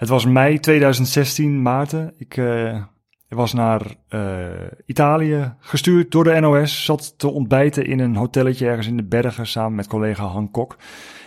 Het 0.00 0.08
was 0.08 0.24
mei 0.24 0.58
2016, 0.58 1.62
Maarten. 1.62 2.14
Ik 2.16 2.36
uh, 2.36 2.82
was 3.28 3.52
naar 3.52 3.82
uh, 4.08 4.48
Italië 4.86 5.54
gestuurd 5.58 6.10
door 6.10 6.24
de 6.24 6.40
NOS. 6.40 6.84
Zat 6.84 7.18
te 7.18 7.28
ontbijten 7.28 7.86
in 7.86 7.98
een 7.98 8.16
hotelletje 8.16 8.66
ergens 8.66 8.86
in 8.86 8.96
de 8.96 9.04
bergen 9.04 9.46
samen 9.46 9.74
met 9.74 9.86
collega 9.86 10.24
Han 10.24 10.50
Kok. 10.50 10.76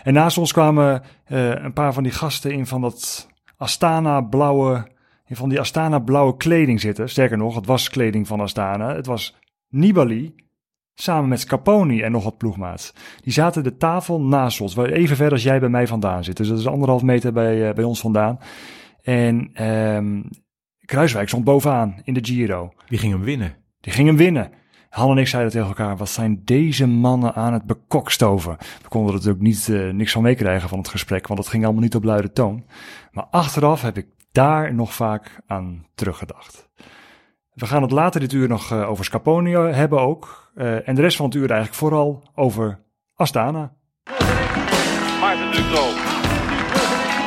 En 0.04 0.14
naast 0.14 0.38
ons 0.38 0.52
kwamen 0.52 1.02
uh, 1.28 1.50
een 1.50 1.74
paar 1.74 1.94
van 1.94 2.04
die 2.04 2.12
gasten 2.12 2.52
in 2.52 2.68
van 2.68 2.82
dat 2.82 3.30
Astana 3.58 4.22
blauwe, 4.22 4.88
in 5.26 5.36
van 5.36 5.50
die 5.50 5.60
Astana 5.60 6.00
blauwe 6.00 6.38
kleding 6.38 6.82
zitten. 6.82 7.10
Sterker 7.10 7.38
nog, 7.38 7.56
het 7.56 7.66
was 7.66 7.90
kleding 7.90 8.28
van 8.28 8.40
Astana. 8.40 8.96
Het 8.96 9.06
was 9.06 9.36
Nibali, 9.70 10.36
Samen 10.96 11.30
met 11.30 11.40
Scaponi 11.40 12.02
en 12.02 12.12
nog 12.12 12.24
wat 12.24 12.38
ploegmaats. 12.38 12.94
Die 13.22 13.34
zaten 13.34 13.64
de 13.64 13.78
tafel 13.78 14.22
naast 14.22 14.62
ons, 14.62 14.78
even 14.78 15.16
ver 15.16 15.32
als 15.32 15.44
jij 15.44 15.60
bij 15.60 15.70
mij 15.70 15.88
vandaan 15.88 16.24
zit. 16.24 16.38
Dus 16.38 16.48
dat 16.48 16.60
is 16.60 16.68
anderhalf 16.68 17.02
meter 17.02 17.34
bij, 17.34 17.68
uh, 17.68 17.74
bij 17.74 17.84
ons 17.84 18.00
vandaan. 18.00 18.40
En 19.02 19.66
um, 19.68 20.30
Kruiswijk 20.86 21.28
stond 21.28 21.44
bovenaan 21.44 22.02
in 22.04 22.14
de 22.14 22.24
Giro. 22.24 22.74
Die 22.88 22.98
ging 22.98 23.14
hem 23.14 23.24
winnen. 23.24 23.56
Die 23.80 23.94
ging 23.94 24.08
hem 24.08 24.18
winnen. 24.18 24.52
Han 24.90 25.12
en 25.12 25.18
ik 25.18 25.28
zeiden 25.28 25.52
tegen 25.52 25.68
elkaar, 25.68 25.98
wat 25.98 26.10
zijn 26.10 26.42
deze 26.44 26.88
mannen 26.88 27.34
aan 27.36 27.54
het 27.54 27.66
bekokstoven? 27.66 28.58
We 28.82 28.88
konden 28.88 29.10
er 29.10 29.16
natuurlijk 29.16 29.44
niet, 29.44 29.68
uh, 29.68 29.94
niks 29.94 30.12
van 30.12 30.22
meekrijgen 30.22 30.70
van 30.70 30.78
het 30.78 30.88
gesprek, 30.88 31.28
want 31.28 31.40
het 31.40 31.50
ging 31.50 31.64
allemaal 31.64 31.82
niet 31.82 31.96
op 31.96 32.04
luide 32.04 32.32
toon. 32.32 32.66
Maar 33.12 33.26
achteraf 33.32 33.82
heb 33.82 33.98
ik 33.98 34.08
daar 34.32 34.74
nog 34.74 34.94
vaak 34.94 35.42
aan 35.48 35.86
teruggedacht. 35.96 36.70
We 37.54 37.66
gaan 37.66 37.82
het 37.82 37.92
later 37.92 38.20
dit 38.20 38.34
uur 38.34 38.48
nog 38.48 38.72
uh, 38.72 38.90
over 38.90 39.06
Scaponi 39.06 39.56
hebben 39.56 40.00
ook. 40.00 40.43
Uh, 40.56 40.88
en 40.88 40.96
de 40.96 41.02
rest 41.02 41.18
van 41.18 41.26
het 41.26 41.36
uur 41.36 41.50
eigenlijk 41.50 41.80
vooral 41.80 42.24
over 42.36 42.80
Astana. 43.16 43.74
Maarten 45.20 45.52
Ducro. 45.52 45.84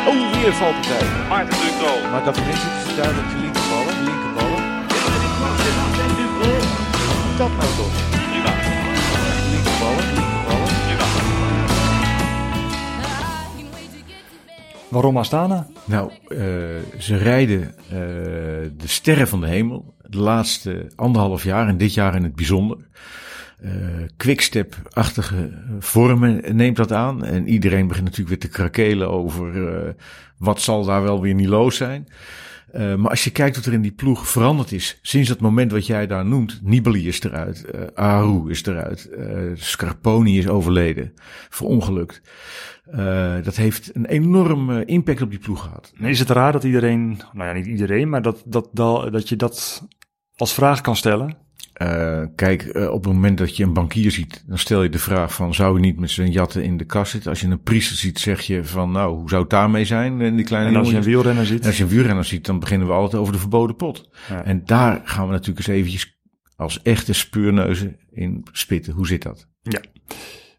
Oh, 0.08 0.42
weer 0.42 0.52
valt 0.52 0.74
het 0.74 0.82
tegen. 0.82 1.28
Maarten 1.28 1.58
Ducro. 1.58 2.10
Maar 2.10 2.24
dat 2.24 2.36
is 2.36 2.44
het 2.46 2.96
duidelijk 2.96 3.28
de 3.28 3.36
linkerballen. 3.36 3.94
De 3.94 4.02
linkerballen. 4.04 4.64
Dat 7.38 7.48
nou 7.48 7.70
toch. 7.76 7.94
Prima. 8.30 8.52
Linkerballen, 9.50 10.04
linkerballen. 10.14 10.74
Prima. 10.84 11.04
Waarom 14.88 15.16
Astana? 15.16 15.66
Nou, 15.84 16.10
uh, 16.28 16.38
ze 16.98 17.16
rijden 17.16 17.60
uh, 17.60 17.90
de 18.76 18.86
sterren 18.86 19.28
van 19.28 19.40
de 19.40 19.46
hemel. 19.46 19.94
De 20.08 20.18
laatste 20.18 20.90
anderhalf 20.96 21.44
jaar 21.44 21.68
en 21.68 21.76
dit 21.76 21.94
jaar 21.94 22.14
in 22.14 22.22
het 22.22 22.34
bijzonder. 22.34 22.78
Uh, 23.64 23.72
quickstep-achtige 24.16 25.50
vormen 25.78 26.56
neemt 26.56 26.76
dat 26.76 26.92
aan. 26.92 27.24
En 27.24 27.48
iedereen 27.48 27.86
begint 27.86 28.04
natuurlijk 28.04 28.28
weer 28.28 28.50
te 28.50 28.56
krakelen 28.56 29.10
over 29.10 29.94
wat 30.36 30.60
zal 30.60 30.84
daar 30.84 31.02
wel 31.02 31.20
weer 31.20 31.34
niet 31.34 31.48
los 31.48 31.76
zijn. 31.76 32.08
Uh, 32.76 32.94
maar 32.94 33.10
als 33.10 33.24
je 33.24 33.30
kijkt 33.30 33.56
wat 33.56 33.64
er 33.64 33.72
in 33.72 33.82
die 33.82 33.92
ploeg 33.92 34.28
veranderd 34.28 34.72
is 34.72 34.98
sinds 35.02 35.28
het 35.28 35.40
moment 35.40 35.72
wat 35.72 35.86
jij 35.86 36.06
daar 36.06 36.24
noemt, 36.24 36.60
Nibali 36.62 37.08
is 37.08 37.22
eruit, 37.22 37.66
uh, 37.74 37.80
Aru 37.94 38.50
is 38.50 38.66
eruit, 38.66 39.08
uh, 39.12 39.50
Scarponi 39.54 40.38
is 40.38 40.48
overleden, 40.48 41.12
verongelukt. 41.48 42.20
dat 43.42 43.56
heeft 43.56 43.94
een 43.94 44.06
enorme 44.06 44.84
impact 44.84 45.22
op 45.22 45.30
die 45.30 45.38
ploeg 45.38 45.62
gehad. 45.62 45.92
Is 46.00 46.18
het 46.18 46.30
raar 46.30 46.52
dat 46.52 46.64
iedereen, 46.64 47.20
nou 47.32 47.48
ja, 47.48 47.52
niet 47.52 47.66
iedereen, 47.66 48.08
maar 48.08 48.22
dat, 48.22 48.42
dat, 48.46 48.68
dat, 48.72 49.12
dat 49.12 49.28
je 49.28 49.36
dat 49.36 49.86
als 50.34 50.54
vraag 50.54 50.80
kan 50.80 50.96
stellen? 50.96 51.45
Uh, 51.82 52.22
kijk, 52.34 52.64
uh, 52.64 52.90
op 52.90 53.04
het 53.04 53.12
moment 53.12 53.38
dat 53.38 53.56
je 53.56 53.64
een 53.64 53.72
bankier 53.72 54.10
ziet, 54.10 54.44
dan 54.46 54.58
stel 54.58 54.82
je 54.82 54.88
de 54.88 54.98
vraag 54.98 55.34
van, 55.34 55.54
zou 55.54 55.74
je 55.74 55.80
niet 55.80 55.98
met 55.98 56.10
zijn 56.10 56.30
jatten 56.30 56.64
in 56.64 56.76
de 56.76 56.84
kast 56.84 57.10
zitten? 57.10 57.30
Als 57.30 57.40
je 57.40 57.46
een 57.46 57.62
priester 57.62 57.96
ziet, 57.96 58.18
zeg 58.18 58.40
je 58.40 58.64
van, 58.64 58.90
nou, 58.90 59.16
hoe 59.16 59.28
zou 59.28 59.40
het 59.40 59.50
daarmee 59.50 59.84
zijn? 59.84 60.20
En, 60.20 60.36
die 60.36 60.44
kleine 60.44 60.68
en 60.68 60.76
als 60.76 60.90
je 60.90 60.96
een 60.96 61.02
wielrenner 61.02 61.46
ziet? 61.46 61.60
En 61.60 61.66
als 61.66 61.76
je 61.76 61.82
een 61.82 61.88
wielrenner 61.88 62.24
ziet, 62.24 62.46
dan 62.46 62.58
beginnen 62.58 62.86
we 62.86 62.92
altijd 62.92 63.20
over 63.20 63.32
de 63.32 63.38
verboden 63.38 63.76
pot. 63.76 64.08
Ja. 64.28 64.44
En 64.44 64.62
daar 64.64 65.00
gaan 65.04 65.26
we 65.26 65.32
natuurlijk 65.32 65.66
eens 65.66 65.76
eventjes 65.76 66.18
als 66.56 66.82
echte 66.82 67.12
speurneuzen 67.12 67.96
in 68.10 68.42
spitten. 68.52 68.92
Hoe 68.92 69.06
zit 69.06 69.22
dat? 69.22 69.48
Ja. 69.62 69.80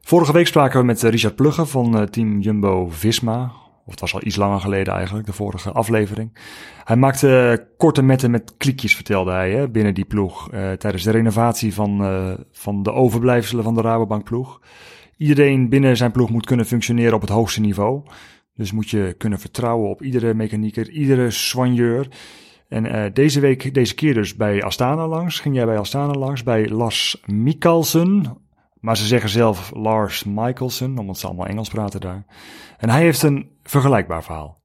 Vorige 0.02 0.34
week 0.34 0.48
spraken 0.48 0.80
we 0.80 0.86
met 0.86 1.02
Richard 1.02 1.36
Plugge 1.36 1.66
van 1.66 2.10
team 2.10 2.40
Jumbo-Visma. 2.40 3.52
Of 3.88 3.94
het 3.94 4.02
was 4.02 4.14
al 4.14 4.26
iets 4.26 4.36
langer 4.36 4.60
geleden 4.60 4.94
eigenlijk, 4.94 5.26
de 5.26 5.34
vorige 5.34 5.72
aflevering. 5.72 6.38
Hij 6.84 6.96
maakte 6.96 7.68
korte 7.78 8.02
metten 8.02 8.32
met 8.32 8.54
klikjes, 8.58 8.96
vertelde 8.96 9.32
hij, 9.32 9.52
hè, 9.52 9.70
binnen 9.70 9.94
die 9.94 10.06
ploeg. 10.06 10.54
Uh, 10.54 10.72
tijdens 10.72 11.04
de 11.04 11.12
renovatie 11.12 11.74
van, 11.74 12.02
uh, 12.02 12.34
van 12.52 12.84
de 12.84 12.92
overblijfselen 12.92 13.64
van 13.64 13.74
de 13.74 13.82
Rabobank 13.82 14.24
ploeg. 14.24 14.62
Iedereen 15.18 15.70
binnen 15.70 15.98
zijn 15.98 16.12
ploeg 16.12 16.30
moet 16.30 16.46
kunnen 16.46 16.66
functioneren 16.66 17.14
op 17.14 17.22
het 17.22 17.30
hoogste 17.30 17.62
niveau. 17.62 18.02
Dus 18.54 18.72
moet 18.72 18.90
je 18.90 19.16
kunnen 19.18 19.40
vertrouwen 19.40 19.90
op 19.90 20.02
iedere 20.02 20.34
mechanieker, 20.34 20.90
iedere 20.90 21.32
soigneur. 21.32 22.08
En 22.68 23.14
deze 23.14 23.40
week, 23.40 23.74
deze 23.74 23.96
keer 23.96 24.14
dus 24.14 24.36
bij 24.36 24.64
Astana 24.64 25.08
langs. 25.08 25.40
Ging 25.40 25.56
jij 25.56 25.66
bij 25.66 25.78
Astana 25.78 26.14
langs, 26.14 26.44
bij 26.44 26.70
Lars 26.70 27.22
Mikkelsen. 27.26 28.38
Maar 28.80 28.98
ze 28.98 29.06
zeggen 29.06 29.30
zelf 29.30 29.72
Lars 29.74 30.24
Michelson, 30.24 30.98
omdat 30.98 31.18
ze 31.18 31.26
allemaal 31.26 31.46
Engels 31.46 31.70
praten 31.70 32.02
daar. 32.02 32.26
En 32.78 32.90
hij 32.90 33.02
heeft 33.02 33.24
een 33.24 33.50
vergelijkbaar 33.64 34.24
verhaal. 34.24 34.62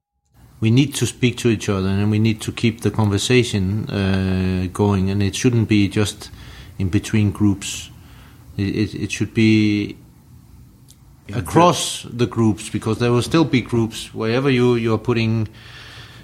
We 0.59 0.69
need 0.69 0.97
to 0.97 1.05
speak 1.05 1.33
to 1.33 1.49
each 1.49 1.69
other 1.69 1.89
and 1.89 2.09
we 2.09 2.17
need 2.17 2.39
to 2.39 2.51
keep 2.51 2.77
the 2.77 2.91
conversation 2.91 3.87
uh, 3.89 4.69
going. 4.71 5.11
And 5.11 5.21
it 5.21 5.35
shouldn't 5.35 5.67
be 5.67 5.87
just 5.87 6.31
in 6.75 6.89
between 6.89 7.33
groups. 7.33 7.91
It, 8.55 8.75
it, 8.75 8.93
it 8.93 9.11
should 9.11 9.33
be 9.33 9.95
across 11.33 12.07
the 12.17 12.27
groups 12.27 12.69
because 12.69 12.99
there 12.99 13.11
will 13.11 13.21
still 13.21 13.45
be 13.45 13.61
groups 13.61 14.13
wherever 14.13 14.51
you, 14.51 14.75
you 14.75 14.93
are 14.93 15.01
putting 15.01 15.47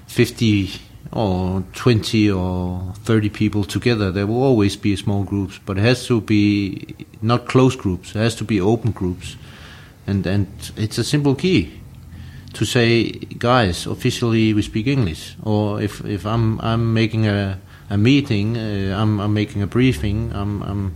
50 0.05 0.88
or 1.11 1.63
20 1.73 2.29
or 2.31 2.93
30 3.03 3.29
people 3.29 3.63
together, 3.63 4.11
there 4.11 4.27
will 4.27 4.43
always 4.43 4.75
be 4.75 4.95
small 4.95 5.23
groups, 5.23 5.59
but 5.65 5.77
it 5.77 5.81
has 5.81 6.05
to 6.07 6.21
be 6.21 6.95
not 7.21 7.47
close 7.47 7.75
groups, 7.75 8.15
it 8.15 8.19
has 8.19 8.35
to 8.35 8.43
be 8.43 8.61
open 8.61 8.91
groups. 8.91 9.35
And, 10.05 10.25
and 10.25 10.47
it's 10.75 10.97
a 10.97 11.03
simple 11.03 11.35
key 11.35 11.79
to 12.53 12.65
say, 12.65 13.09
guys, 13.09 13.85
officially 13.85 14.53
we 14.53 14.61
speak 14.61 14.87
English. 14.87 15.35
Or 15.43 15.81
if, 15.81 16.03
if 16.05 16.25
I'm, 16.25 16.59
I'm 16.61 16.93
making 16.93 17.27
a, 17.27 17.59
a 17.89 17.97
meeting, 17.97 18.57
uh, 18.57 18.97
I'm, 18.99 19.19
I'm 19.19 19.33
making 19.33 19.61
a 19.61 19.67
briefing, 19.67 20.31
I'm, 20.33 20.61
I'm 20.63 20.95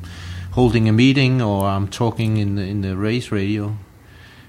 holding 0.51 0.87
a 0.87 0.93
meeting, 0.93 1.41
or 1.41 1.65
I'm 1.65 1.87
talking 1.87 2.37
in 2.37 2.55
the, 2.55 2.63
in 2.63 2.81
the 2.81 2.95
race 2.95 3.31
radio. 3.31 3.75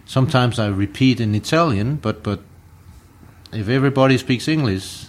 Sometimes 0.06 0.58
I 0.58 0.68
repeat 0.68 1.20
in 1.20 1.34
Italian, 1.34 1.96
but, 1.96 2.22
but 2.22 2.40
if 3.52 3.68
everybody 3.68 4.18
speaks 4.18 4.48
English, 4.48 5.06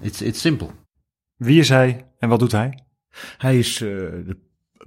It's, 0.00 0.20
it's 0.20 0.40
simple. 0.40 0.68
Wie 1.36 1.58
is 1.58 1.68
hij 1.68 2.06
en 2.18 2.28
wat 2.28 2.38
doet 2.38 2.52
hij? 2.52 2.78
Hij 3.38 3.58
is 3.58 3.80
uh, 3.80 3.88
de 4.26 4.36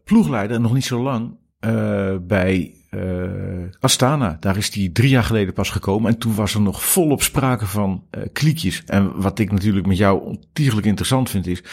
ploegleider, 0.04 0.62
nog 0.62 0.74
niet 0.74 0.86
zo 0.86 1.02
lang, 1.02 1.38
uh, 1.66 2.16
bij 2.22 2.76
uh, 2.92 3.64
Astana. 3.80 4.38
Daar 4.40 4.58
is 4.58 4.74
hij 4.74 4.90
drie 4.94 5.10
jaar 5.10 5.24
geleden 5.24 5.54
pas 5.54 5.70
gekomen. 5.70 6.12
En 6.12 6.18
toen 6.18 6.36
was 6.36 6.54
er 6.54 6.62
nog 6.62 6.84
volop 6.84 7.22
sprake 7.22 7.66
van 7.66 8.08
kliekjes. 8.34 8.84
En 8.84 9.22
wat 9.22 9.40
ik 9.40 9.52
natuurlijk 9.52 9.86
met 9.86 9.98
jou 9.98 10.24
ontiegelijk 10.24 10.88
interessant 10.88 11.30
vind 11.30 11.48
is... 11.48 11.64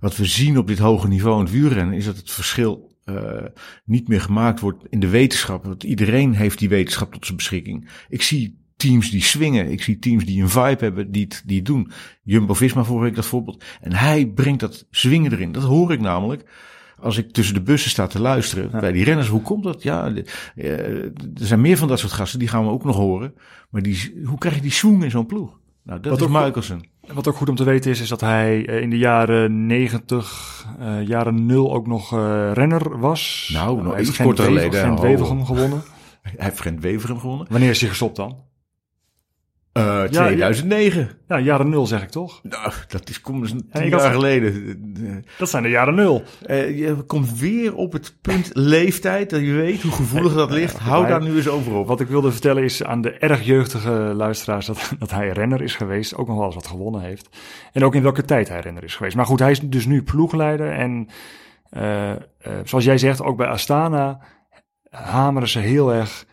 wat 0.00 0.16
we 0.16 0.24
zien 0.24 0.58
op 0.58 0.66
dit 0.66 0.78
hoge 0.78 1.08
niveau 1.08 1.38
in 1.38 1.44
het 1.44 1.52
wielrennen... 1.52 1.94
is 1.94 2.04
dat 2.04 2.16
het 2.16 2.30
verschil 2.30 2.92
niet 3.84 4.08
meer 4.08 4.20
gemaakt 4.20 4.60
wordt 4.60 4.84
in 4.88 5.00
de 5.00 5.08
wetenschap. 5.08 5.64
Want 5.64 5.82
iedereen 5.82 6.34
heeft 6.34 6.58
die 6.58 6.68
wetenschap 6.68 7.12
tot 7.12 7.24
zijn 7.24 7.36
beschikking. 7.36 7.88
Ik 8.08 8.22
zie 8.22 8.63
teams 8.76 9.10
die 9.10 9.22
swingen. 9.22 9.70
Ik 9.70 9.82
zie 9.82 9.98
teams 9.98 10.24
die 10.24 10.42
een 10.42 10.48
vibe 10.48 10.84
hebben, 10.84 11.10
die 11.10 11.22
het, 11.22 11.42
die 11.46 11.56
het 11.56 11.66
doen. 11.66 11.90
Jumbo-Visma 12.22 12.84
vorige 12.84 13.04
week 13.04 13.14
dat 13.14 13.26
voorbeeld. 13.26 13.64
En 13.80 13.92
hij 13.92 14.26
brengt 14.26 14.60
dat 14.60 14.86
swingen 14.90 15.32
erin. 15.32 15.52
Dat 15.52 15.62
hoor 15.62 15.92
ik 15.92 16.00
namelijk 16.00 16.44
als 17.00 17.18
ik 17.18 17.32
tussen 17.32 17.54
de 17.54 17.62
bussen 17.62 17.90
sta 17.90 18.06
te 18.06 18.20
luisteren 18.20 18.68
ja. 18.72 18.80
bij 18.80 18.92
die 18.92 19.04
renners. 19.04 19.28
Hoe 19.28 19.42
komt 19.42 19.64
dat? 19.64 19.82
Ja, 19.82 20.10
de, 20.10 20.24
uh, 20.56 21.04
er 21.04 21.12
zijn 21.34 21.60
meer 21.60 21.76
van 21.76 21.88
dat 21.88 21.98
soort 21.98 22.12
gasten, 22.12 22.38
die 22.38 22.48
gaan 22.48 22.64
we 22.64 22.70
ook 22.70 22.84
nog 22.84 22.96
horen. 22.96 23.34
Maar 23.70 23.82
die, 23.82 24.22
hoe 24.24 24.38
krijg 24.38 24.54
je 24.54 24.60
die 24.60 24.70
swing 24.70 25.04
in 25.04 25.10
zo'n 25.10 25.26
ploeg? 25.26 25.58
Nou, 25.82 26.00
dat 26.00 26.18
wat 26.18 26.28
is 26.28 26.34
Michelson. 26.34 26.84
Wat 27.12 27.28
ook 27.28 27.36
goed 27.36 27.48
om 27.48 27.54
te 27.54 27.64
weten 27.64 27.90
is, 27.90 28.00
is 28.00 28.08
dat 28.08 28.20
hij 28.20 28.60
in 28.60 28.90
de 28.90 28.98
jaren 28.98 29.66
90, 29.66 30.66
uh, 30.80 31.06
jaren 31.06 31.46
0 31.46 31.74
ook 31.74 31.86
nog 31.86 32.14
uh, 32.14 32.50
renner 32.52 32.98
was. 32.98 33.50
Nou, 33.52 34.00
iets 34.00 34.16
korter 34.16 34.44
geleden. 34.44 34.80
Gent 34.80 35.00
Wevergem 35.00 35.44
gewonnen. 35.44 35.82
Hij 36.22 36.32
heeft 36.36 36.60
Gent 36.60 36.80
Wevergem 36.80 37.18
gewonnen. 37.18 37.46
Wanneer 37.50 37.70
is 37.70 37.80
hij 37.80 37.88
gestopt 37.88 38.16
dan? 38.16 38.36
Uh, 39.78 40.02
2009. 40.02 41.00
Ja, 41.28 41.36
ja, 41.36 41.42
jaren 41.44 41.68
nul 41.68 41.86
zeg 41.86 42.02
ik 42.02 42.08
toch? 42.08 42.40
Nou, 42.42 42.72
dat 42.88 43.08
is 43.08 43.20
kom 43.20 43.40
dus 43.40 43.54
tien 43.72 43.88
jaar 43.88 44.12
geleden. 44.12 45.24
Dat 45.38 45.50
zijn 45.50 45.62
de 45.62 45.68
jaren 45.68 45.94
nul. 45.94 46.22
Uh, 46.46 46.78
je 46.78 46.94
komt 46.94 47.38
weer 47.38 47.74
op 47.74 47.92
het 47.92 48.16
punt 48.20 48.50
leeftijd, 48.52 49.30
dat 49.30 49.40
je 49.40 49.52
weet 49.52 49.82
hoe 49.82 49.92
gevoelig 49.92 50.34
dat 50.34 50.50
ligt. 50.50 50.78
Hou 50.78 51.06
daar 51.06 51.22
nu 51.22 51.36
eens 51.36 51.48
over 51.48 51.72
op. 51.72 51.86
Wat 51.86 52.00
ik 52.00 52.08
wilde 52.08 52.32
vertellen 52.32 52.62
is 52.62 52.84
aan 52.84 53.00
de 53.00 53.10
erg 53.10 53.44
jeugdige 53.44 53.90
luisteraars 53.90 54.66
dat, 54.66 54.92
dat 54.98 55.10
hij 55.10 55.28
renner 55.28 55.62
is 55.62 55.76
geweest. 55.76 56.16
Ook 56.16 56.26
nog 56.26 56.36
wel 56.36 56.46
eens 56.46 56.54
wat 56.54 56.66
gewonnen 56.66 57.00
heeft. 57.00 57.28
En 57.72 57.84
ook 57.84 57.94
in 57.94 58.02
welke 58.02 58.24
tijd 58.24 58.48
hij 58.48 58.60
renner 58.60 58.84
is 58.84 58.96
geweest. 58.96 59.16
Maar 59.16 59.26
goed, 59.26 59.40
hij 59.40 59.50
is 59.50 59.60
dus 59.60 59.86
nu 59.86 60.02
ploegleider. 60.02 60.72
En 60.72 61.08
uh, 61.76 62.12
zoals 62.64 62.84
jij 62.84 62.98
zegt, 62.98 63.22
ook 63.22 63.36
bij 63.36 63.46
Astana 63.46 64.20
hameren 64.90 65.48
ze 65.48 65.58
heel 65.58 65.92
erg 65.92 66.24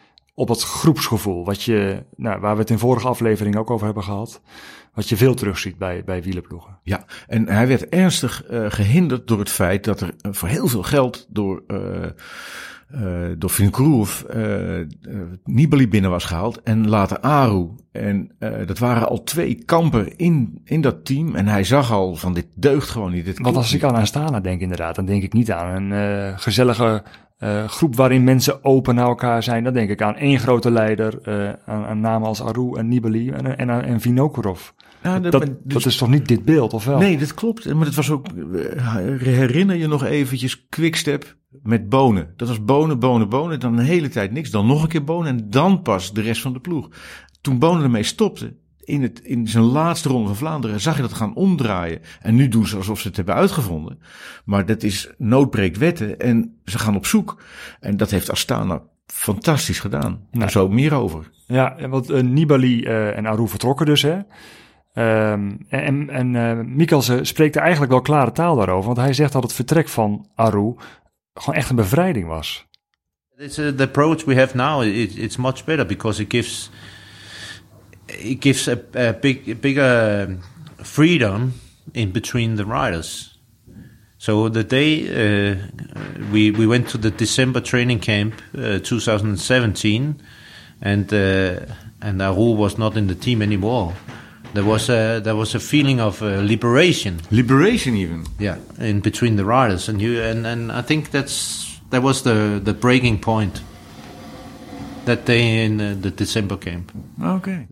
op 0.41 0.47
het 0.47 0.61
groepsgevoel. 0.61 1.45
Wat 1.45 1.63
je, 1.63 2.03
nou, 2.15 2.39
waar 2.39 2.53
we 2.53 2.61
het 2.61 2.69
in 2.69 2.79
vorige 2.79 3.07
aflevering 3.07 3.55
ook 3.55 3.69
over 3.69 3.85
hebben 3.85 4.03
gehad. 4.03 4.41
Wat 4.93 5.09
je 5.09 5.17
veel 5.17 5.33
terugziet 5.33 5.77
bij, 5.77 6.03
bij 6.03 6.23
wielerploegen. 6.23 6.79
Ja, 6.83 7.05
en 7.27 7.47
hij 7.47 7.67
werd 7.67 7.89
ernstig 7.89 8.43
eh, 8.43 8.65
gehinderd 8.69 9.27
door 9.27 9.39
het 9.39 9.49
feit 9.49 9.83
dat 9.83 10.01
er 10.01 10.13
eh, 10.21 10.31
voor 10.31 10.47
heel 10.47 10.67
veel 10.67 10.83
geld 10.83 11.27
door, 11.29 11.63
eh 11.67 12.03
eh 12.05 12.11
door 13.37 13.49
Vinkourov 13.49 14.21
Nibali 15.43 15.87
binnen 15.87 16.09
was 16.09 16.25
gehaald 16.25 16.61
en 16.61 16.89
later 16.89 17.19
Aru. 17.19 17.69
En 17.91 18.31
dat 18.65 18.77
waren 18.79 19.07
al 19.09 19.23
twee 19.23 19.63
kampen 19.65 20.17
in, 20.17 20.61
in 20.63 20.81
dat 20.81 21.05
team. 21.05 21.35
En 21.35 21.47
hij 21.47 21.63
zag 21.63 21.91
al 21.91 22.15
van 22.15 22.33
dit 22.33 22.47
deugt 22.55 22.89
gewoon 22.89 23.11
niet. 23.11 23.25
Dit 23.25 23.39
Want 23.39 23.55
als 23.55 23.73
ik 23.73 23.83
aan 23.83 23.95
Astana 23.95 24.39
denk 24.39 24.61
inderdaad, 24.61 24.95
dan 24.95 25.05
denk 25.05 25.23
ik 25.23 25.33
niet 25.33 25.51
aan 25.51 25.91
een 25.91 26.39
gezellige 26.39 27.03
eh, 27.41 27.67
groep 27.67 27.95
waarin 27.95 28.23
mensen 28.23 28.63
open 28.63 28.95
naar 28.95 29.07
elkaar 29.07 29.43
zijn. 29.43 29.63
Dan 29.63 29.73
denk 29.73 29.89
ik 29.89 30.01
aan 30.01 30.15
één 30.15 30.39
grote 30.39 30.71
leider, 30.71 31.19
eh, 31.23 31.49
aan, 31.65 31.85
aan 31.85 31.99
namen 31.99 32.27
als 32.27 32.41
Aru 32.41 32.77
en 32.77 32.87
Nibali 32.87 33.29
en, 33.29 33.57
en, 33.57 33.69
en 33.83 33.99
Vinokurov. 33.99 34.69
Ja, 35.03 35.19
Dat, 35.19 35.31
dat- 35.31 35.41
dat, 35.45 35.57
dus- 35.63 35.85
is 35.85 35.97
toch 35.97 36.09
niet 36.09 36.27
dit 36.27 36.45
beeld, 36.45 36.73
of 36.73 36.85
wel? 36.85 36.97
Nee, 36.97 37.17
dat 37.17 37.33
klopt. 37.33 37.73
Maar 37.73 37.85
het 37.85 37.95
was 37.95 38.11
ook, 38.11 38.27
eh, 38.27 38.85
herinner 39.19 39.75
je 39.75 39.87
nog 39.87 40.03
eventjes 40.05 40.65
Quickstep 40.69 41.35
met 41.63 41.89
bonen. 41.89 42.33
Dat 42.35 42.47
was 42.47 42.63
bonen, 42.63 42.99
bonen, 42.99 43.29
bonen. 43.29 43.59
Dan 43.59 43.77
een 43.77 43.85
hele 43.85 44.09
tijd 44.09 44.31
niks. 44.31 44.49
Dan 44.51 44.67
nog 44.67 44.83
een 44.83 44.89
keer 44.89 45.03
bonen 45.03 45.27
en 45.37 45.49
dan 45.49 45.81
pas 45.81 46.13
de 46.13 46.21
rest 46.21 46.41
van 46.41 46.53
de 46.53 46.59
ploeg. 46.59 46.89
Toen 47.41 47.59
Bonen 47.59 47.83
ermee 47.83 48.03
stopte, 48.03 48.53
in, 48.83 49.01
het, 49.01 49.19
in 49.19 49.47
zijn 49.47 49.63
laatste 49.63 50.09
ronde 50.09 50.27
van 50.27 50.35
Vlaanderen, 50.35 50.79
zag 50.79 50.95
je 50.95 51.01
dat 51.01 51.13
gaan 51.13 51.35
omdraaien. 51.35 52.01
En 52.21 52.35
nu 52.35 52.47
doen 52.47 52.67
ze 52.67 52.75
alsof 52.75 52.99
ze 52.99 53.07
het 53.07 53.15
hebben 53.15 53.35
uitgevonden. 53.35 53.99
Maar 54.45 54.65
dat 54.65 54.83
is 54.83 55.09
noodbreekt 55.17 55.77
wetten 55.77 56.19
en 56.19 56.59
ze 56.65 56.79
gaan 56.79 56.95
op 56.95 57.05
zoek. 57.05 57.41
En 57.79 57.97
dat 57.97 58.11
heeft 58.11 58.31
Astana 58.31 58.81
fantastisch 59.05 59.79
gedaan. 59.79 60.27
Nou. 60.31 60.49
Zo 60.49 60.69
meer 60.69 60.93
over. 60.93 61.29
Ja, 61.47 61.87
want 61.89 62.09
eh, 62.09 62.23
Nibali 62.23 62.83
eh, 62.83 63.17
en 63.17 63.25
Aru 63.25 63.47
vertrokken 63.47 63.85
dus, 63.85 64.01
hè. 64.01 64.19
Ehm, 64.93 65.51
en 65.69 66.09
en 66.09 66.35
eh, 66.35 66.65
Mikkelsen 66.65 67.25
spreekt 67.25 67.55
er 67.55 67.61
eigenlijk 67.61 67.91
wel 67.91 68.01
klare 68.01 68.31
taal 68.31 68.55
daarover, 68.55 68.85
want 68.85 68.97
hij 68.97 69.13
zegt 69.13 69.33
dat 69.33 69.43
het 69.43 69.53
vertrek 69.53 69.87
van 69.87 70.29
Aru 70.35 70.75
gewoon 71.33 71.55
echt 71.55 71.69
een 71.69 71.75
bevrijding 71.75 72.27
was. 72.27 72.69
It's, 73.37 73.57
uh, 73.57 73.67
the 73.67 73.83
approach 73.83 74.23
we 74.25 74.35
have 74.35 74.55
now. 74.55 74.83
It, 74.83 75.17
it's 75.17 75.37
much 75.37 75.63
better 75.63 75.85
because 75.85 76.21
it 76.21 76.31
gives 76.31 76.71
it 78.19 78.39
gives 78.39 78.67
a, 78.67 78.83
a 78.93 79.13
big 79.13 79.49
a 79.49 79.55
bigger 79.55 80.27
um, 80.29 80.41
freedom 80.83 81.53
in 81.93 82.11
between 82.11 82.55
the 82.55 82.65
riders. 82.65 83.37
So 84.17 84.49
the 84.49 84.63
day 84.63 85.07
uh, 85.09 85.55
we 86.31 86.51
we 86.51 86.67
went 86.67 86.89
to 86.89 86.97
the 86.97 87.09
December 87.09 87.59
training 87.59 87.99
camp, 87.99 88.35
uh, 88.55 88.79
2017, 88.79 90.21
and 90.81 91.13
uh, 91.13 91.65
and 92.01 92.21
Aru 92.21 92.51
was 92.55 92.77
not 92.77 92.97
in 92.97 93.07
the 93.07 93.15
team 93.15 93.41
anymore. 93.41 93.93
There 94.53 94.63
was 94.63 94.89
a 94.89 95.19
there 95.23 95.35
was 95.35 95.55
a 95.55 95.59
feeling 95.59 95.99
of 95.99 96.21
uh, 96.21 96.41
liberation. 96.41 97.21
Liberation 97.31 97.95
even. 97.95 98.25
Yeah, 98.37 98.57
in 98.79 98.99
between 98.99 99.37
the 99.37 99.45
riders, 99.45 99.89
and 99.89 100.01
you 100.01 100.21
and, 100.21 100.45
and 100.45 100.71
I 100.71 100.81
think 100.83 101.09
that's 101.11 101.79
that 101.89 102.03
was 102.03 102.21
the 102.21 102.61
the 102.63 102.73
breaking 102.73 103.21
point. 103.21 103.61
That 105.05 105.25
day 105.25 105.65
in 105.65 105.81
uh, 105.81 105.95
the 105.99 106.11
December 106.11 106.57
camp. 106.57 106.91
Oké. 107.19 107.67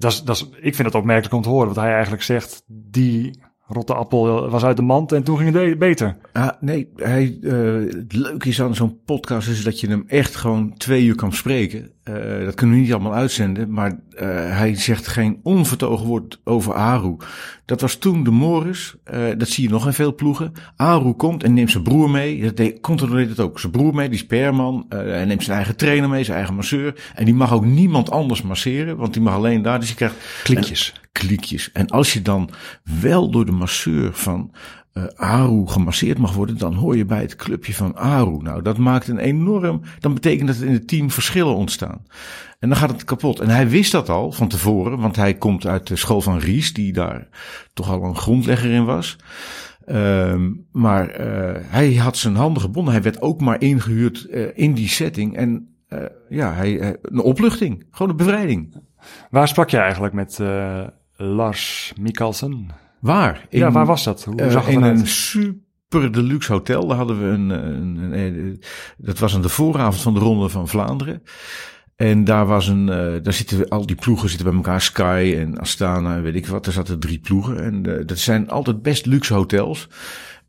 Dat 0.00 0.12
is, 0.12 0.22
dat 0.22 0.36
is, 0.36 0.48
ik 0.60 0.74
vind 0.74 0.88
het 0.88 0.94
opmerkelijk 0.96 1.34
om 1.34 1.42
te 1.42 1.48
horen, 1.48 1.66
wat 1.66 1.76
hij 1.76 1.92
eigenlijk 1.92 2.22
zegt, 2.22 2.62
die 2.66 3.40
rotte 3.66 3.94
appel 3.94 4.48
was 4.48 4.64
uit 4.64 4.76
de 4.76 4.82
mand 4.82 5.12
en 5.12 5.22
toen 5.22 5.36
ging 5.38 5.54
het 5.54 5.64
be- 5.64 5.76
beter. 5.76 6.16
Ah, 6.32 6.48
nee, 6.60 6.88
hij, 6.96 7.38
eh, 7.42 7.52
het 7.96 8.12
leuke 8.12 8.48
is 8.48 8.62
aan 8.62 8.74
zo'n 8.74 9.00
podcast 9.04 9.48
is 9.48 9.64
dat 9.64 9.80
je 9.80 9.88
hem 9.88 10.04
echt 10.06 10.36
gewoon 10.36 10.74
twee 10.76 11.04
uur 11.04 11.14
kan 11.14 11.32
spreken. 11.32 11.90
Eh, 12.14 12.44
dat 12.44 12.54
kunnen 12.54 12.76
we 12.76 12.82
niet 12.82 12.92
allemaal 12.92 13.14
uitzenden, 13.14 13.72
maar 13.72 14.00
eh, 14.10 14.26
hij 14.56 14.74
zegt 14.74 15.06
geen 15.06 15.40
onvertogen 15.42 16.06
woord 16.06 16.40
over 16.44 16.74
Aru. 16.74 17.16
Dat 17.64 17.80
was 17.80 17.94
toen 17.96 18.24
de 18.24 18.30
Morris, 18.30 18.94
eh, 19.04 19.20
dat 19.36 19.48
zie 19.48 19.64
je 19.64 19.70
nog 19.70 19.86
in 19.86 19.92
veel 19.92 20.14
ploegen. 20.14 20.52
Aru 20.76 21.12
komt 21.12 21.42
en 21.42 21.54
neemt 21.54 21.70
zijn 21.70 21.82
broer 21.82 22.10
mee, 22.10 22.42
dat 22.42 22.56
deed, 22.56 22.86
deed 22.98 23.28
het 23.28 23.40
ook. 23.40 23.60
Zijn 23.60 23.72
broer 23.72 23.94
mee, 23.94 24.08
die 24.08 24.18
is 24.18 24.26
perman, 24.26 24.86
hij 24.88 25.24
neemt 25.24 25.42
zijn 25.42 25.56
eigen 25.56 25.76
trainer 25.76 26.08
mee, 26.08 26.24
zijn 26.24 26.36
eigen 26.36 26.54
masseur. 26.54 27.10
En 27.14 27.24
die 27.24 27.34
mag 27.34 27.52
ook 27.52 27.64
niemand 27.64 28.10
anders 28.10 28.42
masseren, 28.42 28.96
want 28.96 29.12
die 29.12 29.22
mag 29.22 29.34
alleen 29.34 29.62
daar, 29.62 29.80
dus 29.80 29.88
je 29.88 29.94
krijgt 29.94 30.16
Kliekjes. 30.42 30.94
kliekjes. 31.12 31.72
En 31.72 31.86
als 31.86 32.12
je 32.12 32.22
dan 32.22 32.50
wel 33.00 33.30
door 33.30 33.46
de 33.46 33.52
masseur 33.52 34.12
van 34.12 34.50
eh 34.92 35.04
Aru 35.16 35.66
gemasseerd 35.66 36.18
mag 36.18 36.34
worden, 36.34 36.58
dan 36.58 36.74
hoor 36.74 36.96
je 36.96 37.04
bij 37.04 37.20
het 37.20 37.36
clubje 37.36 37.74
van 37.74 37.96
Aru. 37.96 38.42
Nou, 38.42 38.62
dat 38.62 38.78
maakt 38.78 39.08
een 39.08 39.18
enorm. 39.18 39.80
Dan 40.00 40.14
betekent 40.14 40.48
dat 40.48 40.60
in 40.60 40.72
het 40.72 40.88
team 40.88 41.10
verschillen 41.10 41.54
ontstaan. 41.54 42.06
En 42.58 42.68
dan 42.68 42.78
gaat 42.78 42.90
het 42.90 43.04
kapot. 43.04 43.40
En 43.40 43.48
hij 43.48 43.68
wist 43.68 43.92
dat 43.92 44.08
al 44.08 44.32
van 44.32 44.48
tevoren, 44.48 44.98
want 44.98 45.16
hij 45.16 45.34
komt 45.34 45.66
uit 45.66 45.86
de 45.86 45.96
school 45.96 46.20
van 46.20 46.38
Ries, 46.38 46.72
die 46.72 46.92
daar 46.92 47.28
toch 47.74 47.90
al 47.90 48.04
een 48.04 48.16
grondlegger 48.16 48.70
in 48.70 48.84
was. 48.84 49.16
Ehm, 49.84 50.50
maar 50.72 51.08
eh, 51.08 51.62
hij 51.62 51.94
had 51.94 52.16
zijn 52.16 52.36
handen 52.36 52.62
gebonden. 52.62 52.92
Hij 52.92 53.02
werd 53.02 53.20
ook 53.20 53.40
maar 53.40 53.60
ingehuurd 53.60 54.24
eh, 54.24 54.46
in 54.54 54.74
die 54.74 54.88
setting. 54.88 55.36
En 55.36 55.64
ja, 56.28 56.52
hij, 56.52 56.96
een 57.02 57.20
opluchting. 57.20 57.86
Gewoon 57.90 58.10
een 58.10 58.16
bevrijding. 58.16 58.82
Waar 59.30 59.48
sprak 59.48 59.70
je 59.70 59.76
eigenlijk 59.76 60.14
met 60.14 60.38
Lars 61.16 61.92
Mikkelsen? 61.98 62.68
Waar? 63.00 63.46
ja, 63.50 63.70
waar 63.70 63.86
was 63.86 64.04
dat? 64.04 64.24
Hoe 64.24 64.36
Eh, 64.36 64.50
zag 64.50 64.64
het 64.64 64.74
in 64.74 64.80
eruit? 64.80 65.00
een 65.00 65.06
super 65.06 66.12
deluxe 66.12 66.52
hotel. 66.52 66.86
Daar 66.86 66.96
hadden 66.96 67.18
we 67.18 67.24
een, 67.28 67.48
een, 67.50 67.96
een- 67.98 68.12
een- 68.38 68.62
dat 68.96 69.18
was 69.18 69.34
aan 69.34 69.42
de 69.42 69.48
vooravond 69.48 70.02
van 70.02 70.14
de 70.14 70.20
Ronde 70.20 70.48
van 70.48 70.68
Vlaanderen. 70.68 71.22
En 71.96 72.24
daar 72.24 72.46
was 72.46 72.68
een, 72.68 72.88
eh, 72.88 73.22
daar 73.22 73.32
zitten 73.32 73.68
al 73.68 73.86
die 73.86 73.96
ploegen 73.96 74.28
zitten 74.28 74.46
bij 74.46 74.56
elkaar, 74.56 74.80
Sky 74.80 75.34
en 75.38 75.58
Astana 75.58 76.16
en 76.16 76.22
weet 76.22 76.34
ik 76.34 76.46
wat. 76.46 76.66
Er 76.66 76.72
zaten 76.72 76.98
drie 77.00 77.18
ploegen 77.18 77.62
en 77.64 77.98
eh, 77.98 78.06
dat 78.06 78.18
zijn 78.18 78.50
altijd 78.50 78.82
best 78.82 79.06
luxe 79.06 79.34
hotels. 79.34 79.88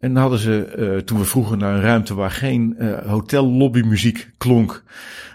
En 0.02 0.14
dan 0.14 0.22
hadden 0.22 0.40
ze, 0.40 0.66
eh, 0.66 0.98
toen 0.98 1.18
we 1.18 1.26
vroegen 1.26 1.58
naar 1.58 1.76
een 1.76 1.82
ruimte 1.82 2.14
waar 2.14 2.32
geen 2.32 2.76
eh 2.78 3.10
hotellobbymuziek 3.10 4.32
klonk, 4.38 4.84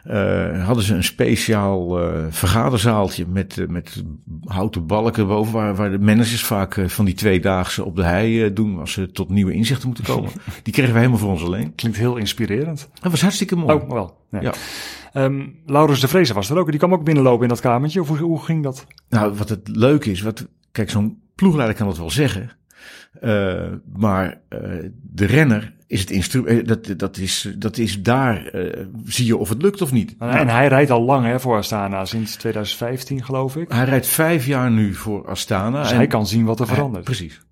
eh, 0.04 0.64
hadden 0.64 0.84
ze 0.84 0.94
een 0.94 1.04
speciaal 1.04 1.98
vergaderzaaltje 2.30 3.26
met, 3.28 3.64
met 3.68 4.04
houten 4.44 4.86
balken 4.86 5.26
boven, 5.26 5.52
waar, 5.52 5.74
waar 5.74 5.90
de 5.90 5.98
managers 5.98 6.44
vaak 6.44 6.82
van 6.86 7.04
die 7.04 7.14
tweedaagse 7.14 7.84
op 7.84 7.96
de 7.96 8.04
hei 8.04 8.52
doen, 8.52 8.78
als 8.78 8.92
ze 8.92 9.10
tot 9.10 9.28
nieuwe 9.28 9.52
inzichten 9.52 9.86
moeten 9.86 10.04
komen. 10.04 10.30
Die 10.62 10.72
kregen 10.72 10.92
we 10.92 10.98
helemaal 10.98 11.18
voor 11.20 11.30
ons 11.30 11.44
alleen. 11.44 11.74
Klinkt 11.74 11.98
heel 11.98 12.16
inspirerend. 12.16 12.88
Dat 13.00 13.10
was 13.10 13.22
hartstikke 13.22 13.56
mooi. 13.56 13.74
Oh, 13.74 13.90
wel. 13.90 14.16
Ja. 14.30 14.40
Ja. 14.40 14.52
Ehm, 15.12 15.46
Laurens 15.66 16.00
de 16.00 16.08
Vreese 16.08 16.34
was 16.34 16.50
er 16.50 16.58
ook. 16.58 16.70
Die 16.70 16.78
kwam 16.78 16.92
ook 16.92 17.04
binnenlopen 17.04 17.42
in 17.42 17.48
dat 17.48 17.60
kamertje. 17.60 18.00
Of 18.00 18.08
hoe, 18.08 18.18
hoe 18.18 18.44
ging 18.44 18.62
dat? 18.62 18.86
Nou, 19.08 19.34
wat 19.34 19.48
het 19.48 19.68
leuke 19.68 20.10
is, 20.10 20.22
wat, 20.22 20.46
kijk, 20.72 20.90
zo'n 20.90 21.18
ploegleider 21.34 21.76
kan 21.76 21.86
dat 21.86 21.98
wel 21.98 22.10
zeggen. 22.10 22.50
Eh, 23.20 23.72
maar 23.98 24.40
eh, 24.48 24.60
de 25.02 25.24
renner 25.26 25.74
is 25.86 26.00
het 26.00 26.10
instrument. 26.10 26.68
dat, 26.68 26.98
dat, 26.98 27.16
is, 27.16 27.54
dat 27.58 27.76
is 27.78 28.02
daar. 28.02 28.46
eh, 28.46 28.86
zie 29.04 29.26
je 29.26 29.36
of 29.36 29.48
het 29.48 29.62
lukt 29.62 29.82
of 29.82 29.92
niet. 29.92 30.14
En 30.18 30.48
hij 30.48 30.68
rijdt 30.68 30.90
al 30.90 31.02
lang 31.02 31.26
hè, 31.26 31.40
voor 31.40 31.56
Astana, 31.56 32.04
sinds 32.04 32.36
2015 32.36 33.24
geloof 33.24 33.56
ik. 33.56 33.72
Hij 33.72 33.84
rijdt 33.84 34.06
vijf 34.06 34.46
jaar 34.46 34.70
nu 34.70 34.94
voor 34.94 35.28
Astana. 35.28 35.80
Dus 35.82 35.90
en- 35.90 35.96
hij 35.96 36.06
kan 36.06 36.26
zien 36.26 36.44
wat 36.44 36.60
er 36.60 36.66
hij- 36.66 36.74
verandert. 36.74 37.04
precies. 37.04 37.44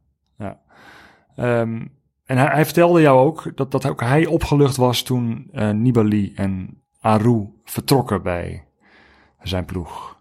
Ehm, 1.36 1.86
en 2.24 2.36
hij, 2.38 2.46
hij 2.52 2.64
vertelde 2.64 3.00
jou 3.00 3.18
ook 3.26 3.52
dat, 3.56 3.70
dat 3.70 3.86
ook 3.86 4.00
hij 4.00 4.26
opgelucht 4.26 4.76
was 4.76 5.02
toen 5.02 5.48
eh, 5.52 5.70
Nibali 5.70 6.32
en 6.34 6.82
Aru 7.00 7.46
vertrokken 7.64 8.22
bij 8.22 8.64
zijn 9.42 9.64
ploeg. 9.64 10.16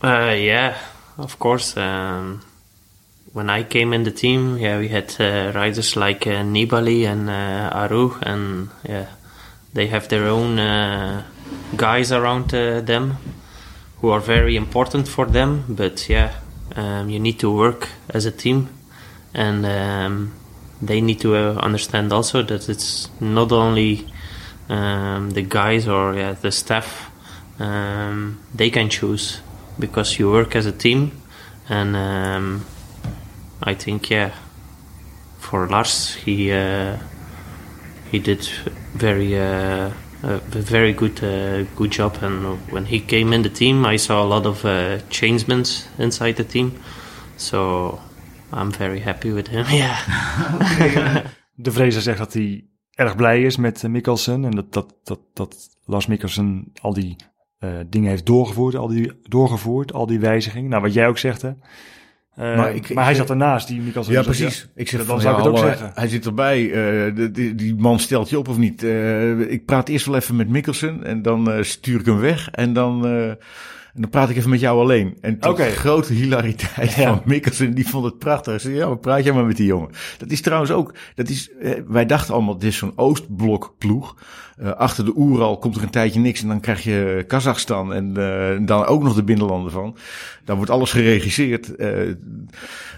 Uh, 0.00 0.44
yeah, 0.44 0.74
of 1.16 1.38
course. 1.38 1.80
Um, 1.80 2.38
when 3.32 3.48
I 3.48 3.62
came 3.62 3.92
in 3.92 4.04
the 4.04 4.10
team, 4.10 4.58
yeah, 4.58 4.78
we 4.78 4.88
had 4.88 5.14
uh, 5.18 5.52
riders 5.54 5.96
like 5.96 6.26
uh, 6.26 6.42
Nibali 6.42 7.06
and 7.06 7.30
uh, 7.30 7.70
Aru, 7.72 8.14
and 8.22 8.68
yeah, 8.86 9.06
they 9.72 9.86
have 9.86 10.08
their 10.08 10.26
own 10.26 10.58
uh, 10.58 11.24
guys 11.76 12.12
around 12.12 12.54
uh, 12.54 12.80
them 12.82 13.16
who 14.00 14.10
are 14.10 14.20
very 14.20 14.56
important 14.56 15.08
for 15.08 15.24
them. 15.26 15.64
But 15.68 16.08
yeah, 16.08 16.34
um, 16.76 17.08
you 17.08 17.18
need 17.18 17.38
to 17.40 17.50
work 17.50 17.88
as 18.10 18.26
a 18.26 18.30
team, 18.30 18.68
and 19.32 19.64
um, 19.64 20.34
they 20.82 21.00
need 21.00 21.20
to 21.20 21.34
uh, 21.34 21.54
understand 21.54 22.12
also 22.12 22.42
that 22.42 22.68
it's 22.68 23.08
not 23.18 23.50
only 23.50 24.06
um, 24.68 25.30
the 25.30 25.42
guys 25.42 25.88
or 25.88 26.14
yeah, 26.14 26.32
the 26.32 26.52
staff. 26.52 27.08
Um, 27.58 28.40
they 28.54 28.70
can 28.70 28.88
choose 28.88 29.40
because 29.78 30.18
you 30.18 30.30
work 30.30 30.54
as 30.54 30.66
a 30.66 30.72
team, 30.72 31.22
and 31.68 31.96
um, 31.96 32.66
I 33.62 33.74
think 33.74 34.10
yeah, 34.10 34.30
for 35.38 35.68
Lars 35.68 36.14
he 36.14 36.52
uh, 36.52 36.96
he 38.10 38.18
did 38.18 38.48
very 38.94 39.34
uh, 39.34 39.90
a 40.22 40.38
very 40.48 40.92
good 40.92 41.22
uh, 41.22 41.64
good 41.76 41.92
job, 41.92 42.22
and 42.22 42.58
when 42.70 42.84
he 42.84 43.00
came 43.00 43.34
in 43.34 43.42
the 43.42 43.52
team, 43.52 43.84
I 43.84 43.98
saw 43.98 44.22
a 44.22 44.28
lot 44.28 44.46
of 44.46 44.64
uh, 44.64 44.98
changements 45.08 45.88
inside 45.98 46.32
the 46.32 46.44
team, 46.44 46.72
so 47.36 48.00
I'm 48.52 48.70
very 48.70 49.00
happy 49.00 49.32
with 49.32 49.48
him. 49.48 49.66
Yeah. 49.72 51.24
De 51.54 51.72
Vreese 51.72 52.00
zegt 52.00 52.18
dat 52.18 52.32
hij 52.32 52.64
erg 52.94 53.16
blij 53.16 53.42
is 53.42 53.56
met 53.56 53.84
eh, 53.84 53.90
Mikkelsen 53.90 54.44
en 54.44 54.50
dat, 54.50 54.72
dat, 54.72 54.94
dat, 55.02 55.20
dat 55.32 55.68
Lars 55.84 56.06
Mikkelsen 56.06 56.72
al 56.80 56.92
die 56.92 57.16
eh, 57.58 57.70
dingen 57.86 58.10
heeft 58.10 58.26
doorgevoerd 58.26 58.74
al, 58.74 58.88
die, 58.88 59.12
doorgevoerd, 59.22 59.92
al 59.92 60.06
die 60.06 60.18
wijzigingen. 60.18 60.70
Nou, 60.70 60.82
wat 60.82 60.92
jij 60.92 61.08
ook 61.08 61.18
zegt, 61.18 61.42
hè. 61.42 61.50
Eh, 62.36 62.56
Maar 62.56 62.66
hij 63.04 63.10
ik- 63.10 63.16
zat 63.16 63.30
ernaast, 63.30 63.68
die 63.68 63.80
Mikkel 63.80 64.04
Ja, 64.10 64.22
precies. 64.22 64.68
Ik 64.74 64.88
zeg 64.88 64.98
dan 64.98 65.08
van, 65.08 65.20
zou 65.20 65.32
ja, 65.34 65.38
ik 65.38 65.44
het 65.44 65.52
ook 65.54 65.66
zeggen. 65.68 65.90
Hij 65.94 66.08
zit 66.08 66.26
erbij. 66.26 66.64
eh, 66.66 67.14
de- 67.16 67.30
die, 67.32 67.54
die 67.54 67.74
man 67.74 67.98
stelt 67.98 68.30
je 68.30 68.38
op 68.38 68.48
of 68.48 68.58
niet. 68.58 68.82
Eh, 68.82 69.38
ik 69.38 69.64
praat 69.66 69.88
eerst 69.88 70.06
wel 70.06 70.16
even 70.16 70.36
met 70.36 70.48
Mikkelsen 70.48 71.04
en 71.04 71.22
dan 71.22 71.50
eh, 71.52 71.62
stuur 71.62 72.00
ik 72.00 72.06
hem 72.06 72.18
weg. 72.18 72.48
En 72.50 72.72
dan, 72.72 73.06
en 73.94 74.00
dan 74.00 74.10
praat 74.10 74.30
ik 74.30 74.36
even 74.36 74.50
met 74.50 74.60
jou 74.60 74.80
alleen. 74.80 75.16
En 75.20 75.38
tot 75.38 75.60
grote 75.60 76.12
hilariteit 76.12 76.92
Ja. 76.92 77.08
van 77.08 77.22
Mikkelsen, 77.24 77.74
die 77.74 77.88
vond 77.88 78.04
het 78.04 78.18
prachtig. 78.18 78.60
Zei, 78.60 78.74
ja, 78.74 78.86
maar 78.86 78.96
praat 78.98 79.24
jij 79.24 79.32
maar 79.32 79.44
met 79.44 79.56
die 79.56 79.66
jongen. 79.66 79.90
Dat 80.18 80.30
is 80.30 80.40
trouwens 80.40 80.70
ook, 80.70 80.94
dat 81.14 81.28
is, 81.28 81.50
eh, 81.60 81.70
wij 81.86 82.06
dachten 82.06 82.34
allemaal, 82.34 82.58
dit 82.58 82.68
is 82.70 82.76
zo'n 82.76 82.92
Oostblok 82.96 83.74
ploeg. 83.78 84.16
Eh, 84.56 84.70
achter 84.72 85.04
de 85.04 85.12
Oeral 85.16 85.58
komt 85.58 85.76
er 85.76 85.82
een 85.82 85.90
tijdje 85.90 86.20
niks 86.20 86.42
en 86.42 86.48
dan 86.48 86.60
krijg 86.60 86.82
je 86.84 87.24
Kazachstan 87.26 87.92
en 87.92 88.16
eh, 88.16 88.66
dan 88.66 88.84
ook 88.84 89.02
nog 89.02 89.14
de 89.14 89.24
binnenlanden 89.24 89.72
van. 89.72 89.96
Dan 90.44 90.56
wordt 90.56 90.70
alles 90.70 90.92
geregisseerd. 90.92 91.76
eh, 91.76 91.90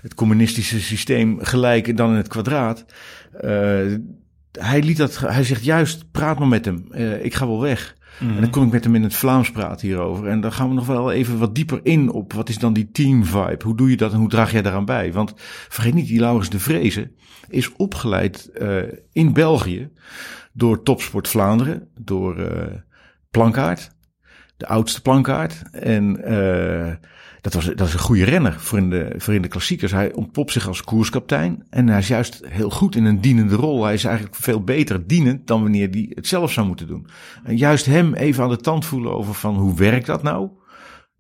het 0.03 0.15
communistische 0.15 0.81
systeem 0.81 1.39
gelijk 1.41 1.89
en 1.89 1.97
dan 1.97 2.11
in 2.11 2.17
het 2.17 2.29
kwadraat. 2.29 2.85
Eh, 3.41 3.51
hij 4.53 4.83
liet 4.83 4.97
dat, 4.97 5.19
hij 5.19 5.45
zegt 5.45 5.65
juist, 5.65 6.05
praat 6.11 6.39
maar 6.39 6.49
met 6.49 6.65
hem. 6.65 6.85
Eh, 6.91 7.25
ik 7.25 7.35
ga 7.35 7.47
wel 7.47 7.61
weg. 7.61 7.95
En 8.21 8.40
dan 8.40 8.50
kom 8.50 8.64
ik 8.64 8.73
met 8.73 8.85
hem 8.85 8.94
in 8.94 9.02
het 9.02 9.14
Vlaams 9.14 9.50
praten 9.50 9.87
hierover. 9.87 10.26
En 10.26 10.40
dan 10.40 10.52
gaan 10.52 10.68
we 10.68 10.75
nog 10.75 10.87
wel 10.87 11.12
even 11.12 11.38
wat 11.38 11.54
dieper 11.54 11.80
in 11.83 12.11
op 12.11 12.33
wat 12.33 12.49
is 12.49 12.59
dan 12.59 12.73
die 12.73 12.90
team 12.90 13.25
vibe? 13.25 13.64
Hoe 13.64 13.76
doe 13.76 13.90
je 13.90 13.97
dat 13.97 14.12
en 14.12 14.18
hoe 14.18 14.28
draag 14.28 14.52
jij 14.52 14.62
daaraan 14.62 14.85
bij? 14.85 15.12
Want 15.12 15.33
vergeet 15.68 15.94
niet, 15.94 16.06
die 16.06 16.21
Laurens 16.21 16.50
de 16.50 16.59
Vreese 16.59 17.11
is 17.49 17.73
opgeleid 17.73 18.50
eh, 18.50 18.83
in 19.12 19.33
België 19.33 19.90
door 20.52 20.83
Topsport 20.83 21.28
Vlaanderen, 21.28 21.88
door 22.00 22.38
eh 22.38 22.75
Plankaart, 23.30 23.90
de 24.56 24.66
oudste 24.66 25.02
Plankaart. 25.02 25.62
En 25.73 26.25
eh, 26.25 26.94
dat, 27.45 27.53
was, 27.55 27.65
dat 27.65 27.87
is 27.89 27.93
een 27.93 27.99
goede 27.99 28.25
renner 28.25 28.61
voor 28.61 28.79
in, 28.79 28.91
de, 28.91 29.15
voor 29.17 29.35
in 29.35 29.43
de 29.43 29.49
klassiekers. 29.49 29.93
Hij 29.93 30.13
ontpopt 30.13 30.53
zich 30.53 30.69
als 30.69 30.83
koerskaptein. 30.83 31.67
En 31.71 31.89
hij 31.89 31.99
is 31.99 32.09
juist 32.09 32.41
heel 32.49 32.71
goed 32.71 32.97
in 32.97 33.05
een 33.05 33.21
dienende 33.21 33.55
rol. 33.55 33.85
Hij 33.85 33.95
is 33.95 34.05
eigenlijk 34.05 34.37
veel 34.37 34.65
beter 34.65 35.07
dienend 35.07 35.47
dan 35.47 35.63
wanneer 35.63 35.89
hij 35.91 36.07
het 36.15 36.27
zelf 36.27 36.53
zou 36.53 36.67
moeten 36.67 36.87
doen. 36.87 37.07
En 37.43 37.57
juist 37.57 37.87
hem 37.87 38.15
even 38.15 38.43
aan 38.45 38.49
de 38.51 38.57
tand 38.57 38.85
voelen 38.85 39.13
over 39.13 39.35
van 39.35 39.55
hoe 39.57 39.75
werkt 39.75 40.07
dat 40.07 40.23
nou? 40.23 40.51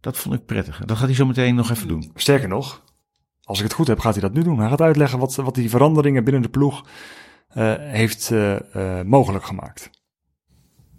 Dat 0.00 0.16
vond 0.18 0.34
ik 0.34 0.46
prettig. 0.46 0.84
Dat 0.84 0.96
gaat 0.96 1.06
hij 1.06 1.14
zo 1.14 1.26
meteen 1.26 1.54
nog 1.54 1.70
even 1.70 1.88
doen. 1.88 2.10
Sterker 2.14 2.48
nog, 2.48 2.84
als 3.42 3.58
ik 3.58 3.64
het 3.64 3.72
goed 3.72 3.86
heb, 3.86 3.98
gaat 3.98 4.12
hij 4.12 4.22
dat 4.22 4.32
nu 4.32 4.42
doen. 4.42 4.58
Hij 4.58 4.68
gaat 4.68 4.80
uitleggen 4.80 5.18
wat, 5.18 5.34
wat 5.34 5.54
die 5.54 5.70
veranderingen 5.70 6.24
binnen 6.24 6.42
de 6.42 6.48
ploeg 6.48 6.86
eh, 7.48 7.74
heeft 7.78 8.30
eh, 8.30 8.98
eh, 8.98 9.06
mogelijk 9.06 9.44
gemaakt. 9.44 9.90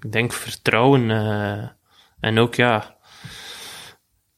Ik 0.02 0.12
denk 0.12 0.34
vertrouwen. 0.34 1.12
eh, 1.12 1.70
en 2.20 2.38
ook 2.38 2.56
ja, 2.56 2.95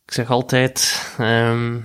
ik 0.08 0.14
zeg 0.14 0.30
altijd. 0.30 1.12
ehm, 1.18 1.76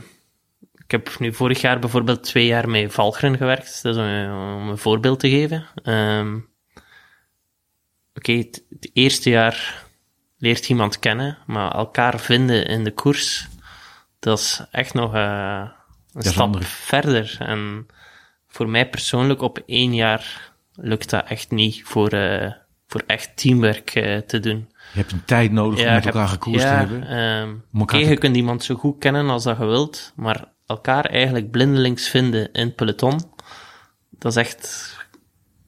ik 0.75 0.91
heb 0.91 1.19
nu 1.19 1.35
vorig 1.35 1.61
jaar 1.61 1.79
bijvoorbeeld 1.79 2.25
twee 2.25 2.47
jaar 2.47 2.69
met 2.69 2.93
Valgren 2.93 3.37
gewerkt. 3.37 3.83
Dat 3.83 3.97
is 3.97 4.03
om, 4.03 4.33
om 4.61 4.69
een 4.69 4.79
voorbeeld 4.79 5.21
te 5.21 5.31
geven. 5.31 5.67
Ehm, 5.83 6.39
Oké, 8.15 8.33
het, 8.33 8.65
het 8.71 8.91
eerste 8.93 9.31
jaar 9.31 9.85
leert 10.39 10.69
iemand 10.69 10.99
kennen, 10.99 11.39
maar 11.47 11.75
elkaar 11.75 12.21
vinden 12.21 12.67
in 12.67 12.85
de 12.85 12.93
koers, 12.93 13.49
dat 14.19 14.39
is 14.39 14.65
echt 14.71 14.95
nog 14.95 15.15
eh, 15.15 15.69
een 16.13 16.23
stap 16.23 16.65
verder. 16.65 17.37
En 17.39 17.87
voor 18.49 18.69
mij 18.69 18.89
persoonlijk 18.89 19.41
op 19.41 19.63
één 19.67 19.95
jaar 19.95 20.53
lukt 20.75 21.11
dat 21.11 21.27
echt 21.29 21.51
niet 21.51 21.83
voor, 21.85 22.09
eh, 22.09 22.53
voor 22.93 23.03
echt 23.07 23.37
teamwerk 23.37 23.91
eh, 23.91 24.19
te 24.19 24.41
doen. 24.41 24.69
Je 24.93 24.99
hebt 24.99 25.13
een 25.13 25.25
tijd 25.25 25.53
nodig 25.53 25.79
om 25.87 25.93
met 25.93 26.07
elkaar 26.07 26.29
gekoerst 26.29 26.65
ja, 26.65 26.71
te 26.71 26.77
hebben. 26.77 27.63
Om 27.73 27.81
elkaar 27.81 28.01
te- 28.01 28.07
je 28.09 28.17
kunt 28.19 28.37
iemand 28.37 28.65
zo 28.65 28.75
goed 28.75 28.99
kennen 28.99 29.29
als 29.31 29.45
dat 29.45 29.59
je 29.59 29.65
wilt, 29.65 30.13
maar 30.17 30.45
elkaar 30.67 31.05
eigenlijk 31.05 31.51
blindelings 31.51 32.09
vinden 32.09 32.53
in 32.53 32.67
het 32.67 32.77
peloton, 32.77 33.21
dat 34.11 34.33
is 34.33 34.37
echt 34.37 34.97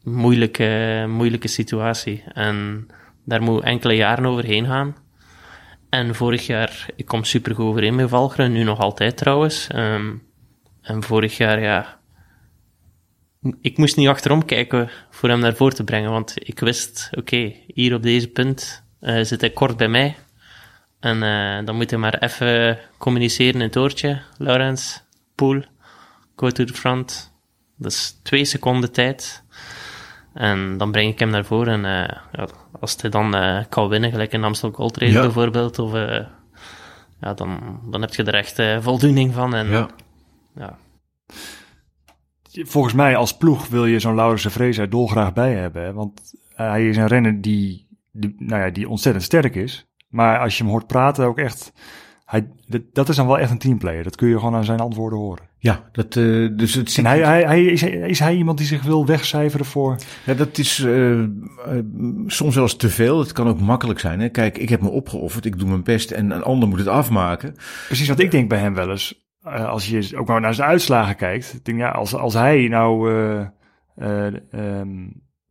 een 0.05 0.15
moeilijke, 0.15 1.05
moeilijke 1.09 1.49
situatie. 1.49 2.25
En 2.33 2.87
daar 3.25 3.43
moet 3.43 3.63
enkele 3.63 3.95
jaren 3.97 4.27
overheen 4.27 4.67
gaan. 4.67 4.97
En 5.91 6.15
vorig 6.15 6.47
jaar, 6.47 6.87
ik 6.97 7.07
kom 7.07 7.25
super 7.25 7.55
goed 7.55 7.65
overeen 7.67 7.95
met 7.95 8.09
Valgren, 8.09 8.53
nu 8.53 8.63
nog 8.63 8.79
altijd 8.79 9.17
trouwens. 9.17 9.67
Ehm, 9.69 10.13
en 10.83 11.03
vorig 11.03 11.37
jaar, 11.37 11.61
ja, 11.61 11.99
ik 13.61 13.79
moest 13.79 13.97
niet 13.97 14.09
achterom 14.09 14.45
kijken 14.45 14.91
voor 15.11 15.29
hem 15.29 15.39
naar 15.41 15.55
voren 15.55 15.75
te 15.75 15.85
brengen, 15.85 16.11
want 16.11 16.35
ik 16.49 16.61
wist, 16.61 17.11
oké, 17.19 17.53
hier 17.67 17.95
op 17.95 18.03
deze 18.03 18.29
punt 18.29 18.83
eh, 19.01 19.23
zit 19.25 19.41
hij 19.41 19.51
kort 19.51 19.77
bij 19.77 19.89
mij. 19.89 20.17
En 21.01 21.23
eh, 21.23 21.67
dan 21.67 21.77
moet 21.77 21.91
hij 21.91 21.99
maar 21.99 22.19
even 22.19 22.79
communiceren 22.99 23.55
in 23.55 23.61
het 23.61 23.77
oortje. 23.77 24.23
Laurens, 24.39 25.03
Poel, 25.35 25.63
go 26.37 26.51
to 26.51 26.65
the 26.65 26.73
front. 26.75 27.33
Dat 27.77 27.93
is 27.93 28.21
twee 28.23 28.45
seconden 28.45 28.93
tijd. 28.93 29.43
En 30.35 30.79
dan 30.79 30.91
breng 30.93 31.13
ik 31.13 31.19
hem 31.19 31.31
naar 31.31 31.45
voren. 31.45 31.85
En 31.85 32.09
eh, 32.09 32.17
ja, 32.33 32.47
als 32.81 32.97
hij 33.01 33.11
dan 33.11 33.35
kan 33.69 33.89
winnen, 33.89 34.11
gelijk 34.11 34.33
in 34.33 34.45
Amstel 34.45 34.71
Gold 34.71 34.97
Race 34.97 35.13
Ja. 35.13 35.21
bijvoorbeeld, 35.21 35.79
of, 35.79 35.93
ja, 37.21 37.35
dan, 37.35 37.81
dan 37.91 38.01
heb 38.01 38.15
je 38.15 38.23
er 38.23 38.35
echt 38.35 38.63
voldoening 38.85 39.35
van. 39.35 39.55
En, 39.55 39.69
Ja. 39.69 39.89
ja. 40.57 40.79
Volgens 42.63 42.95
mij 42.95 43.17
als 43.17 43.37
ploeg 43.37 43.69
wil 43.69 43.87
je 43.87 43.99
zo'n 43.99 44.15
Laurens 44.15 44.43
de 44.43 44.51
Vrees 44.51 44.79
er 44.79 44.91
dolgraag 44.91 45.33
bij 45.33 45.55
hebben. 45.55 45.83
Hè? 45.83 45.93
Want 45.93 46.21
eh, 46.57 46.69
hij 46.69 46.89
is 46.89 46.97
een 46.97 47.07
renner 47.07 47.41
die, 47.41 47.87
die, 48.13 48.35
nou 48.39 48.63
ja, 48.63 48.71
die 48.71 48.89
ontzettend 48.89 49.25
sterk 49.25 49.55
is. 49.55 49.87
Maar 50.09 50.39
als 50.39 50.57
je 50.57 50.63
hem 50.63 50.73
hoort 50.73 50.87
praten 50.87 51.27
ook 51.27 51.39
echt... 51.39 51.73
Hij, 52.25 52.49
dat, 52.93 53.09
is 53.09 53.17
dan 53.17 53.27
wel 53.27 53.39
echt 53.39 53.51
een 53.51 53.59
teamplayer. 53.59 54.03
Dat 54.03 54.17
kun 54.17 54.29
je 54.29 54.39
gewoon 54.39 54.55
aan 54.55 54.65
zijn 54.65 54.81
antwoorden 54.81 55.19
horen. 55.19 55.49
Ja, 55.59 55.89
dat, 55.93 56.17
eh, 56.17 56.49
dus 56.57 56.75
het 56.75 56.97
En 56.97 57.07
hij, 57.07 57.21
hij, 57.21 57.43
hij, 57.43 57.65
is, 57.65 57.83
is 57.83 58.19
hij 58.19 58.35
iemand 58.35 58.59
die 58.59 58.67
zich 58.67 58.83
wil 58.83 59.07
wegcijferen 59.07 59.67
voor... 59.67 59.97
ja, 60.25 60.35
dat 60.35 60.59
is 60.59 60.79
eh, 60.79 61.21
soms 62.27 62.55
wel 62.55 62.65
eens 62.65 62.77
te 62.77 62.91
veel. 62.91 63.19
Het 63.19 63.33
kan 63.33 63.49
ook 63.49 63.61
makkelijk 63.61 64.01
zijn. 64.01 64.21
Hè? 64.21 64.29
Kijk, 64.29 64.59
ik 64.59 64.69
heb 64.69 64.81
me 64.81 64.89
opgeofferd, 64.89 65.45
ik 65.45 65.59
doe 65.59 65.69
mijn 65.69 65.83
best 65.83 66.11
en 66.11 66.31
een 66.31 66.43
ander 66.43 66.69
moet 66.69 66.79
het 66.79 66.89
afmaken. 66.89 67.55
Precies 67.87 68.09
wat 68.09 68.19
ik 68.19 68.31
denk 68.31 68.49
bij 68.49 68.59
hem 68.59 68.75
wel 68.75 68.91
eens. 68.91 69.24
Eh, 69.45 69.69
als 69.69 69.89
je 69.89 70.17
ook 70.17 70.27
maar 70.27 70.41
naar 70.41 70.55
zijn 70.55 70.69
uitslagen 70.69 71.17
kijkt. 71.17 71.65
Denk, 71.65 71.79
ja, 71.79 71.91
als, 71.91 72.15
als 72.15 72.35
hij 72.35 72.69
nou 72.69 73.13
eh, 73.13 73.47
eh, 73.97 74.35
ehm, 74.51 75.07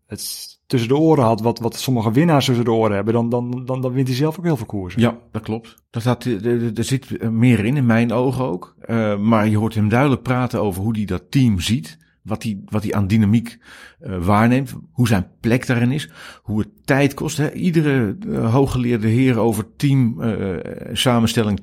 het 0.08 0.52
tussen 0.68 0.90
de 0.90 0.98
oren 0.98 1.24
had, 1.24 1.42
wat, 1.42 1.60
wat 1.60 1.76
sommige 1.76 2.12
winnaars 2.12 2.46
tussen 2.46 2.66
de 2.66 2.72
oren 2.72 2.96
hebben, 2.96 3.14
dan, 3.14 3.30
dan, 3.30 3.66
dan, 3.66 3.82
dan 3.82 3.92
wint 3.94 4.08
hij 4.08 4.18
zelf 4.18 4.38
ook 4.38 4.44
heel 4.46 4.58
veel 4.58 4.66
koersen. 4.66 5.02
Ja, 5.02 5.18
dat 5.32 5.42
klopt. 5.42 5.76
Dat 5.90 6.26
er- 6.26 6.78
er 6.78 6.84
zit 6.84 7.32
meer 7.32 7.66
in, 7.66 7.78
in 7.78 7.86
mijn 7.86 8.12
ogen 8.12 8.46
ook. 8.46 8.76
Maar 9.20 9.48
je 9.48 9.58
hoort 9.58 9.76
hem 9.76 9.90
duidelijk 9.90 10.22
praten 10.22 10.62
over 10.62 10.82
hoe 10.82 10.96
hij 10.96 11.06
dat 11.06 11.32
team 11.32 11.60
ziet. 11.60 11.98
Wat 12.24 12.44
hij, 12.44 12.60
wat 12.66 12.84
hij 12.84 12.94
aan 12.94 13.08
dynamiek 13.08 13.58
eh, 14.00 14.18
waarneemt. 14.26 14.74
Hoe 14.92 15.08
zijn 15.08 15.28
plek 15.40 15.68
daarin 15.68 15.92
is. 15.92 16.10
Hoe 16.42 16.60
het 16.60 16.70
tijd 16.86 17.14
kost. 17.14 17.38
Hè. 17.38 17.52
Iedere 17.52 18.18
eh, 18.30 18.54
hooggeleerde 18.54 19.08
heer 19.08 19.38
over 19.38 19.66
team 19.76 20.22
eh, 20.22 20.56
samenstelling, 20.94 21.60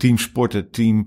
team 0.71 1.07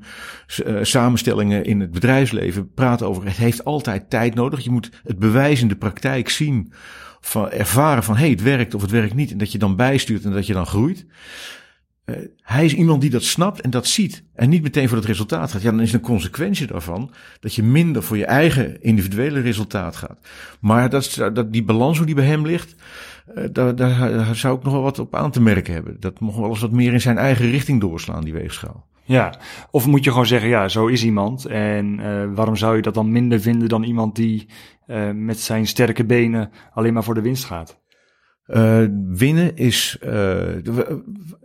eh, 0.65 0.75
samenstellingen 0.81 1.65
in 1.65 1.79
het 1.79 1.91
bedrijfsleven 1.91 2.71
praat 2.73 3.01
over. 3.01 3.25
Het 3.25 3.37
heeft 3.37 3.65
altijd 3.65 4.09
tijd 4.09 4.35
nodig. 4.35 4.63
Je 4.63 4.69
moet 4.69 5.01
het 5.03 5.19
bewijs 5.19 5.61
in 5.61 5.67
de 5.67 5.75
praktijk 5.75 6.29
zien. 6.29 6.73
Van 7.21 7.49
ervaren 7.49 8.03
van 8.03 8.15
hey, 8.15 8.29
het 8.29 8.41
werkt 8.41 8.73
of 8.73 8.81
het 8.81 8.91
werkt 8.91 9.13
niet. 9.13 9.31
En 9.31 9.37
dat 9.37 9.51
je 9.51 9.57
dan 9.57 9.75
bijstuurt 9.75 10.25
en 10.25 10.31
dat 10.31 10.47
je 10.47 10.53
dan 10.53 10.65
groeit. 10.65 11.05
Eh, 12.05 12.15
hij 12.41 12.65
is 12.65 12.75
iemand 12.75 13.01
die 13.01 13.09
dat 13.09 13.23
snapt 13.23 13.61
en 13.61 13.69
dat 13.69 13.87
ziet. 13.87 14.23
En 14.33 14.49
niet 14.49 14.61
meteen 14.61 14.87
voor 14.87 14.97
het 14.97 15.05
resultaat 15.05 15.51
gaat. 15.51 15.61
Ja, 15.61 15.71
dan 15.71 15.81
is 15.81 15.93
een 15.93 15.99
consequentie 15.99 16.67
daarvan 16.67 17.11
dat 17.39 17.55
je 17.55 17.63
minder 17.63 18.03
voor 18.03 18.17
je 18.17 18.25
eigen 18.25 18.81
individuele 18.81 19.39
resultaat 19.39 19.95
gaat. 19.95 20.19
Maar 20.59 20.89
dat, 20.89 21.29
dat, 21.33 21.53
die 21.53 21.63
balans 21.63 21.97
hoe 21.97 22.05
die 22.05 22.15
bij 22.15 22.25
hem 22.25 22.45
ligt, 22.45 22.75
eh, 23.35 23.43
daar, 23.51 23.75
daar 23.75 24.35
zou 24.35 24.57
ik 24.57 24.63
nog 24.63 24.73
wel 24.73 24.81
wat 24.81 24.99
op 24.99 25.15
aan 25.15 25.31
te 25.31 25.41
merken 25.41 25.73
hebben. 25.73 25.99
Dat 25.99 26.19
mocht 26.19 26.37
wel 26.37 26.49
eens 26.49 26.61
wat 26.61 26.71
meer 26.71 26.93
in 26.93 27.01
zijn 27.01 27.17
eigen 27.17 27.49
richting 27.49 27.81
doorslaan, 27.81 28.23
die 28.23 28.33
weegschaal. 28.33 28.85
Ja, 29.03 29.39
of 29.71 29.87
moet 29.87 30.03
je 30.03 30.09
gewoon 30.09 30.25
zeggen, 30.25 30.49
ja, 30.49 30.67
zo 30.67 30.87
is 30.87 31.03
iemand. 31.03 31.45
En 31.45 31.99
eh, 31.99 32.35
waarom 32.35 32.55
zou 32.55 32.75
je 32.75 32.81
dat 32.81 32.93
dan 32.93 33.11
minder 33.11 33.41
vinden 33.41 33.69
dan 33.69 33.83
iemand 33.83 34.15
die 34.15 34.47
met 35.13 35.39
zijn 35.39 35.67
sterke 35.67 36.05
benen 36.05 36.51
alleen 36.73 36.93
maar 36.93 37.03
voor 37.03 37.13
de 37.13 37.21
winst 37.21 37.45
gaat? 37.45 37.82
Eh, 38.43 38.83
winnen 39.07 39.55
is. 39.55 39.97
eh, 40.01 40.55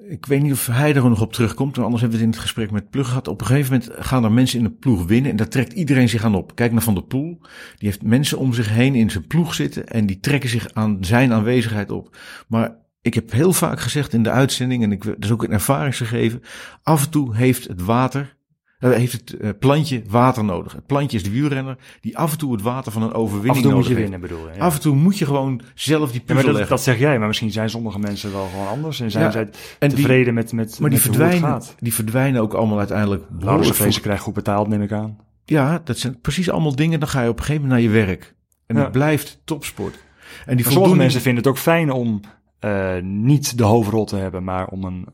ik 0.08 0.26
weet 0.26 0.42
niet 0.42 0.52
of 0.52 0.66
hij 0.66 0.94
er 0.94 1.08
nog 1.08 1.20
op 1.20 1.32
terugkomt. 1.32 1.76
maar 1.76 1.84
Anders 1.84 2.02
hebben 2.02 2.18
we 2.20 2.24
het 2.24 2.34
in 2.34 2.40
het 2.40 2.48
gesprek 2.50 2.70
met 2.70 2.90
Plug 2.90 3.08
gehad. 3.08 3.28
Op 3.28 3.40
een 3.40 3.46
gegeven 3.46 3.72
moment 3.72 4.06
gaan 4.06 4.24
er 4.24 4.32
mensen 4.32 4.58
in 4.58 4.64
de 4.64 4.70
ploeg 4.70 5.06
winnen. 5.06 5.30
En 5.30 5.36
daar 5.36 5.48
trekt 5.48 5.72
iedereen 5.72 6.08
zich 6.08 6.24
aan 6.24 6.34
op. 6.34 6.54
Kijk 6.54 6.72
naar 6.72 6.82
Van 6.82 6.94
der 6.94 7.02
Poel. 7.02 7.38
Die 7.76 7.88
heeft 7.88 8.02
mensen 8.02 8.38
om 8.38 8.52
zich 8.52 8.68
heen 8.68 8.94
in 8.94 9.10
zijn 9.10 9.26
ploeg 9.26 9.54
zitten. 9.54 9.86
En 9.86 10.06
die 10.06 10.20
trekken 10.20 10.48
zich 10.50 10.68
aan 10.72 10.98
zijn 11.00 11.32
aanwezigheid 11.32 11.90
op. 11.90 12.16
Maar 12.48 12.76
ik 13.02 13.14
heb 13.14 13.32
heel 13.32 13.52
vaak 13.52 13.80
gezegd 13.80 14.12
in 14.12 14.22
de 14.22 14.30
uitzending. 14.30 14.82
En 14.82 14.92
ik, 14.92 15.04
dat 15.04 15.24
is 15.24 15.30
ook 15.30 15.42
een 15.42 15.52
ervaringsgegeven. 15.52 16.42
Af 16.82 17.04
en 17.04 17.10
toe 17.10 17.36
heeft 17.36 17.68
het 17.68 17.82
water 17.82 18.36
heeft 18.78 19.12
het 19.12 19.36
eh, 19.36 19.50
plantje 19.58 20.02
water 20.08 20.44
nodig. 20.44 20.72
Het 20.72 20.86
plantje 20.86 21.16
is 21.16 21.22
de 21.22 21.30
wielrenner 21.30 21.76
die 22.00 22.18
af 22.18 22.32
en 22.32 22.38
toe 22.38 22.52
het 22.52 22.62
water 22.62 22.92
van 22.92 23.02
een 23.02 23.12
overwinning 23.12 23.50
Af 23.50 23.56
en 23.56 23.62
toe 23.62 23.72
moet 23.72 23.80
nodig 23.80 23.88
je 23.96 23.98
heeft. 24.04 24.10
winnen, 24.10 24.28
bedoel 24.28 24.48
je. 24.52 24.58
Ja. 24.58 24.64
Af 24.64 24.74
en 24.74 24.80
toe 24.80 24.94
moet 24.96 25.18
je 25.18 25.24
gewoon 25.26 25.60
zelf 25.74 26.10
die 26.10 26.20
Ja, 26.20 26.26
puzzel 26.26 26.34
maar 26.34 26.44
dat, 26.44 26.52
leggen. 26.52 26.70
dat 26.76 26.80
zeg 26.84 26.98
jij, 26.98 27.18
maar 27.18 27.26
misschien 27.26 27.52
zijn 27.52 27.70
sommige 27.70 27.98
mensen 27.98 28.32
wel 28.32 28.46
gewoon 28.46 28.68
anders. 28.68 29.00
En 29.00 29.10
zijn 29.10 29.24
Ja, 29.24 29.30
zij 29.30 29.48
en 29.78 29.88
die- 29.88 29.96
tevreden 29.98 30.34
met, 30.34 30.52
met, 30.52 30.80
maar 30.80 30.90
die 30.90 30.98
met 30.98 31.06
hoe 31.08 31.16
het 31.22 31.30
verdwijnen, 31.30 31.60
gaat. 31.62 31.74
die 31.78 31.94
verdwijnen 31.94 32.42
ook 32.42 32.54
allemaal 32.54 32.78
uiteindelijk. 32.78 33.24
Voor- 33.40 34.00
krijgt 34.00 34.22
goed 34.22 34.34
betaald, 34.34 34.68
neem 34.68 34.82
ik 34.82 34.92
aan. 34.92 35.18
Ja, 35.44 35.80
dat 35.84 35.98
zijn 35.98 36.20
precies 36.20 36.50
allemaal 36.50 36.76
dingen. 36.76 37.00
Dan 37.00 37.08
ga 37.08 37.22
je 37.22 37.28
op 37.28 37.38
een 37.38 37.44
gegeven 37.44 37.68
moment 37.68 37.82
naar 37.82 37.90
je 37.92 38.06
werk. 38.06 38.34
En 38.66 38.76
Ja. 38.76 38.82
het 38.82 38.92
blijft 38.92 39.40
topsport. 39.44 39.98
En 40.46 40.56
die 40.56 40.70
sommige 40.70 40.96
mensen 40.96 41.20
vinden 41.20 41.42
het 41.42 41.52
ook 41.52 41.58
fijn 41.58 41.90
om 41.90 42.20
eh, 42.58 42.96
niet 43.02 43.58
de 43.58 43.64
hoofdrol 43.64 44.04
te 44.04 44.16
hebben, 44.16 44.44
maar 44.44 44.66
om 44.66 44.84
een 44.84 45.06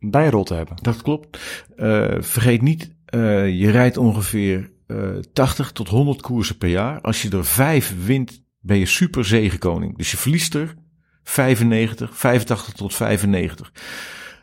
bijrol 0.00 0.44
te 0.44 0.54
hebben. 0.54 0.76
Dat 0.82 1.02
klopt. 1.02 1.38
Eh, 1.76 2.04
vergeet 2.18 2.62
niet, 2.62 2.93
eh, 3.14 3.58
je 3.60 3.70
rijdt 3.70 3.96
ongeveer 3.96 4.70
eh 4.86 5.16
80 5.32 5.72
tot 5.72 5.88
100 5.88 6.20
koersen 6.20 6.58
per 6.58 6.68
jaar. 6.68 7.00
Als 7.00 7.22
je 7.22 7.30
er 7.30 7.44
vijf 7.44 8.04
wint, 8.04 8.42
ben 8.60 8.78
je 8.78 8.86
super 8.86 9.24
zegenkoning. 9.24 9.96
Dus 9.96 10.10
je 10.10 10.16
verliest 10.16 10.54
er 10.54 10.74
95, 11.22 12.16
85 12.16 12.74
tot 12.74 12.94
95. 12.94 13.72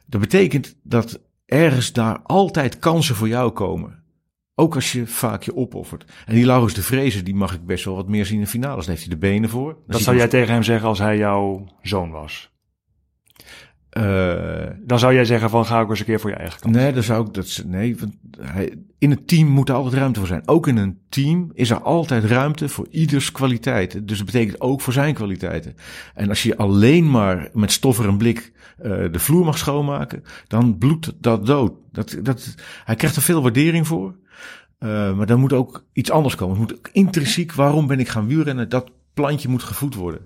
Dat 0.05 0.21
betekent 0.21 0.75
dat 0.83 1.21
ergens 1.45 1.93
daar 1.93 2.19
altijd 2.23 2.79
kansen 2.79 3.15
voor 3.15 3.27
jou 3.27 3.51
komen. 3.51 4.03
Ook 4.55 4.75
als 4.75 4.91
je 4.91 5.07
vaak 5.07 5.43
je 5.43 5.55
opoffert. 5.55 6.05
En 6.25 6.35
die 6.35 6.45
Laurens 6.45 6.73
de 6.73 6.83
Vrezen, 6.83 7.25
die 7.25 7.35
mag 7.35 7.53
ik 7.53 7.65
best 7.65 7.85
wel 7.85 7.95
wat 7.95 8.07
meer 8.07 8.25
zien 8.25 8.39
in 8.39 8.47
finales. 8.47 8.85
Daar 8.85 8.95
heeft 8.95 9.07
hij 9.07 9.19
de 9.19 9.27
benen 9.27 9.49
voor. 9.49 9.73
Dan 9.73 9.83
Dat 9.87 10.01
zou 10.01 10.17
jij 10.17 10.27
tegen 10.27 10.53
hem 10.53 10.63
zeggen 10.63 10.87
als 10.87 10.99
hij 10.99 11.17
jouw 11.17 11.67
zoon 11.81 12.11
was. 12.11 12.51
Eh, 13.91 14.65
Dan 14.85 14.99
zou 14.99 15.13
jij 15.13 15.25
zeggen 15.25 15.49
van 15.49 15.65
ga 15.65 15.81
ook 15.81 15.89
eens 15.89 15.99
een 15.99 16.05
keer 16.05 16.19
voor 16.19 16.29
je 16.29 16.35
eigen 16.35 16.59
kant. 16.59 16.75
Nee, 16.75 16.93
dat 16.93 17.03
zou 17.03 17.27
ik. 17.27 17.33
Dat, 17.33 17.63
nee, 17.65 17.97
want 17.97 18.13
hij, 18.39 18.73
in 18.97 19.11
een 19.11 19.25
team 19.25 19.47
moet 19.47 19.69
er 19.69 19.75
altijd 19.75 19.93
ruimte 19.93 20.19
voor 20.19 20.27
zijn. 20.27 20.47
Ook 20.47 20.67
in 20.67 20.77
een 20.77 20.99
team 21.09 21.51
is 21.53 21.69
er 21.69 21.81
altijd 21.81 22.23
ruimte 22.23 22.69
voor 22.69 22.87
ieders 22.89 23.31
kwaliteiten. 23.31 24.05
Dus 24.05 24.17
dat 24.17 24.25
betekent 24.25 24.61
ook 24.61 24.81
voor 24.81 24.93
zijn 24.93 25.13
kwaliteiten. 25.13 25.75
En 26.13 26.29
als 26.29 26.43
je 26.43 26.57
alleen 26.57 27.11
maar 27.11 27.49
met 27.53 27.71
stoffer 27.71 28.07
en 28.07 28.17
blik 28.17 28.51
eh, 28.77 28.91
de 29.11 29.19
vloer 29.19 29.45
mag 29.45 29.57
schoonmaken, 29.57 30.23
dan 30.47 30.77
bloedt 30.77 31.13
dat 31.19 31.45
dood. 31.45 31.73
Dat, 31.91 32.17
dat, 32.21 32.55
hij 32.83 32.95
krijgt 32.95 33.15
er 33.15 33.21
veel 33.21 33.41
waardering 33.41 33.87
voor. 33.87 34.15
Eh, 34.77 35.13
maar 35.13 35.25
dan 35.25 35.39
moet 35.39 35.53
ook 35.53 35.83
iets 35.93 36.11
anders 36.11 36.35
komen. 36.35 36.59
Het 36.59 36.69
moet 36.69 36.89
intrinsiek, 36.91 37.53
waarom 37.53 37.87
ben 37.87 37.99
ik 37.99 38.09
gaan 38.09 38.27
wielrennen? 38.27 38.69
Dat 38.69 38.91
plantje 39.13 39.49
moet 39.49 39.63
gevoed 39.63 39.95
worden. 39.95 40.21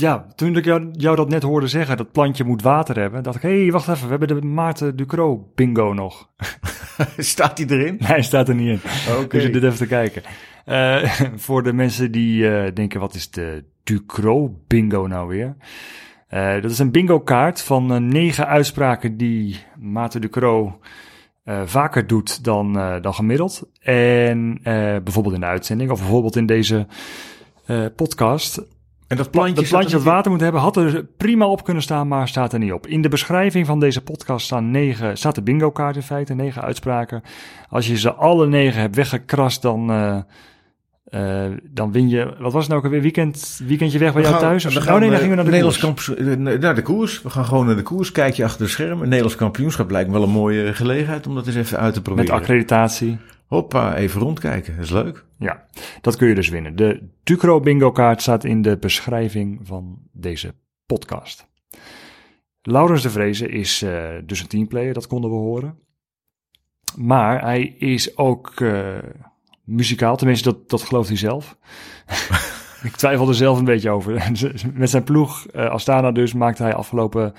Ja, 0.00 0.26
toen 0.34 0.56
ik 0.56 0.64
jou, 0.64 0.90
jou 0.92 1.16
dat 1.16 1.28
net 1.28 1.42
hoorde 1.42 1.66
zeggen, 1.66 1.96
dat 1.96 2.12
plantje 2.12 2.44
moet 2.44 2.62
water 2.62 2.98
hebben, 2.98 3.22
dacht 3.22 3.36
ik, 3.36 3.42
hé, 3.42 3.62
hey, 3.62 3.70
wacht 3.70 3.88
even, 3.88 4.08
we 4.08 4.16
hebben 4.16 4.40
de 4.40 4.46
Maarten 4.46 4.96
Ducro 4.96 5.50
bingo 5.54 5.92
nog. 5.92 6.28
Staat 7.16 7.58
hij 7.58 7.66
erin? 7.66 7.96
Nee, 7.98 8.08
hij 8.08 8.22
staat 8.22 8.48
er 8.48 8.54
niet 8.54 8.68
in. 8.68 8.80
Oké. 9.18 9.36
Dus 9.36 9.42
je 9.42 9.50
dit 9.50 9.62
even 9.62 9.78
te 9.78 9.86
kijken. 9.86 10.22
Eh, 10.64 11.10
voor 11.46 11.62
de 11.62 11.72
mensen 11.72 12.12
die 12.12 12.50
eh, 12.50 12.74
denken, 12.74 13.00
wat 13.00 13.14
is 13.14 13.30
de 13.30 13.64
Ducro 13.84 14.60
bingo 14.66 15.06
nou 15.06 15.28
weer? 15.28 15.56
Eh, 16.28 16.62
dat 16.62 16.70
is 16.70 16.78
een 16.78 16.90
bingo 16.90 17.20
kaart 17.20 17.62
van 17.62 18.08
negen 18.08 18.46
uitspraken 18.46 19.16
die 19.16 19.56
Maarten 19.78 20.20
Ducro 20.20 20.78
vaker 21.64 22.06
doet 22.06 22.44
dan, 22.44 22.72
dan 23.00 23.14
gemiddeld. 23.14 23.70
En 23.80 24.60
bijvoorbeeld 25.02 25.34
in 25.34 25.40
de 25.40 25.46
uitzending 25.46 25.90
of 25.90 25.98
bijvoorbeeld 25.98 26.36
in 26.36 26.46
deze 26.46 26.86
podcast. 27.96 28.62
En 29.10 29.16
dat 29.16 29.30
plantje, 29.30 29.54
Dat 29.54 29.64
staat 29.64 29.78
plantje 29.78 29.96
er 29.98 30.04
dat 30.04 30.12
water 30.12 30.30
moet 30.30 30.40
hebben 30.40 30.60
had 30.60 30.76
er 30.76 31.04
prima 31.16 31.46
op 31.46 31.64
kunnen 31.64 31.82
staan, 31.82 32.08
maar 32.08 32.28
staat 32.28 32.52
er 32.52 32.58
niet 32.58 32.72
op. 32.72 32.86
In 32.86 33.02
de 33.02 33.08
beschrijving 33.08 33.66
van 33.66 33.80
deze 33.80 34.00
podcast 34.02 34.46
staan 34.46 34.70
negen, 34.70 35.16
staat 35.16 35.34
de 35.34 35.42
bingo 35.42 35.70
kaart 35.70 35.96
in 35.96 36.02
feite, 36.02 36.34
negen 36.34 36.62
uitspraken. 36.62 37.22
Als 37.68 37.86
je 37.86 37.98
ze 37.98 38.12
alle 38.12 38.46
negen 38.46 38.80
hebt 38.80 38.96
weggekrast, 38.96 39.62
dan, 39.62 39.90
eh, 39.90 40.16
eh, 41.44 41.52
dan 41.70 41.92
win 41.92 42.08
je, 42.08 42.24
wat 42.38 42.52
was 42.52 42.60
het 42.62 42.68
nou 42.68 42.78
ook 42.78 42.84
alweer, 42.84 43.00
weekend, 43.02 43.60
weekendje 43.66 43.98
weg 43.98 44.12
bij 44.12 44.22
We 44.22 44.28
jou 44.28 44.40
gaan- 44.40 44.48
thuis? 44.48 44.66
Of 44.66 44.74
we 44.74 44.80
gaan, 44.80 44.94
oh 44.94 45.00
nee, 45.00 45.08
dan 45.10 45.18
eh, 45.18 45.22
gingen 45.24 45.36
we 45.36 45.42
naar 45.42 45.52
de 45.52 45.66
Nederlands 45.66 46.04
koers. 46.04 46.18
kampioen- 46.18 46.60
naar 46.60 46.74
de 46.74 46.82
koers. 46.82 47.22
We 47.22 47.30
gaan 47.30 47.44
gewoon 47.44 47.66
naar 47.66 47.76
de 47.76 47.82
koers. 47.82 48.12
Kijk 48.12 48.34
je 48.34 48.44
achter 48.44 48.64
de 48.64 48.70
schermen. 48.70 49.04
Nederlands 49.04 49.36
kampioenschap 49.36 49.90
lijkt 49.90 50.08
me 50.08 50.14
wel 50.14 50.22
een 50.22 50.30
mooie 50.32 50.74
gelegenheid 50.74 51.26
om 51.26 51.34
dat 51.34 51.46
eens 51.46 51.56
even 51.56 51.78
uit 51.78 51.92
te 51.94 51.98
Met 52.00 52.08
proberen. 52.08 52.34
accreditatie. 52.34 53.18
Hoppa, 53.50 53.96
even 53.96 54.20
rondkijken. 54.20 54.78
Is 54.78 54.90
leuk. 54.90 55.24
Ja, 55.38 55.66
dat 56.00 56.16
kun 56.16 56.28
je 56.28 56.34
dus 56.34 56.48
winnen. 56.48 56.76
De 56.76 57.08
Ducro 57.22 57.60
bingo 57.60 57.92
kaart 57.92 58.22
staat 58.22 58.44
in 58.44 58.62
de 58.62 58.78
beschrijving 58.78 59.60
van 59.62 59.98
deze 60.12 60.54
podcast. 60.86 61.48
Laurens 62.62 63.02
de 63.02 63.10
Vrezen 63.10 63.50
is 63.50 63.82
eh, 63.82 64.08
dus 64.24 64.40
een 64.40 64.46
teamplayer, 64.46 64.94
dat 64.94 65.06
konden 65.06 65.30
we 65.30 65.36
horen. 65.36 65.78
Maar 66.96 67.40
hij 67.42 67.62
is 67.62 68.16
ook 68.16 68.60
eh, 68.60 68.98
muzikaal, 69.64 70.16
tenminste 70.16 70.52
dat, 70.52 70.70
dat 70.70 70.82
gelooft 70.82 71.08
hij 71.08 71.18
zelf. 71.18 71.58
Ik 72.82 72.96
twijfel 72.96 73.28
er 73.28 73.34
zelf 73.34 73.58
een 73.58 73.64
beetje 73.64 73.90
over. 73.90 74.32
Met 74.74 74.90
zijn 74.90 75.04
ploeg 75.04 75.46
eh, 75.46 75.70
Astana 75.70 76.12
dus 76.12 76.32
maakte 76.32 76.62
hij 76.62 76.74
afgelopen 76.74 77.32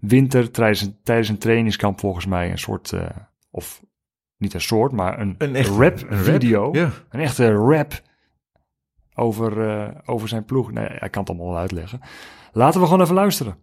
winter 0.00 0.50
tijdens 0.50 0.80
een, 0.80 0.96
tijdens 1.02 1.28
een 1.28 1.38
trainingskamp 1.38 2.00
volgens 2.00 2.26
mij 2.26 2.50
een 2.50 2.58
soort, 2.58 2.92
of 3.50 3.82
niet 4.44 4.54
een 4.54 4.60
soort, 4.60 4.92
maar 4.92 5.20
een, 5.20 5.34
Een 5.38 5.56
echt 5.56 5.68
rap 5.68 5.78
een 5.78 6.08
rap, 6.08 6.24
video. 6.24 6.68
Ja. 6.72 6.90
Een 7.10 7.20
echte 7.20 7.52
rap 7.52 8.02
over, 9.14 9.68
eh, 9.70 9.88
over 10.04 10.28
zijn 10.28 10.44
ploeg. 10.44 10.72
Nee, 10.72 10.86
hij 10.88 11.08
kan 11.08 11.20
het 11.20 11.30
allemaal 11.30 11.48
wel 11.48 11.58
uitleggen. 11.58 12.00
Laten 12.52 12.80
we 12.80 12.86
gewoon 12.86 13.02
even 13.02 13.14
luisteren. 13.14 13.56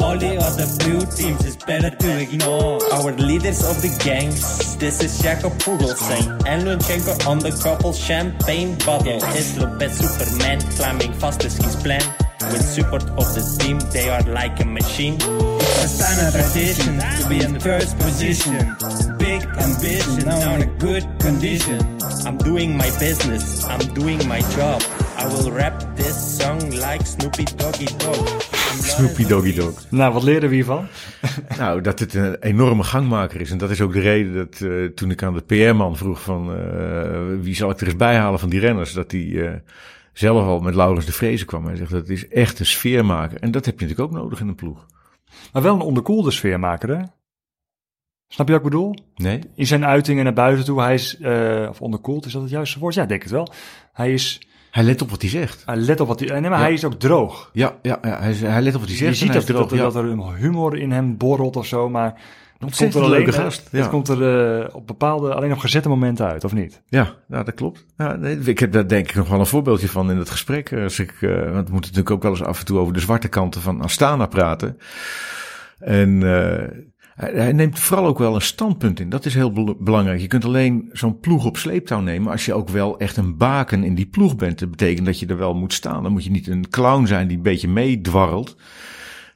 All 0.00 0.18
the 0.18 0.36
other 0.38 0.66
blue 0.76 1.06
teams 1.06 1.44
is 1.44 1.56
better 1.66 1.96
to 1.96 2.08
ignore. 2.08 2.90
Our 2.90 3.12
leaders 3.16 3.68
of 3.68 3.80
the 3.80 3.88
gang. 3.98 4.32
This 4.78 5.00
is 5.00 5.20
Jacob 5.20 5.52
Pugelsang. 5.64 6.46
And 6.46 6.62
Lunchenko 6.62 7.28
on 7.28 7.38
the 7.38 7.58
couple 7.62 7.92
champagne 7.92 8.76
bottle. 8.84 9.16
Is 9.34 9.56
Lopez 9.56 9.96
Superman 9.96 10.58
climbing 10.76 11.14
fast 11.14 11.44
as 11.44 11.56
his 11.56 11.76
plan. 11.76 12.25
With 12.52 12.62
support 12.62 13.04
of 13.20 13.26
the 13.34 13.42
team, 13.58 13.78
they 13.92 14.08
are 14.08 14.22
like 14.22 14.60
a 14.60 14.64
machine. 14.64 15.16
It's 15.20 15.84
a 15.84 15.88
standard 15.88 16.32
tradition 16.32 16.98
to 16.98 17.28
be 17.28 17.40
in 17.44 17.52
the 17.54 17.60
first 17.60 17.98
position. 17.98 18.76
Big 19.18 19.42
ambition, 19.58 20.24
now 20.24 20.54
in 20.54 20.62
a 20.62 20.72
good 20.78 21.04
condition. 21.18 21.78
I'm 22.26 22.38
doing 22.38 22.76
my 22.76 22.90
business, 22.98 23.64
I'm 23.64 23.86
doing 23.94 24.26
my 24.28 24.40
job. 24.56 24.82
I 25.16 25.26
will 25.26 25.50
rap 25.50 25.96
this 25.96 26.38
song 26.38 26.60
like 26.70 27.06
Snoopy 27.06 27.44
Doggy 27.44 27.86
Dog. 27.98 28.42
Snoopy 28.82 29.26
Doggy 29.26 29.54
Dog. 29.54 29.74
Nou, 29.90 30.12
wat 30.12 30.22
leren 30.22 30.48
we 30.48 30.54
hiervan? 30.54 30.86
Nou, 31.58 31.80
dat 31.80 31.98
het 31.98 32.14
een 32.14 32.36
enorme 32.40 32.82
gangmaker 32.82 33.40
is. 33.40 33.50
En 33.50 33.58
dat 33.58 33.70
is 33.70 33.80
ook 33.80 33.92
de 33.92 34.00
reden 34.00 34.34
dat 34.34 34.60
eh, 34.60 34.84
toen 34.94 35.10
ik 35.10 35.22
aan 35.22 35.34
de 35.34 35.42
PR-man 35.42 35.96
vroeg 35.96 36.22
van 36.22 36.56
eh, 36.56 37.20
wie 37.40 37.54
zal 37.54 37.70
ik 37.70 37.80
er 37.80 37.86
eens 37.86 37.96
bijhalen 37.96 38.38
van 38.38 38.48
die 38.48 38.60
renners, 38.60 38.92
dat 38.92 39.10
hij 39.10 39.46
eh, 39.46 39.52
zelf 40.18 40.46
al 40.46 40.60
met 40.60 40.74
Laurens 40.74 41.06
de 41.06 41.12
Vrezen 41.12 41.46
kwam. 41.46 41.66
Hij 41.66 41.76
zegt 41.76 41.90
dat 41.90 42.08
is 42.08 42.28
echt 42.28 42.58
een 42.58 42.66
sfeermaker. 42.66 43.40
En 43.40 43.50
dat 43.50 43.64
heb 43.64 43.80
je 43.80 43.86
natuurlijk 43.86 44.14
ook 44.14 44.20
nodig 44.22 44.40
in 44.40 44.48
een 44.48 44.54
ploeg. 44.54 44.86
Maar 45.52 45.62
wel 45.62 45.74
een 45.74 45.80
onderkoelde 45.80 46.30
sfeermaker, 46.30 46.88
hè? 46.88 47.02
Snap 48.28 48.46
je 48.46 48.52
wat 48.52 48.62
ik 48.64 48.70
bedoel? 48.70 48.94
Nee? 49.14 49.40
In 49.54 49.66
zijn 49.66 49.84
uitingen 49.84 50.24
naar 50.24 50.32
buiten 50.32 50.64
toe, 50.64 50.80
hij 50.80 50.94
is, 50.94 51.18
eh, 51.18 51.66
of 51.70 51.80
onderkoeld, 51.80 52.26
is 52.26 52.32
dat 52.32 52.42
het 52.42 52.50
juiste 52.50 52.78
woord? 52.78 52.94
Ja, 52.94 53.06
denk 53.06 53.22
het 53.22 53.30
wel. 53.30 53.52
Hij 53.92 54.12
is, 54.12 54.40
Hij 54.70 54.82
let 54.84 55.02
op 55.02 55.10
wat 55.10 55.20
hij 55.20 55.30
zegt. 55.30 55.62
hij 55.66 55.76
let 55.76 56.00
op 56.00 56.08
wat 56.08 56.20
hij, 56.20 56.28
nee, 56.40 56.50
maar 56.50 56.58
Ja. 56.58 56.64
hij 56.64 56.72
is 56.72 56.84
ook 56.84 56.94
droog. 56.94 57.50
Ja, 57.52 57.76
ja, 57.82 57.98
ja 58.02 58.18
hij, 58.20 58.32
hij 58.32 58.62
let 58.62 58.74
op 58.74 58.80
wat 58.80 58.88
hij 58.88 58.98
zegt. 58.98 59.10
Je 59.10 59.16
ziet 59.16 59.28
en 59.28 59.34
dat, 59.34 59.46
dat, 59.46 59.56
droog, 59.56 59.70
ja. 59.70 59.76
dat 59.82 59.94
er 59.94 60.04
een 60.04 60.34
humor 60.34 60.78
in 60.78 60.90
hem 60.92 61.16
borrelt 61.16 61.56
of 61.56 61.66
zo, 61.66 61.88
maar 61.88 62.20
het 62.58 62.76
komt 62.76 62.94
er 62.94 63.02
alleen, 63.02 63.10
leuke 63.10 63.32
gast, 63.32 63.68
het 63.70 63.84
ja. 63.84 63.88
komt 63.88 64.08
er 64.08 64.60
eh, 64.60 64.74
op 64.74 64.86
bepaalde, 64.86 65.34
alleen 65.34 65.52
op 65.52 65.58
gezette 65.58 65.88
momenten 65.88 66.26
uit, 66.26 66.44
of 66.44 66.52
niet? 66.52 66.82
Ja, 66.86 67.14
nou, 67.28 67.44
dat 67.44 67.54
klopt. 67.54 67.84
Ja, 67.96 68.16
nee, 68.16 68.38
ik 68.38 68.58
heb 68.58 68.72
daar 68.72 68.88
denk 68.88 69.08
ik 69.08 69.14
nog 69.14 69.28
wel 69.28 69.40
een 69.40 69.46
voorbeeldje 69.46 69.88
van 69.88 70.10
in 70.10 70.16
het 70.16 70.30
gesprek. 70.30 70.72
Als 70.72 70.98
ik, 70.98 71.12
eh, 71.20 71.30
want 71.30 71.66
we 71.66 71.72
moeten 71.72 71.72
natuurlijk 71.72 72.10
ook 72.10 72.22
wel 72.22 72.30
eens 72.30 72.42
af 72.42 72.58
en 72.58 72.64
toe 72.64 72.78
over 72.78 72.92
de 72.92 73.00
zwarte 73.00 73.28
kanten 73.28 73.60
van 73.60 73.80
Astana 73.80 74.26
praten. 74.26 74.76
En 75.78 76.22
eh, 76.22 76.68
hij, 77.14 77.32
hij 77.32 77.52
neemt 77.52 77.78
vooral 77.78 78.06
ook 78.06 78.18
wel 78.18 78.34
een 78.34 78.40
standpunt 78.40 79.00
in. 79.00 79.08
Dat 79.08 79.24
is 79.24 79.34
heel 79.34 79.52
bel- 79.52 79.76
belangrijk. 79.78 80.20
Je 80.20 80.26
kunt 80.26 80.44
alleen 80.44 80.88
zo'n 80.92 81.18
ploeg 81.18 81.44
op 81.44 81.56
sleeptouw 81.56 82.00
nemen 82.00 82.32
als 82.32 82.44
je 82.44 82.54
ook 82.54 82.68
wel 82.68 82.98
echt 82.98 83.16
een 83.16 83.36
baken 83.36 83.84
in 83.84 83.94
die 83.94 84.06
ploeg 84.06 84.36
bent. 84.36 84.58
Dat 84.58 84.70
betekent 84.70 85.06
dat 85.06 85.18
je 85.18 85.26
er 85.26 85.36
wel 85.36 85.54
moet 85.54 85.72
staan. 85.72 86.02
Dan 86.02 86.12
moet 86.12 86.24
je 86.24 86.30
niet 86.30 86.46
een 86.46 86.68
clown 86.68 87.06
zijn 87.06 87.28
die 87.28 87.36
een 87.36 87.42
beetje 87.42 87.68
meedwarrelt. 87.68 88.56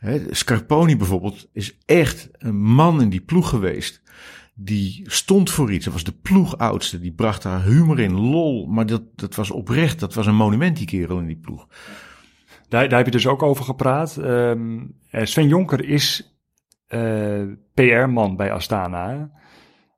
Hè, 0.01 0.21
Scarponi 0.31 0.97
bijvoorbeeld 0.97 1.49
is 1.53 1.79
echt 1.87 2.29
een 2.33 2.61
man 2.61 3.01
in 3.03 3.09
die 3.09 3.21
ploeg 3.21 3.49
geweest. 3.49 4.03
Die 4.55 5.03
stond 5.05 5.51
voor 5.51 5.73
iets. 5.73 5.85
Dat 5.85 5.93
was 5.95 6.05
de 6.05 6.13
ploegoudste. 6.23 7.01
Die 7.01 7.13
bracht 7.13 7.43
daar 7.43 7.63
humor 7.65 8.01
in, 8.01 8.13
lol. 8.13 8.67
Maar 8.67 8.87
dat, 8.87 9.03
dat 9.15 9.35
was 9.35 9.51
oprecht. 9.51 10.01
Dat 10.01 10.15
was 10.15 10.27
een 10.27 10.35
monument, 10.35 10.77
die 10.77 10.87
kerel 10.87 11.19
in 11.19 11.27
die 11.27 11.37
ploeg. 11.37 11.67
Daar, 12.69 12.89
daar 12.89 12.97
heb 12.97 13.07
je 13.07 13.13
dus 13.13 13.27
ook 13.27 13.43
over 13.43 13.65
gepraat. 13.65 14.17
Ehm, 14.17 14.79
eh, 15.11 15.25
Sven 15.25 15.49
Jonker 15.49 15.85
is 15.89 16.35
eh, 16.87 17.43
PR-man 17.75 18.37
bij 18.37 18.53
Astana. 18.53 19.31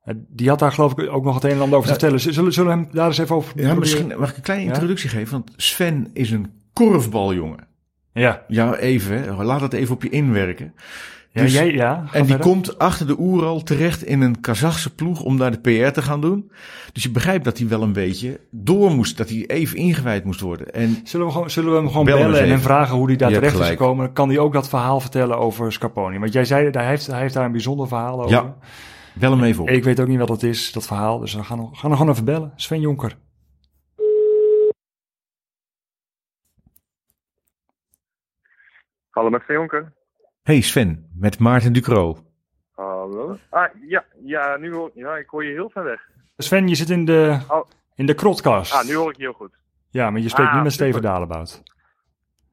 Eh, 0.03 0.15
Die 0.29 0.49
had 0.49 0.59
daar 0.59 0.71
geloof 0.71 0.91
ik 0.97 1.09
ook 1.09 1.23
nog 1.23 1.33
het 1.35 1.43
een 1.43 1.49
en 1.51 1.61
ander 1.61 1.77
over 1.77 1.89
te 1.93 1.99
vertellen. 1.99 2.19
Zullen, 2.33 2.53
zullen 2.53 2.77
we 2.77 2.83
hem 2.83 2.93
daar 2.93 3.07
eens 3.07 3.17
even 3.17 3.35
over 3.35 3.47
Ja, 3.49 3.53
proberen? 3.53 3.79
misschien 3.79 4.19
mag 4.19 4.29
ik 4.29 4.35
een 4.35 4.41
kleine 4.41 4.65
Ja? 4.65 4.71
introductie 4.71 5.09
geven. 5.09 5.31
Want 5.31 5.53
Sven 5.55 6.09
is 6.13 6.31
een 6.31 6.51
korfbaljongen. 6.73 7.67
Ja, 8.13 8.43
Ja, 8.47 8.75
even. 8.75 9.43
Laat 9.45 9.61
het 9.61 9.73
even 9.73 9.95
op 9.95 10.03
je 10.03 10.09
inwerken. 10.09 10.73
Ja, 11.31 11.41
Dus- 11.41 11.53
jij, 11.53 11.71
ja. 11.71 11.95
En 11.97 12.05
die 12.11 12.19
verder. 12.25 12.39
komt 12.39 12.79
achter 12.79 13.07
de 13.07 13.19
Oeral 13.19 13.63
terecht 13.63 14.03
in 14.03 14.21
een 14.21 14.41
Kazachse 14.41 14.95
ploeg 14.95 15.21
om 15.23 15.37
daar 15.37 15.51
de 15.51 15.59
PR 15.59 15.91
te 15.93 16.01
gaan 16.01 16.21
doen. 16.21 16.51
Dus 16.93 17.03
je 17.03 17.09
begrijpt 17.09 17.43
dat 17.45 17.57
hij 17.57 17.67
wel 17.67 17.81
een 17.81 17.93
beetje 17.93 18.39
door 18.51 18.91
moest, 18.91 19.17
dat 19.17 19.29
hij 19.29 19.43
even 19.47 19.77
ingewijd 19.77 20.23
moest 20.25 20.39
worden. 20.41 20.73
En 20.73 20.97
Zullen 21.03 21.25
we, 21.25 21.31
gewoon, 21.31 21.49
zullen 21.49 21.71
we 21.71 21.77
hem 21.77 21.87
gewoon 21.87 22.05
Bel 22.05 22.17
bellen 22.17 22.39
en 22.39 22.49
hem 22.49 22.59
vragen 22.59 22.95
hoe 22.95 23.07
hij 23.07 23.15
daar 23.15 23.29
Je 23.29 23.35
terecht 23.35 23.59
is 23.59 23.67
gekomen? 23.67 24.13
Kan 24.13 24.29
hij 24.29 24.39
ook 24.39 24.53
dat 24.53 24.69
verhaal 24.69 24.99
vertellen 24.99 25.37
over 25.37 25.71
Scarponi? 25.73 26.19
Want 26.19 26.33
jij 26.33 26.45
zei, 26.45 26.69
hij 26.71 26.87
heeft, 26.87 27.07
hij 27.07 27.19
heeft 27.19 27.33
daar 27.33 27.45
een 27.45 27.51
bijzonder 27.51 27.87
verhaal 27.87 28.17
over. 28.19 28.31
Ja. 28.31 28.55
bel 29.13 29.31
hem 29.31 29.43
even 29.43 29.61
op. 29.61 29.69
Ik 29.69 29.83
weet 29.83 29.99
ook 29.99 30.07
niet 30.07 30.19
wat 30.19 30.29
het 30.29 30.43
is, 30.43 30.71
dat 30.71 30.85
verhaal. 30.85 31.19
Dus 31.19 31.33
we 31.33 31.43
gaan, 31.43 31.57
hem- 31.57 31.73
gaan 31.75 31.89
hem 31.89 31.97
gewoon 31.99 32.13
even 32.13 32.25
bellen. 32.25 32.51
Sven 32.55 32.79
Jonker. 32.79 33.15
Hallo 39.13 39.29
met 39.29 39.41
Sven 39.43 39.55
Jonker. 39.55 39.93
Hey 40.43 40.61
Sven, 40.61 41.05
met 41.19 41.39
Maarten 41.39 41.73
Ducro. 41.73 42.17
Hallo. 42.75 43.37
Ah, 43.49 43.67
ja, 43.87 44.03
ja, 44.25 44.57
nu 44.57 44.73
hoor, 44.73 44.91
ja, 44.95 45.15
ik 45.17 45.27
hoor 45.29 45.45
je 45.45 45.51
heel 45.51 45.69
ver 45.69 45.83
weg. 45.83 45.99
Sven, 46.37 46.67
je 46.67 46.75
zit 46.75 46.89
in 46.89 47.05
de, 47.05 47.39
Oh. 47.47 47.69
in 47.95 48.05
de 48.05 48.13
krotkast. 48.13 48.73
Ah, 48.73 48.83
nu 48.87 48.95
hoor 48.95 49.09
ik 49.11 49.17
je 49.17 49.23
heel 49.23 49.33
goed. 49.33 49.51
Ja, 49.89 50.09
maar 50.09 50.21
je 50.21 50.29
spreekt 50.29 50.49
Ah, 50.49 50.55
niet 50.55 50.63
met 50.63 50.73
Steven. 50.73 51.01
Dalebout. 51.01 51.63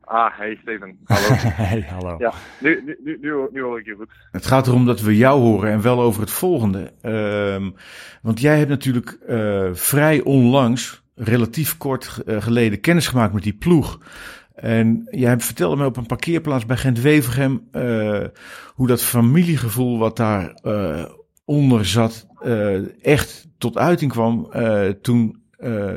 Ah, 0.01 0.39
hey 0.39 0.59
Steven. 0.63 0.99
Hallo. 1.05 1.27
hey, 1.71 1.81
hallo. 1.81 2.15
ja, 2.19 2.33
nu, 2.61 2.83
nu, 2.85 2.97
nu, 3.05 3.19
nu, 3.21 3.33
hoor- 3.33 3.49
nu 3.53 3.63
hoor 3.63 3.79
ik 3.79 3.87
je 3.87 3.95
goed. 3.95 4.11
Het 4.31 4.47
gaat 4.47 4.67
erom 4.67 4.87
dat 4.87 5.01
we 5.01 5.17
jou 5.17 5.41
horen 5.41 5.71
en 5.71 5.83
wel 5.83 6.01
over 6.01 6.21
het 6.21 6.31
volgende. 6.31 6.93
Ehm, 7.03 7.71
want 8.23 8.41
jij 8.41 8.59
hebt 8.59 8.71
natuurlijk 8.71 9.11
eh, 9.27 9.69
vrij 9.73 10.23
onlangs, 10.23 11.03
relatief 11.15 11.77
kort 11.77 12.23
eh, 12.27 12.43
geleden, 12.43 12.81
kennis 12.81 13.09
gemaakt 13.09 13.33
met 13.33 13.43
die 13.43 13.55
ploeg. 13.57 13.99
En 14.61 15.07
jij 15.11 15.39
vertelde 15.39 15.77
me 15.77 15.85
op 15.85 15.97
een 15.97 16.07
parkeerplaats 16.07 16.67
bij 16.67 16.77
Gent-Wevergem 16.77 17.69
eh, 17.73 18.25
hoe 18.75 18.87
dat 18.87 19.03
familiegevoel 19.03 19.99
wat 19.99 20.17
daar 20.17 20.51
eh, 20.51 21.05
onder 21.45 21.85
zat 21.85 22.27
eh, 22.41 23.05
echt 23.05 23.49
tot 23.59 23.79
uiting 23.79 24.13
kwam 24.13 24.51
toen 25.03 25.39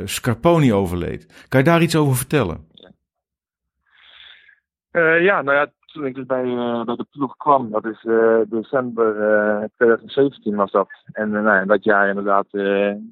Scarponi 0.06 0.74
overleed. 0.74 1.46
Kan 1.48 1.60
je 1.60 1.66
daar 1.66 1.82
iets 1.82 1.96
over 1.96 2.16
vertellen? 2.16 2.68
Ja, 5.22 5.42
nou 5.42 5.58
ja, 5.58 5.72
toen 5.86 6.06
ik 6.06 6.16
dus 6.16 6.26
bij, 6.26 6.44
bij 6.86 6.96
de 6.96 7.06
ploeg 7.12 7.38
kwam, 7.38 7.72
dat 7.72 7.86
is 7.86 8.02
december 8.50 9.22
eh, 9.62 9.64
2017 9.76 10.56
was 10.56 10.72
dat. 10.72 10.90
En 11.12 11.32
nou 11.32 11.66
dat 11.66 11.84
jaar 11.84 12.08
inderdaad 12.10 12.48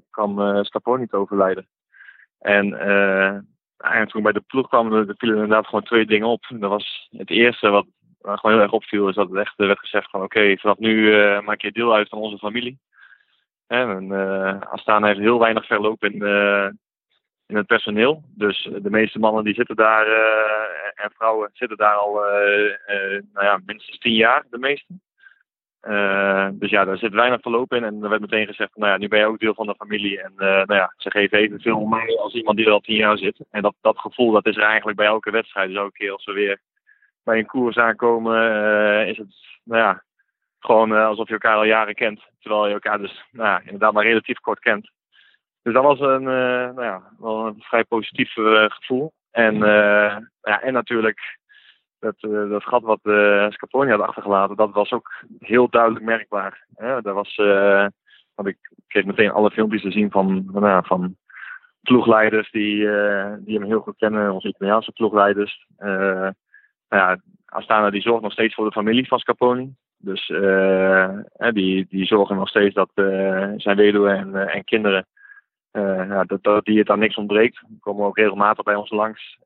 kwam 0.10 0.64
Scarponi 0.64 1.08
te 1.08 1.18
overlijden. 1.18 1.68
En 2.40 2.66
eigenlijk 3.82 4.12
toen 4.12 4.22
ik 4.22 4.32
bij 4.32 4.42
de 4.42 4.48
ploeg 4.48 4.68
kwam, 4.68 4.90
vielen 4.90 5.36
inderdaad 5.36 5.66
gewoon 5.66 5.84
twee 5.84 6.06
dingen 6.06 6.28
op. 6.28 6.46
Dat 6.50 6.70
was 6.70 7.08
het 7.12 7.30
eerste 7.30 7.70
wat 7.70 7.86
gewoon 8.22 8.52
heel 8.52 8.62
erg 8.62 8.72
opviel, 8.72 9.08
is 9.10 9.16
dat 9.16 9.30
het 9.30 9.38
echt 9.40 9.56
werd 9.56 9.80
gezegd 9.80 10.10
van 10.10 10.22
oké, 10.22 10.58
vanaf 10.58 10.78
nu 10.78 11.22
eh, 11.22 11.42
maak 11.42 11.62
je 11.62 11.72
deel 11.72 11.94
uit 11.94 12.10
van 12.10 12.20
onze 12.20 12.38
familie. 12.38 12.80
En 13.68 14.12
eh 14.12 14.62
Astana 14.62 15.08
heeft 15.08 15.20
heel 15.20 15.40
weinig 15.40 15.66
verloop 15.66 16.04
in, 16.04 16.22
eh, 16.22 16.70
in 17.48 17.56
het 17.56 17.68
personeel. 17.68 18.24
Dus 18.36 18.70
de 18.82 18.90
meeste 18.90 19.20
mannen 19.20 19.44
die 19.44 19.54
zitten 19.54 19.76
daar 19.76 20.08
en 20.96 21.12
vrouwen 21.14 21.50
zitten 21.54 21.78
daar 21.78 21.96
al 21.96 22.14
nou 23.34 23.46
ja, 23.46 23.60
minstens 23.66 23.98
tien 23.98 24.14
jaar, 24.14 24.46
de 24.50 24.58
meeste. 24.58 24.94
Eh, 25.82 26.48
dus 26.52 26.70
ja, 26.70 26.86
daar 26.86 26.98
zit 26.98 27.14
weinig 27.14 27.42
verloop 27.42 27.74
in. 27.74 27.84
En 27.84 28.04
er 28.04 28.10
werd 28.10 28.22
meteen 28.22 28.48
gezegd, 28.48 28.76
nou 28.76 28.92
ja, 28.92 28.98
nu 28.98 29.08
ben 29.08 29.20
je 29.20 29.26
ook 29.26 29.40
deel 29.40 29.54
van 29.54 29.66
de 29.66 29.76
familie. 29.76 30.22
En 30.22 30.34
eh, 30.38 30.48
nou 30.48 30.74
ja, 30.74 30.94
ze 30.98 31.12
geven 31.12 31.38
evenveel 31.38 31.78
om 31.78 31.90
mij 31.90 32.18
als 32.18 32.34
iemand 32.34 32.58
die 32.58 32.66
er 32.66 32.72
al 32.72 32.80
tien 32.80 32.96
jaar 32.96 33.18
zit. 33.18 33.40
En 33.52 33.62
dat, 33.62 33.76
dat 33.82 33.98
gevoel, 33.98 34.32
dat 34.32 34.46
is 34.46 34.56
er 34.56 34.64
eigenlijk 34.64 34.98
bij 34.98 35.08
elke 35.08 35.32
wedstrijd. 35.32 35.68
Dus 35.68 35.78
elke 35.78 35.98
keer 35.98 36.12
als 36.12 36.26
we 36.26 36.32
weer 36.32 36.60
bij 37.24 37.38
een 37.38 37.46
koers 37.46 37.78
aankomen, 37.78 38.64
eh, 38.64 39.08
is 39.08 39.18
het, 39.18 39.36
nou 39.64 39.82
ja, 39.82 40.04
gewoon 40.60 40.92
alsof 40.92 41.28
je 41.28 41.34
elkaar 41.34 41.56
al 41.56 41.64
jaren 41.64 41.96
kent. 41.96 42.22
Terwijl 42.40 42.68
je 42.68 42.74
elkaar 42.74 42.98
dus, 42.98 43.24
nou 43.32 43.50
ja, 43.50 43.62
inderdaad 43.66 43.94
maar 43.94 44.06
relatief 44.06 44.40
kort 44.40 44.60
kent. 44.60 44.92
Dus 45.64 45.74
dat 45.74 45.84
was 45.84 46.00
een, 46.00 46.24
nou 46.24 46.84
ja, 46.84 47.02
wel 47.20 47.46
een 47.46 47.62
vrij 47.62 47.84
positief 47.84 48.32
gevoel. 48.68 49.14
En, 49.32 49.58
ja, 50.42 50.62
en 50.62 50.74
natuurlijk 50.74 51.40
dat, 52.02 52.16
eh, 52.20 52.50
dat 52.50 52.64
gat 52.64 52.82
wat 52.82 53.00
Scarponi 53.54 53.92
had 53.92 54.00
achtergelaten, 54.00 54.56
dat 54.56 54.72
was 54.72 54.92
ook 54.92 55.12
heel 55.40 55.70
duidelijk 55.70 56.06
merkbaar. 56.06 56.66
Hè? 56.76 57.02
Dat 57.02 57.14
was, 57.14 57.36
eh, 57.36 57.88
want 58.36 58.48
ik 58.48 58.58
kreeg 58.88 59.06
meteen 59.06 59.32
alle 59.32 59.52
filmpjes 59.52 59.82
te 59.82 59.92
zien 59.92 60.12
van, 60.12 60.50
van, 60.52 60.62
nou 60.62 60.86
van 60.86 61.16
ploegleiders 61.82 62.52
die, 62.52 62.78
die 63.40 63.60
hem 63.60 63.64
heel 63.64 63.80
goed 63.80 63.98
kennen, 63.98 64.32
onze 64.32 64.48
Italiaanse 64.48 64.92
ploegleiders. 64.92 65.66
Nou 65.78 66.34
ja, 66.90 67.18
Astana 67.46 67.90
die 67.90 68.02
zorgt 68.02 68.24
nog 68.24 68.32
steeds 68.32 68.54
voor 68.54 68.66
de 68.66 68.72
familie 68.72 69.08
van 69.08 69.20
Scarponi. 69.20 69.74
Dus 69.98 70.28
die, 71.54 71.86
die 71.90 72.06
zorgen 72.06 72.36
nog 72.36 72.50
steeds 72.50 72.76
dat 72.76 72.92
zijn 73.58 73.78
weduwe 73.78 74.10
en, 74.10 74.36
en 74.36 74.64
kinderen 74.64 75.08
ja, 75.72 76.24
dat, 76.24 76.44
dat 76.44 76.66
die 76.66 76.80
het 76.80 76.90
aan 76.90 77.00
niks 77.00 77.16
ontbreekt. 77.16 77.64
Die 77.68 77.80
komen 77.80 78.06
ook 78.06 78.18
regelmatig 78.18 78.64
bij 78.64 78.76
ons 78.76 78.90
langs. 78.90 79.38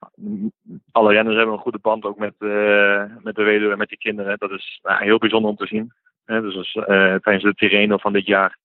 Eh, 0.00 0.46
alle 0.92 1.12
renners 1.12 1.36
hebben 1.36 1.54
een 1.54 1.60
goede 1.60 1.78
band 1.78 2.04
ook 2.04 2.18
met, 2.18 2.34
eh, 2.38 3.04
met 3.18 3.34
de 3.34 3.42
weduwe 3.42 3.72
en 3.72 3.78
met 3.78 3.88
die 3.88 3.98
kinderen. 3.98 4.38
Dat 4.38 4.50
is 4.50 4.78
nou, 4.82 5.02
heel 5.04 5.18
bijzonder 5.18 5.50
om 5.50 5.56
te 5.56 5.66
zien. 5.66 5.92
Dus 6.24 6.74
eh, 6.74 7.14
tijdens 7.14 7.42
de 7.42 7.54
Tirreno 7.54 7.96
van 7.96 8.12
dit 8.12 8.26
jaar 8.26 8.58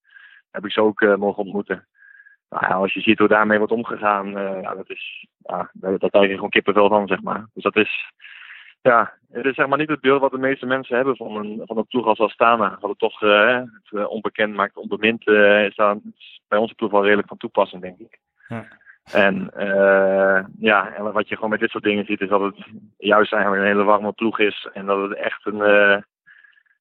heb 0.51 0.65
ik 0.65 0.71
ze 0.71 0.81
ook 0.81 1.01
eh, 1.01 1.15
mogen 1.15 1.43
ontmoeten. 1.43 1.87
Nou, 2.49 2.73
als 2.73 2.93
je 2.93 3.01
ziet 3.01 3.19
hoe 3.19 3.27
daarmee 3.27 3.57
wordt 3.57 3.73
omgegaan, 3.73 4.37
eh, 4.37 4.61
ja, 4.61 4.75
dat 4.75 4.89
is, 4.89 5.27
daar, 5.37 5.71
krijg 5.81 6.27
je 6.27 6.35
gewoon 6.35 6.49
kippenvel 6.49 6.89
van, 6.89 7.07
zeg 7.07 7.21
maar. 7.21 7.45
Dus 7.53 7.63
dat 7.63 7.75
is, 7.75 8.11
ja, 8.81 9.13
het 9.31 9.45
is 9.45 9.55
zeg 9.55 9.67
maar 9.67 9.77
niet 9.77 9.89
het 9.89 10.01
beeld 10.01 10.21
wat 10.21 10.31
de 10.31 10.37
meeste 10.37 10.65
mensen 10.65 10.95
hebben 10.95 11.15
van 11.15 11.35
een, 11.35 11.61
van 11.65 11.77
een 11.77 11.87
ploeg 11.87 12.05
als 12.05 12.19
Astana. 12.19 12.77
Wat 12.79 12.89
het 12.89 12.99
toch 12.99 13.21
eh, 13.21 13.55
het, 13.55 13.99
eh, 13.99 14.09
onbekend 14.09 14.53
maakt, 14.53 14.77
onbemind, 14.77 15.27
eh, 15.27 15.65
is, 15.65 15.75
daar, 15.75 15.95
bij 16.47 16.59
onze 16.59 16.75
ploeg 16.75 16.91
wel 16.91 17.03
redelijk 17.03 17.27
van 17.27 17.37
toepassing, 17.37 17.81
denk 17.81 17.99
ik. 17.99 18.19
Ja. 18.47 18.67
En 19.11 19.51
eh, 19.53 20.45
ja, 20.59 20.93
en 20.93 21.11
wat 21.13 21.27
je 21.27 21.35
gewoon 21.35 21.49
met 21.49 21.59
dit 21.59 21.69
soort 21.69 21.83
dingen 21.83 22.05
ziet, 22.05 22.21
is 22.21 22.29
dat 22.29 22.41
het 22.41 22.57
juist 22.97 23.33
eigenlijk 23.33 23.63
een 23.63 23.69
hele 23.69 23.83
warme 23.83 24.11
ploeg 24.11 24.39
is. 24.39 24.69
En 24.73 24.85
dat 24.85 25.09
het 25.09 25.17
echt 25.17 25.45
een, 25.45 25.61
eh, 25.61 26.01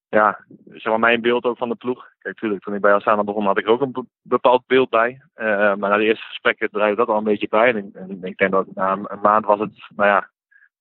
ja, 0.08 0.44
zeg 0.64 0.84
maar 0.84 0.98
mijn 0.98 1.20
beeld 1.20 1.44
ook 1.44 1.56
van 1.56 1.68
de 1.68 1.74
ploeg. 1.74 1.98
Kijk, 1.98 2.34
natuurlijk, 2.34 2.62
toen 2.62 2.74
ik 2.74 2.80
bij 2.80 2.94
Astana 2.94 3.24
begon 3.24 3.46
had 3.46 3.58
ik 3.58 3.68
ook 3.68 3.80
een 3.80 3.92
be- 3.92 4.06
bepaald 4.22 4.66
beeld 4.66 4.90
bij. 4.90 5.22
Eh, 5.34 5.46
maar 5.46 5.90
na 5.90 5.96
de 5.96 6.04
eerste 6.04 6.24
gesprekken 6.24 6.70
draaide 6.70 6.96
dat 6.96 7.08
al 7.08 7.16
een 7.16 7.24
beetje 7.24 7.48
bij. 7.48 7.74
En, 7.74 7.90
en 7.94 8.24
ik 8.24 8.36
denk 8.36 8.50
dat 8.50 8.66
na 8.74 8.92
een, 8.92 9.20
maand 9.22 9.44
was 9.44 9.60
het, 9.60 9.88
nou 9.96 10.08
ja, 10.08 10.30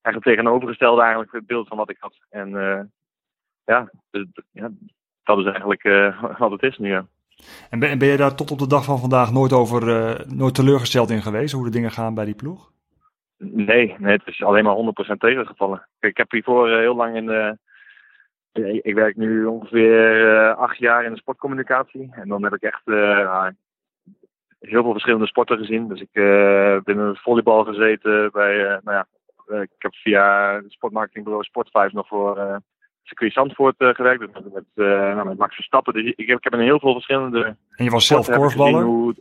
eigenlijk 0.02 0.36
tegenovergestelde 0.36 1.00
eigenlijk 1.00 1.32
het 1.32 1.46
beeld 1.46 1.68
van 1.68 1.76
wat 1.76 1.90
ik 1.90 1.96
had. 2.00 2.18
En 2.28 2.50
ja, 3.64 3.90
ja, 4.52 4.70
dat 5.22 5.38
is 5.38 5.44
eigenlijk 5.44 5.82
wat 6.38 6.50
het 6.50 6.62
is 6.62 6.78
nu, 6.78 6.88
ja. 6.88 7.06
En 7.70 7.78
ben, 7.78 7.98
ben 7.98 8.08
je 8.08 8.16
daar 8.16 8.34
tot 8.34 8.50
op 8.50 8.58
de 8.58 8.66
dag 8.66 8.84
van 8.84 8.98
vandaag 8.98 9.32
nooit 9.32 9.52
over 9.52 9.88
eh, 9.88 10.26
nooit 10.26 10.54
teleurgesteld 10.54 11.10
in 11.10 11.22
geweest, 11.22 11.54
hoe 11.54 11.64
de 11.64 11.70
dingen 11.70 11.90
gaan 11.90 12.14
bij 12.14 12.24
die 12.24 12.34
ploeg? 12.34 12.72
Nee, 13.38 13.96
het 14.00 14.22
is 14.24 14.42
alleen 14.42 14.64
maar 14.64 14.76
100% 15.12 15.16
tegengevallen. 15.18 15.88
Ik 16.00 16.16
heb 16.16 16.30
hiervoor 16.30 16.70
eh, 16.70 16.78
heel 16.78 16.96
lang 16.96 17.16
in 17.16 17.26
de. 17.26 17.58
Ik 18.82 18.94
werk 18.94 19.16
nu 19.16 19.44
ongeveer 19.44 20.36
eh, 20.36 20.56
acht 20.56 20.78
jaar 20.78 21.04
in 21.04 21.12
de 21.12 21.18
sportcommunicatie. 21.18 22.10
En 22.12 22.28
dan 22.28 22.42
heb 22.42 22.54
ik 22.54 22.62
echt 22.62 22.82
heel 24.60 24.82
veel 24.82 24.92
verschillende 24.92 25.26
sporten 25.26 25.58
gezien. 25.58 25.88
Dus 25.88 26.00
ik 26.00 26.12
ben 26.12 26.82
in 26.84 26.98
het 26.98 27.20
volleybal 27.20 27.64
gezeten 27.64 28.30
bij. 28.32 28.80
nou 28.82 28.82
ja, 28.84 29.06
ik 29.60 29.70
heb 29.78 29.94
via 29.94 30.54
het 30.54 30.72
sportmarketingbureau 30.72 31.44
Sport5 31.48 31.92
nog 31.92 32.08
voor 32.08 32.62
circuit 33.04 33.32
Zandvoort 33.32 33.74
eh, 33.78 33.88
gewerkt. 33.88 34.20
Met, 34.20 34.52
met, 34.52 34.64
eh, 34.74 34.84
nou, 34.86 35.28
met 35.28 35.38
Max 35.38 35.54
Verstappen. 35.54 35.92
Dus 35.92 36.12
ik 36.16 36.26
heb, 36.26 36.36
ik 36.38 36.44
heb 36.44 36.52
in 36.52 36.60
heel 36.60 36.78
veel 36.78 36.92
verschillende 36.92 37.56
En 37.70 37.84
je 37.84 37.90
was 37.90 38.06
zelf 38.06 38.30
korfballer? 38.30 39.14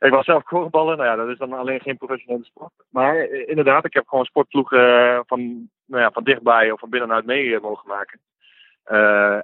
Ik 0.00 0.10
was 0.10 0.24
zelf 0.24 0.42
korfballer. 0.42 0.96
Nou 0.96 1.08
ja, 1.08 1.16
dat 1.16 1.28
is 1.28 1.38
dan 1.38 1.52
alleen 1.52 1.80
geen 1.80 1.96
professionele 1.96 2.44
sport. 2.44 2.72
Maar 2.90 3.16
eh, 3.16 3.48
inderdaad, 3.48 3.84
ik 3.84 3.94
heb 3.94 4.08
gewoon 4.08 4.24
sportploegen 4.24 5.22
van, 5.26 5.68
nou 5.86 6.02
ja, 6.02 6.10
van 6.10 6.24
dichtbij 6.24 6.70
of 6.70 6.80
van 6.80 6.90
binnenuit 6.90 7.26
mee 7.26 7.60
mogen 7.60 7.88
maken. 7.88 8.20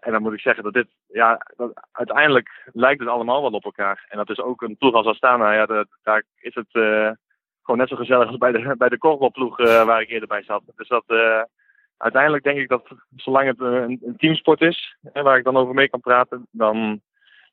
En 0.01 0.13
dan 0.13 0.23
moet 0.23 0.33
ik 0.33 0.41
zeggen 0.41 0.65
dat 0.65 0.73
dit, 0.73 0.87
ja, 1.07 1.41
dat, 1.57 1.73
uiteindelijk 1.93 2.71
lijkt 2.73 3.01
het 3.01 3.09
allemaal 3.09 3.43
wel 3.43 3.51
op 3.51 3.65
elkaar. 3.65 4.07
En 4.09 4.17
dat 4.17 4.31
is 4.31 4.41
ook 4.41 4.63
een 4.63 4.77
ploeg 4.77 4.95
als 4.95 5.07
Astana. 5.07 5.53
Ja, 5.53 5.67
dat, 5.67 5.87
daar 6.03 6.23
is 6.41 6.55
het 6.55 6.69
gewoon 7.63 7.81
net 7.81 7.89
zo 7.89 7.97
gezellig 7.97 8.27
als 8.27 8.37
bij 8.37 8.53
de, 8.53 8.75
bij 8.79 8.89
de 8.89 8.99
korfbalploeg 8.99 9.57
waar 9.57 10.01
ik 10.01 10.09
eerder 10.09 10.29
bij 10.29 10.43
zat. 10.43 10.63
Dus 10.77 10.89
dat, 10.89 11.05
uiteindelijk 11.99 12.45
denk 12.45 12.59
ik 12.59 12.69
dat 12.69 12.89
zolang 13.17 13.47
het 13.47 13.61
een, 13.61 13.99
een 14.05 14.17
teamsport 14.17 14.61
is, 14.61 14.97
hè, 15.13 15.23
waar 15.23 15.39
ik 15.39 15.45
dan 15.45 15.57
over 15.57 15.75
mee 15.75 15.89
kan 15.89 16.01
praten, 16.01 16.47
dan 16.51 17.01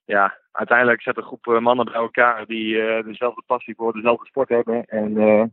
ja, 0.06 0.38
uiteindelijk 0.52 1.02
zet 1.02 1.18
een 1.18 1.24
groep 1.24 1.48
eh, 1.48 1.60
mannen 1.60 1.86
bij 1.86 1.94
elkaar 1.94 2.46
die 2.46 2.82
eh, 2.82 3.04
dezelfde 3.04 3.44
passie 3.46 3.76
voor 3.76 3.94
dezelfde 3.94 4.26
sport 4.26 4.50
hebben. 4.50 4.86
En 4.86 5.18
eh, 5.18 5.44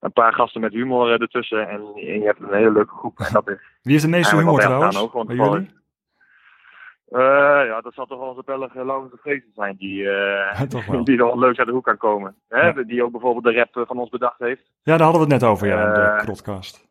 een 0.00 0.12
paar 0.12 0.32
gasten 0.32 0.60
met 0.60 0.72
humor 0.72 1.20
ertussen. 1.20 1.68
En, 1.68 1.80
en 1.94 2.20
je 2.20 2.24
hebt 2.24 2.40
een 2.40 2.54
hele 2.54 2.72
leuke 2.72 2.94
groep. 2.94 3.18
En 3.18 3.32
dat 3.32 3.48
is 3.48 3.56
Wie 3.82 3.92
heeft 3.92 4.04
de 4.04 4.10
meeste 4.10 4.36
humor 4.36 4.60
trouwens? 4.60 4.98
Ook 4.98 5.26
Bij 5.26 5.36
jullie? 5.36 5.78
Ja, 7.66 7.80
dat 7.80 7.94
zal 7.94 8.06
toch 8.06 8.18
wel 8.18 8.28
onze 8.28 8.42
Belg 8.44 8.74
Laurens 8.74 9.10
de 9.10 9.18
Vrezen 9.22 9.50
zijn 9.54 9.76
die, 9.76 9.96
die 11.04 11.18
er 11.18 11.24
wel 11.24 11.38
leuk 11.38 11.58
uit 11.58 11.66
de 11.66 11.72
hoek 11.72 11.84
kan 11.84 11.96
komen. 11.96 12.34
Hè? 12.48 12.66
Ja. 12.66 12.82
Die 12.82 13.04
ook 13.04 13.10
bijvoorbeeld 13.10 13.44
de 13.44 13.52
rap 13.52 13.86
van 13.86 13.98
ons 13.98 14.08
bedacht 14.08 14.38
heeft. 14.38 14.62
Ja, 14.82 14.96
daar 14.96 15.06
hadden 15.06 15.26
we 15.26 15.32
het 15.32 15.42
net 15.42 15.50
over, 15.50 15.66
ja, 15.66 15.86
in 15.86 15.94
de 15.94 16.22
krotkast. 16.24 16.89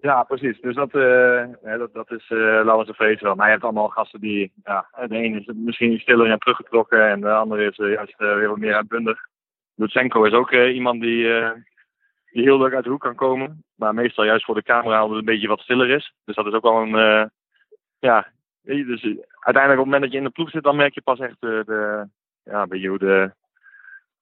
Ja, 0.00 0.22
precies. 0.22 0.60
Dus 0.60 0.74
dat, 0.74 0.94
eh, 0.94 1.78
dat, 1.78 1.94
dat 1.94 2.10
is 2.10 2.30
eh 2.30 2.36
Laurens 2.38 2.88
de 2.88 2.94
Vrees 2.94 3.20
wel. 3.20 3.34
Maar 3.34 3.46
je 3.46 3.52
hebt 3.52 3.64
allemaal 3.64 3.88
gasten 3.88 4.20
die, 4.20 4.52
ja, 4.64 4.88
de 5.06 5.16
ene 5.16 5.40
is 5.40 5.46
misschien 5.54 5.98
stiller 5.98 6.30
en 6.30 6.38
teruggetrokken 6.38 7.08
en 7.08 7.20
de 7.20 7.32
andere 7.32 7.66
is 7.70 7.78
eh, 7.78 7.92
juist 7.92 8.18
weer 8.18 8.48
wat 8.48 8.58
meer 8.58 8.74
uitbundig. 8.74 9.18
Lutsenko 9.74 10.24
is 10.24 10.32
ook 10.32 10.52
iemand 10.52 11.00
die, 11.00 11.22
die 12.32 12.42
heel 12.42 12.58
leuk 12.58 12.74
uit 12.74 12.84
de 12.84 12.90
hoek 12.90 13.00
kan 13.00 13.14
komen. 13.14 13.64
Maar 13.74 13.94
meestal 13.94 14.24
juist 14.24 14.44
voor 14.44 14.54
de 14.54 14.62
camera 14.62 14.98
altijd 14.98 15.18
een 15.18 15.24
beetje 15.24 15.48
wat 15.48 15.60
stiller 15.60 15.90
is. 15.90 16.14
Dus 16.24 16.34
dat 16.34 16.46
is 16.46 16.52
ook 16.52 16.62
wel 16.62 16.82
een, 16.82 17.30
ja, 17.98 18.26
dus 18.62 19.02
uiteindelijk 19.38 19.80
op 19.80 19.84
het 19.84 19.84
moment 19.84 20.02
dat 20.02 20.12
je 20.12 20.18
in 20.18 20.24
de 20.24 20.30
ploeg 20.30 20.50
zit, 20.50 20.62
dan 20.62 20.76
merk 20.76 20.94
je 20.94 21.02
pas 21.02 21.18
echt 21.18 21.40
de 21.40 22.08
ja, 22.44 22.62
een 22.62 22.68
beetje 22.68 22.88
hoe 22.88 22.98
de, 22.98 23.32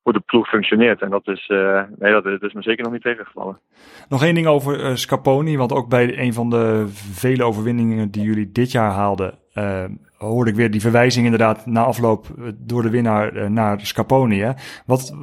hoe 0.02 0.12
de 0.12 0.20
ploeg 0.20 0.48
functioneert. 0.48 1.00
En 1.02 1.10
dat 1.10 1.28
is, 1.28 1.46
eh, 1.48 1.82
nee, 1.98 2.12
dat, 2.12 2.26
is- 2.26 2.32
dat 2.40 2.42
is 2.48 2.52
me 2.52 2.62
zeker 2.62 2.82
nog 2.84 2.92
niet 2.92 3.02
tegengevallen. 3.02 3.60
Nog 4.08 4.22
één 4.24 4.34
ding 4.34 4.46
over 4.46 4.98
Scaponi, 4.98 5.56
want 5.56 5.72
ook 5.72 5.88
bij 5.88 6.18
een 6.18 6.32
van 6.32 6.50
de 6.50 6.84
vele 7.12 7.44
overwinningen 7.44 8.10
die 8.10 8.22
jullie 8.22 8.52
dit 8.52 8.70
jaar 8.72 8.90
haalden, 8.90 9.34
eh, 9.52 9.84
hoorde 10.18 10.50
ik 10.50 10.56
weer 10.56 10.70
die 10.70 10.80
verwijzing 10.80 11.24
inderdaad 11.24 11.66
na 11.66 11.84
afloop 11.84 12.26
door 12.58 12.82
de 12.82 12.90
winnaar 12.90 13.50
naar 13.50 13.80
Scaponi. 13.80 14.40
Hè? 14.40 14.50
Wat, 14.86 15.16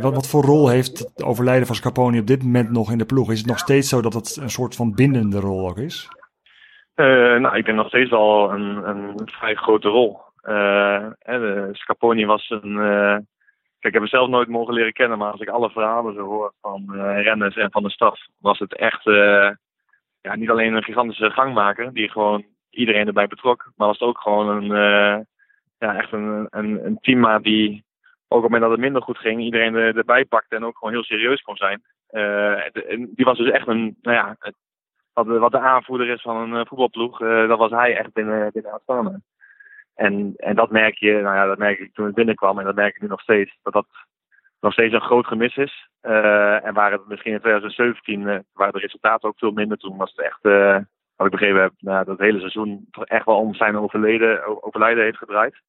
wat, 0.00 0.14
wat 0.14 0.28
voor 0.28 0.42
rol 0.44 0.68
heeft 0.68 0.98
het 0.98 1.22
overlijden 1.24 1.66
van 1.66 1.76
Scaponi 1.76 2.18
op 2.18 2.26
dit 2.26 2.42
moment 2.42 2.70
nog 2.70 2.90
in 2.92 2.98
de 2.98 3.04
ploeg? 3.06 3.30
Is 3.30 3.38
het 3.38 3.46
nog 3.46 3.58
steeds 3.58 3.88
zo 3.88 4.00
dat 4.02 4.12
het 4.14 4.36
een 4.40 4.50
soort 4.50 4.74
van 4.76 4.94
bindende 4.94 5.40
rol 5.40 5.68
ook 5.68 5.78
is? 5.78 6.08
Eh, 6.94 7.06
nou, 7.40 7.56
ik 7.56 7.64
denk 7.64 7.76
nog 7.76 7.88
steeds 7.88 8.10
wel 8.10 8.52
een, 8.52 8.88
een 8.88 9.12
vrij 9.24 9.54
grote 9.54 9.88
rol. 9.88 10.18
Eh, 10.40 11.06
Scaponi 11.72 12.24
was 12.26 12.50
een. 12.62 12.76
Ik 13.86 13.92
heb 13.92 14.02
hem 14.02 14.10
zelf 14.10 14.28
nooit 14.28 14.48
mogen 14.48 14.74
leren 14.74 14.92
kennen, 14.92 15.18
maar 15.18 15.32
als 15.32 15.40
ik 15.40 15.48
alle 15.48 15.70
verhalen 15.70 16.14
zo 16.14 16.24
hoor 16.24 16.52
van 16.60 16.94
eh, 16.94 17.22
renners 17.22 17.56
en 17.56 17.70
van 17.70 17.82
de 17.82 17.90
staf, 17.90 18.20
was 18.40 18.58
het 18.58 18.74
echt 18.74 19.06
eh, 19.06 19.50
ja, 20.20 20.34
niet 20.36 20.50
alleen 20.50 20.74
een 20.74 20.82
gigantische 20.82 21.30
gangmaker 21.30 21.92
die 21.92 22.10
gewoon 22.10 22.44
iedereen 22.70 23.06
erbij 23.06 23.26
betrok, 23.26 23.72
maar 23.76 23.86
was 23.86 23.98
het 23.98 24.08
ook 24.08 24.20
gewoon 24.20 24.48
een, 24.48 24.70
eh, 24.70 25.24
ja, 25.78 25.96
echt 25.96 26.12
een, 26.12 26.46
een, 26.50 26.98
een 27.02 27.42
die 27.42 27.84
ook 28.28 28.38
op 28.38 28.42
het 28.42 28.50
moment 28.50 28.62
dat 28.62 28.70
het 28.70 28.80
minder 28.80 29.02
goed 29.02 29.18
ging, 29.18 29.40
iedereen 29.40 29.74
er, 29.74 29.96
erbij 29.96 30.24
pakte 30.24 30.56
en 30.56 30.64
ook 30.64 30.78
gewoon 30.78 30.92
heel 30.92 31.04
serieus 31.04 31.42
kon 31.42 31.56
zijn. 31.56 31.82
Die 33.14 33.24
was 33.24 33.38
dus 33.38 33.50
echt 33.50 33.66
een, 33.66 33.96
nou 34.02 34.16
ja, 34.16 34.36
wat, 35.12 35.26
de- 35.26 35.38
wat 35.38 35.52
de 35.52 35.58
aanvoerder 35.58 36.08
is 36.08 36.22
van 36.22 36.52
een 36.52 36.66
voetbalploeg, 36.66 37.18
dat 37.18 37.58
was 37.58 37.70
hij 37.70 37.96
echt 37.96 38.12
binnen, 38.12 38.50
binnen 38.52 38.72
Astana. 38.72 39.20
En, 39.96 40.34
en 40.36 40.54
dat 40.54 40.70
merk 40.70 40.98
je, 40.98 41.12
nou 41.12 41.36
ja, 41.36 41.46
dat 41.46 41.58
merk 41.58 41.78
ik 41.78 41.94
toen 41.94 42.08
ik 42.08 42.14
binnenkwam 42.14 42.58
en 42.58 42.64
dat 42.64 42.74
merk 42.74 42.94
ik 42.94 43.02
nu 43.02 43.08
nog 43.08 43.20
steeds, 43.20 43.58
dat 43.62 43.72
dat 43.72 43.86
nog 44.60 44.72
steeds 44.72 44.94
een 44.94 45.00
groot 45.00 45.26
gemis 45.26 45.56
is. 45.56 45.88
Eh, 46.00 46.64
en 46.64 46.74
waar 46.74 46.92
het 46.92 47.06
misschien 47.06 47.32
in 47.32 47.40
2017 47.40 48.28
eh, 48.28 48.38
waren 48.52 48.72
de 48.72 48.78
resultaten 48.78 49.28
ook 49.28 49.38
veel 49.38 49.50
minder. 49.50 49.78
Toen 49.78 49.96
was 49.96 50.10
het 50.10 50.24
echt, 50.24 50.38
eh, 50.42 50.78
wat 51.16 51.26
ik 51.26 51.32
begrepen 51.32 51.60
heb, 51.60 51.72
nou, 51.78 52.04
dat 52.04 52.18
het 52.18 52.26
hele 52.26 52.38
seizoen 52.38 52.86
toch 52.90 53.06
echt 53.06 53.24
wel 53.24 53.36
om 53.36 53.54
zijn 53.54 53.76
overleden, 53.76 54.64
overlijden 54.64 55.04
heeft 55.04 55.18
gedraaid. 55.18 55.62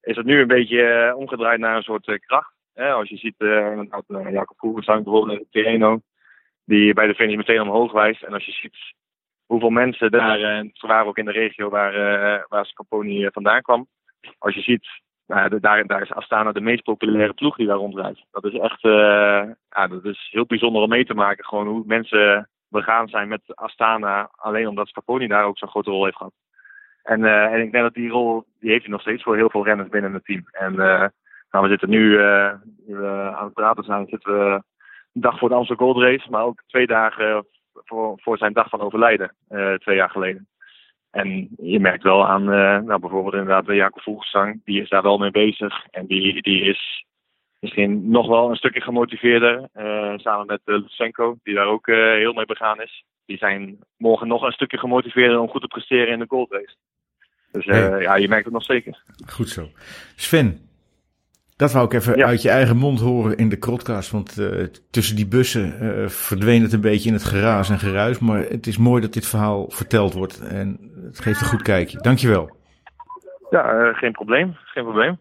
Is 0.00 0.16
het 0.16 0.26
nu 0.26 0.40
een 0.40 0.46
beetje 0.46 0.82
eh, 0.82 1.16
omgedraaid 1.16 1.60
naar 1.60 1.76
een 1.76 1.82
soort 1.82 2.08
eh, 2.08 2.18
kracht. 2.18 2.52
Hè? 2.74 2.92
Als 2.92 3.08
je 3.08 3.16
ziet, 3.16 3.34
eh 3.38 3.78
eh, 3.78 4.32
Jacob 4.32 4.58
Voegensang 4.58 5.04
bijvoorbeeld, 5.04 5.44
Tireno, 5.50 6.00
die 6.64 6.94
bij 6.94 7.06
de 7.06 7.14
finish 7.14 7.36
meteen 7.36 7.60
omhoog 7.60 7.92
wijst. 7.92 8.22
En 8.22 8.32
als 8.32 8.44
je 8.44 8.52
ziet 8.52 8.94
hoeveel 9.50 9.70
mensen 9.70 10.10
daar, 10.10 10.40
eh, 10.40 10.56
en 10.56 10.70
ze 10.72 10.86
waren 10.86 11.06
ook 11.06 11.18
in 11.18 11.24
de 11.24 11.32
regio 11.32 11.68
waar, 11.68 11.94
eh 11.94 12.42
waar 12.48 12.66
Scaponi 12.66 13.24
eh, 13.24 13.32
vandaan 13.32 13.62
kwam. 13.62 13.86
Als 14.38 14.54
je 14.54 14.60
ziet, 14.60 14.88
nou, 15.26 15.60
daar, 15.60 15.86
daar 15.86 16.02
is 16.02 16.12
Astana 16.12 16.52
de 16.52 16.60
meest 16.60 16.82
populaire 16.82 17.32
ploeg 17.32 17.56
die 17.56 17.66
daar 17.66 17.76
rondrijdt. 17.76 18.24
Dat 18.30 18.44
is 18.44 18.52
echt 18.52 18.80
ja, 19.70 19.86
dat 19.88 20.04
is 20.04 20.28
heel 20.30 20.46
bijzonder 20.46 20.82
om 20.82 20.88
mee 20.88 21.04
te 21.04 21.14
maken. 21.14 21.44
Gewoon 21.44 21.66
hoe 21.66 21.82
mensen 21.86 22.48
begaan 22.68 23.08
zijn 23.08 23.28
met 23.28 23.40
Astana, 23.46 24.30
alleen 24.36 24.68
omdat 24.68 24.88
Scaponi 24.88 25.26
daar 25.26 25.44
ook 25.44 25.58
zo'n 25.58 25.68
grote 25.68 25.90
rol 25.90 26.04
heeft 26.04 26.16
gehad. 26.16 26.32
En, 27.02 27.24
en 27.24 27.60
ik 27.60 27.72
denk 27.72 27.84
dat 27.84 27.94
die 27.94 28.10
rol, 28.10 28.44
die 28.60 28.70
heeft 28.70 28.82
hij 28.82 28.92
nog 28.92 29.00
steeds 29.00 29.22
voor 29.22 29.36
heel 29.36 29.50
veel 29.50 29.64
renners 29.64 29.88
binnen 29.88 30.14
het 30.14 30.24
team. 30.24 30.42
En 30.50 30.74
nou, 31.50 31.64
we 31.64 31.68
zitten 31.68 31.90
nu, 31.90 32.22
aan 32.22 33.44
het 33.44 33.54
praten 33.54 33.84
zijn, 33.84 34.06
zitten 34.06 34.32
we 34.32 34.62
een 35.12 35.20
dag 35.20 35.38
voor 35.38 35.48
de 35.48 35.54
Amsterdam 35.54 35.86
Gold 35.86 36.04
Race, 36.04 36.30
maar 36.30 36.44
ook 36.44 36.62
twee 36.66 36.86
dagen 36.86 37.46
voor, 37.84 38.18
voor 38.22 38.38
zijn 38.38 38.52
dag 38.52 38.68
van 38.68 38.80
overlijden, 38.80 39.34
eh, 39.48 39.74
twee 39.74 39.96
jaar 39.96 40.10
geleden. 40.10 40.48
En 41.10 41.48
je 41.56 41.80
merkt 41.80 42.02
wel 42.02 42.26
aan, 42.26 42.42
eh, 42.42 42.78
nou, 42.78 43.00
bijvoorbeeld 43.00 43.34
inderdaad 43.34 43.64
bij 43.64 43.76
Jacob 43.76 44.02
Voegelsang, 44.02 44.60
die 44.64 44.82
is 44.82 44.88
daar 44.88 45.02
wel 45.02 45.18
mee 45.18 45.30
bezig. 45.30 45.86
En 45.90 46.06
die, 46.06 46.42
die 46.42 46.62
is 46.62 47.04
misschien 47.58 48.10
nog 48.10 48.28
wel 48.28 48.50
een 48.50 48.56
stukje 48.56 48.80
gemotiveerder, 48.80 49.68
eh, 49.72 50.12
samen 50.16 50.46
met 50.46 50.60
uh, 50.64 50.74
Lutsenko, 50.76 51.36
die 51.42 51.54
daar 51.54 51.66
ook 51.66 51.86
heel 51.86 52.32
mee 52.32 52.46
begaan 52.46 52.80
is. 52.82 53.04
Die 53.26 53.38
zijn 53.38 53.78
morgen 53.96 54.28
nog 54.28 54.42
een 54.42 54.52
stukje 54.52 54.78
gemotiveerder 54.78 55.38
om 55.38 55.48
goed 55.48 55.60
te 55.60 55.66
presteren 55.66 56.12
in 56.12 56.18
de 56.18 56.24
Gold 56.28 56.50
Race. 56.50 56.76
Dus 57.52 57.64
Hey. 57.64 58.00
ja, 58.00 58.14
je 58.16 58.28
merkt 58.28 58.44
het 58.44 58.54
nog 58.54 58.64
zeker. 58.64 59.02
Goed 59.26 59.48
zo. 59.48 59.68
Sven, 60.16 60.69
dat 61.60 61.72
wou 61.72 61.84
ik 61.84 61.92
even 61.92 62.16
Ja. 62.16 62.26
uit 62.26 62.42
je 62.42 62.50
eigen 62.50 62.76
mond 62.76 63.00
horen 63.00 63.36
in 63.36 63.48
de 63.48 63.56
krotcast. 63.56 64.10
Want 64.10 64.38
eh, 64.38 64.66
tussen 64.90 65.16
die 65.16 65.26
bussen 65.26 65.80
eh, 65.80 66.08
verdween 66.08 66.62
het 66.62 66.72
een 66.72 66.80
beetje 66.80 67.08
in 67.08 67.14
het 67.14 67.24
geraas 67.24 67.70
en 67.70 67.78
geruis. 67.78 68.18
Maar 68.18 68.42
het 68.48 68.66
is 68.66 68.76
mooi 68.78 69.00
dat 69.02 69.12
dit 69.12 69.26
verhaal 69.26 69.70
verteld 69.70 70.12
wordt. 70.12 70.40
En 70.40 70.90
het 71.04 71.20
geeft 71.20 71.40
een 71.40 71.46
goed 71.46 71.62
kijkje. 71.62 71.98
Dankjewel. 72.00 72.50
Ja, 73.50 73.70
eh, 73.72 73.94
geen 73.98 74.12
probleem. 74.12 74.56
Geen 74.64 74.84
probleem. 74.84 75.18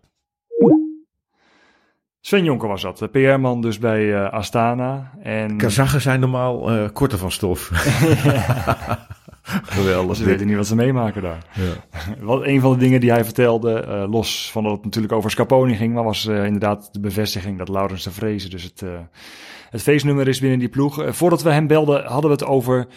Sven 2.22 2.44
Jonker 2.44 2.68
was 2.68 2.82
dat, 2.82 2.98
de 2.98 3.08
PR-man 3.08 3.62
dus 3.62 3.80
bij 3.80 4.14
eh, 4.16 4.34
Astana. 4.34 5.12
En 5.24 5.58
Kazachen 5.58 6.02
zijn 6.02 6.20
normaal 6.20 6.70
eh, 6.72 6.90
korter 6.94 7.18
van 7.18 7.32
stof. 7.32 7.70
Geweldig. 9.64 10.18
ze 10.18 10.24
weten 10.24 10.48
niet 10.48 10.56
wat 10.56 10.68
ze 10.68 10.76
meemaken 10.76 11.22
daar. 11.22 11.46
Ja. 11.54 12.04
Wat 12.26 12.44
een 12.44 12.62
van 12.62 12.74
de 12.74 12.80
dingen 12.80 13.00
die 13.00 13.12
hij 13.12 13.24
vertelde, 13.24 13.80
eh, 13.80 14.10
los 14.10 14.52
van 14.52 14.64
dat 14.64 14.72
het 14.72 14.84
natuurlijk 14.84 15.14
over 15.14 15.32
Scaponi 15.32 15.76
ging, 15.76 15.94
maar 15.94 16.04
was 16.04 16.28
eh, 16.28 16.46
inderdaad 16.46 16.90
de 16.92 17.00
bevestiging 17.00 17.58
dat 17.58 17.70
Laurens 17.70 18.04
de 18.04 18.12
Vreese 18.12 18.50
dus 18.50 18.64
het, 18.64 18.82
eh, 18.82 18.90
het 19.70 19.82
feestnummer 19.82 20.28
is 20.28 20.40
binnen 20.40 20.60
die 20.60 20.70
ploeg. 20.70 21.06
Voordat 21.08 21.42
we 21.42 21.52
hem 21.52 21.68
belden, 21.68 22.06
hadden 22.06 22.32
we 22.32 22.36
het 22.36 22.46
over 22.46 22.88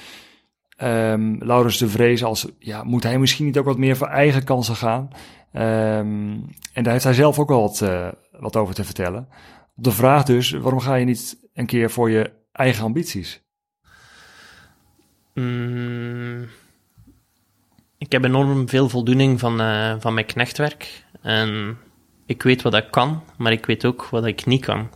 ehm 0.77 1.37
Laurens 1.39 1.79
de 1.79 1.89
Vreese 1.89 2.25
als, 2.25 2.47
ja, 2.59 2.83
moet 2.85 3.03
hij 3.03 3.19
misschien 3.19 3.47
niet 3.47 3.59
ook 3.59 3.65
wat 3.65 3.79
meer 3.79 3.97
voor 3.97 4.07
eigen 4.07 4.45
kansen 4.45 4.77
gaan? 4.77 5.09
Ehm, 5.53 6.37
en 6.73 6.83
daar 6.83 6.93
heeft 6.93 7.05
hij 7.05 7.15
zelf 7.15 7.39
ook 7.39 7.49
wel 7.49 7.61
wat, 7.61 7.85
wat 8.39 8.57
over 8.57 8.75
te 8.75 8.85
vertellen. 8.85 9.29
Op 9.77 9.85
de 9.85 9.93
vraag 9.93 10.25
dus, 10.25 10.51
waarom 10.51 10.81
ga 10.81 10.95
je 10.95 11.05
niet 11.05 11.49
een 11.55 11.67
keer 11.67 11.91
voor 11.91 12.11
je 12.11 12.33
eigen 12.53 12.85
ambities? 12.85 13.43
Mm, 15.35 16.49
ik 17.99 18.13
heb 18.13 18.25
enorm 18.25 18.69
veel 18.69 18.89
voldoening 18.89 19.41
van, 19.41 19.61
eh, 19.61 19.95
van 19.99 20.15
mijn 20.15 20.27
knechtwerk. 20.27 21.05
En 21.23 21.79
ik 22.27 22.43
weet 22.43 22.63
wat 22.63 22.75
ik 22.75 22.91
kan, 22.91 23.23
maar 23.39 23.53
ik 23.53 23.67
weet 23.67 23.85
ook 23.85 24.05
wat 24.05 24.27
ik 24.27 24.47
niet 24.47 24.65
kan. 24.65 24.91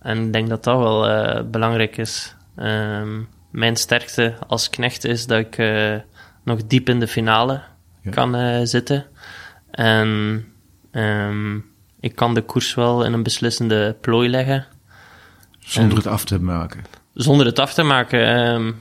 En 0.00 0.26
ik 0.26 0.32
denk 0.32 0.48
dat 0.48 0.64
dat 0.64 0.78
wel 0.78 1.08
eh, 1.08 1.44
belangrijk 1.44 1.96
is. 1.96 2.34
Ehm, 2.56 3.20
mijn 3.50 3.76
sterkte 3.76 4.34
als 4.46 4.70
knecht 4.70 5.04
is 5.04 5.26
dat 5.26 5.38
ik 5.38 5.58
eh, 5.58 5.96
nog 6.44 6.66
diep 6.66 6.88
in 6.88 7.00
de 7.00 7.08
finale 7.08 7.62
Ja. 8.02 8.10
kan 8.10 8.66
zitten. 8.66 9.06
En 9.70 10.44
ehm, 10.90 11.56
ik 12.00 12.14
kan 12.14 12.34
de 12.34 12.42
koers 12.42 12.74
wel 12.74 13.04
in 13.04 13.12
een 13.12 13.22
beslissende 13.22 13.96
plooi 14.00 14.28
leggen 14.28 14.66
Zonder 15.58 15.96
het 15.96 16.06
af 16.06 16.24
te 16.24 16.40
maken. 16.40 16.84
zonder 17.14 17.46
het 17.46 17.58
af 17.58 17.74
te 17.74 17.82
maken, 17.82 18.26
ehm, 18.26 18.72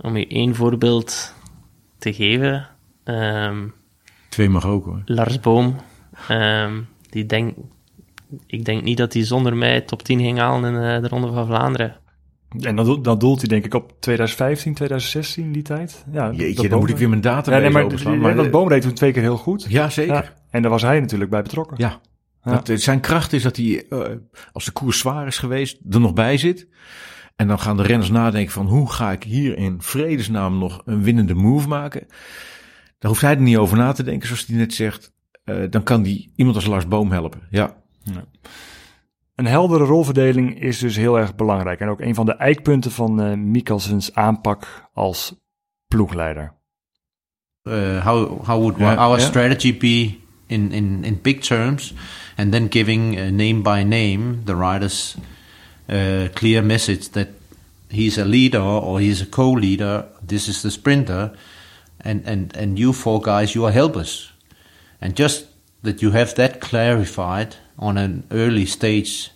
om 0.00 0.16
je 0.16 0.26
één 0.26 0.54
voorbeeld 0.54 1.34
te 1.98 2.12
geven. 2.12 2.68
ehm, 3.04 3.66
Twee 4.28 4.48
mag 4.48 4.66
ook 4.66 4.84
hoor. 4.84 5.02
Lars 5.04 5.40
Boom, 5.40 5.76
ehm, 6.28 6.80
die 7.10 7.26
denk, 7.26 7.54
ik 8.46 8.64
denk 8.64 8.82
niet 8.82 8.96
dat 8.96 9.12
hij 9.12 9.24
zonder 9.24 9.56
mij 9.56 9.80
top 9.80 10.02
10 10.02 10.20
ging 10.20 10.38
halen 10.38 10.74
in 10.74 10.80
eh, 10.82 11.02
de 11.02 11.08
Ronde 11.08 11.32
van 11.32 11.46
Vlaanderen. 11.46 11.96
En 12.60 12.76
dan, 12.76 13.02
dan 13.02 13.18
doelt 13.18 13.38
hij 13.40 13.48
denk 13.48 13.64
ik 13.64 13.74
op 13.74 13.92
2015, 14.00 14.74
2016, 14.74 15.52
die 15.52 15.62
tijd. 15.62 16.04
Ja, 16.12 16.30
Jeetje, 16.32 16.54
dat 16.62 16.70
dan 16.70 16.78
moet 16.78 16.90
ik 16.90 16.96
weer 16.96 17.08
mijn 17.08 17.20
Ja, 17.22 17.28
database 17.30 17.60
nee, 18.08 18.16
maar, 18.18 18.34
dat 18.34 18.50
Boom 18.50 18.68
reed 18.68 18.82
toen 18.82 18.92
twee 18.92 19.12
keer 19.12 19.22
heel 19.22 19.36
goed. 19.36 19.66
ja, 19.68 19.90
zeker. 19.90 20.14
Ja, 20.14 20.32
en 20.50 20.62
daar 20.62 20.70
was 20.70 20.82
hij 20.82 21.00
natuurlijk 21.00 21.30
bij 21.30 21.42
betrokken. 21.42 21.76
Ja. 21.78 22.00
Ja. 22.44 22.50
Dat, 22.50 22.68
eh, 22.68 22.76
zijn 22.76 23.00
kracht 23.00 23.32
is 23.32 23.42
dat 23.42 23.56
hij, 23.56 23.86
eh, 23.88 24.00
als 24.52 24.64
de 24.64 24.70
koers 24.70 24.98
zwaar 24.98 25.26
is 25.26 25.38
geweest, 25.38 25.78
er 25.90 26.00
nog 26.00 26.12
bij 26.12 26.36
zit. 26.36 26.66
En 27.36 27.48
dan 27.48 27.58
gaan 27.58 27.76
de 27.76 27.82
renners 27.82 28.10
nadenken 28.10 28.52
van 28.52 28.66
hoe 28.66 28.90
ga 28.92 29.12
ik 29.12 29.22
hier 29.22 29.56
in 29.58 29.82
vredesnaam 29.82 30.58
nog 30.58 30.82
een 30.84 31.02
winnende 31.02 31.34
move 31.34 31.68
maken. 31.68 32.06
Daar 32.98 33.10
hoeft 33.10 33.22
hij 33.22 33.34
er 33.34 33.40
niet 33.40 33.56
over 33.56 33.76
na 33.76 33.92
te 33.92 34.02
denken, 34.02 34.26
zoals 34.26 34.46
hij 34.46 34.56
net 34.56 34.74
zegt. 34.74 35.12
Eh, 35.44 35.56
dan 35.70 35.82
kan 35.82 36.02
die 36.02 36.32
iemand 36.36 36.56
als 36.56 36.66
Lars 36.66 36.88
Boom 36.88 37.10
helpen. 37.12 37.40
Ja, 37.50 37.76
Een 39.34 39.46
heldere 39.46 39.84
rolverdeling 39.84 40.60
is 40.60 40.78
dus 40.78 40.96
heel 40.96 41.18
erg 41.18 41.34
belangrijk. 41.34 41.80
En 41.80 41.88
ook 41.88 42.00
een 42.00 42.14
van 42.14 42.26
de 42.26 42.34
eikpunten 42.34 42.90
van 42.90 43.20
eh 43.22 43.32
Mikkelsens 43.36 44.14
aanpak 44.14 44.88
als 44.92 45.34
ploegleider. 45.86 46.52
uh, 47.62 48.04
how 48.06 48.46
how 48.46 48.58
would 48.60 48.76
Yeah, 48.78 48.98
our 48.98 49.18
yeah. 49.18 49.28
strategy 49.28 49.76
be 49.78 50.18
in, 50.46 50.72
in, 50.72 51.04
in 51.04 51.18
big 51.22 51.40
terms, 51.40 51.94
and 52.36 52.52
then 52.52 52.66
giving 52.70 53.18
uh, 53.18 53.22
name 53.30 53.60
by 53.62 53.82
name 53.82 54.42
the 54.44 54.56
riders 54.56 55.16
uh, 55.88 56.28
clear 56.34 56.62
message 56.62 57.10
that 57.10 57.28
he's 57.90 58.18
a 58.18 58.24
leader 58.24 58.60
or 58.60 59.00
he's 59.00 59.20
a 59.20 59.26
co-leader. 59.26 60.06
This 60.22 60.48
is 60.48 60.62
the 60.62 60.70
sprinter, 60.70 61.32
and 62.00 62.22
and 62.26 62.56
and 62.56 62.78
you 62.78 62.92
four 62.92 63.20
guys, 63.20 63.54
you 63.54 63.64
are 63.64 63.72
helpers, 63.72 64.32
and 65.00 65.16
just 65.16 65.46
that 65.82 66.02
you 66.02 66.12
have 66.12 66.34
that 66.34 66.60
clarified 66.60 67.56
on 67.78 67.98
an 67.98 68.24
early 68.30 68.66
stage 68.66 69.30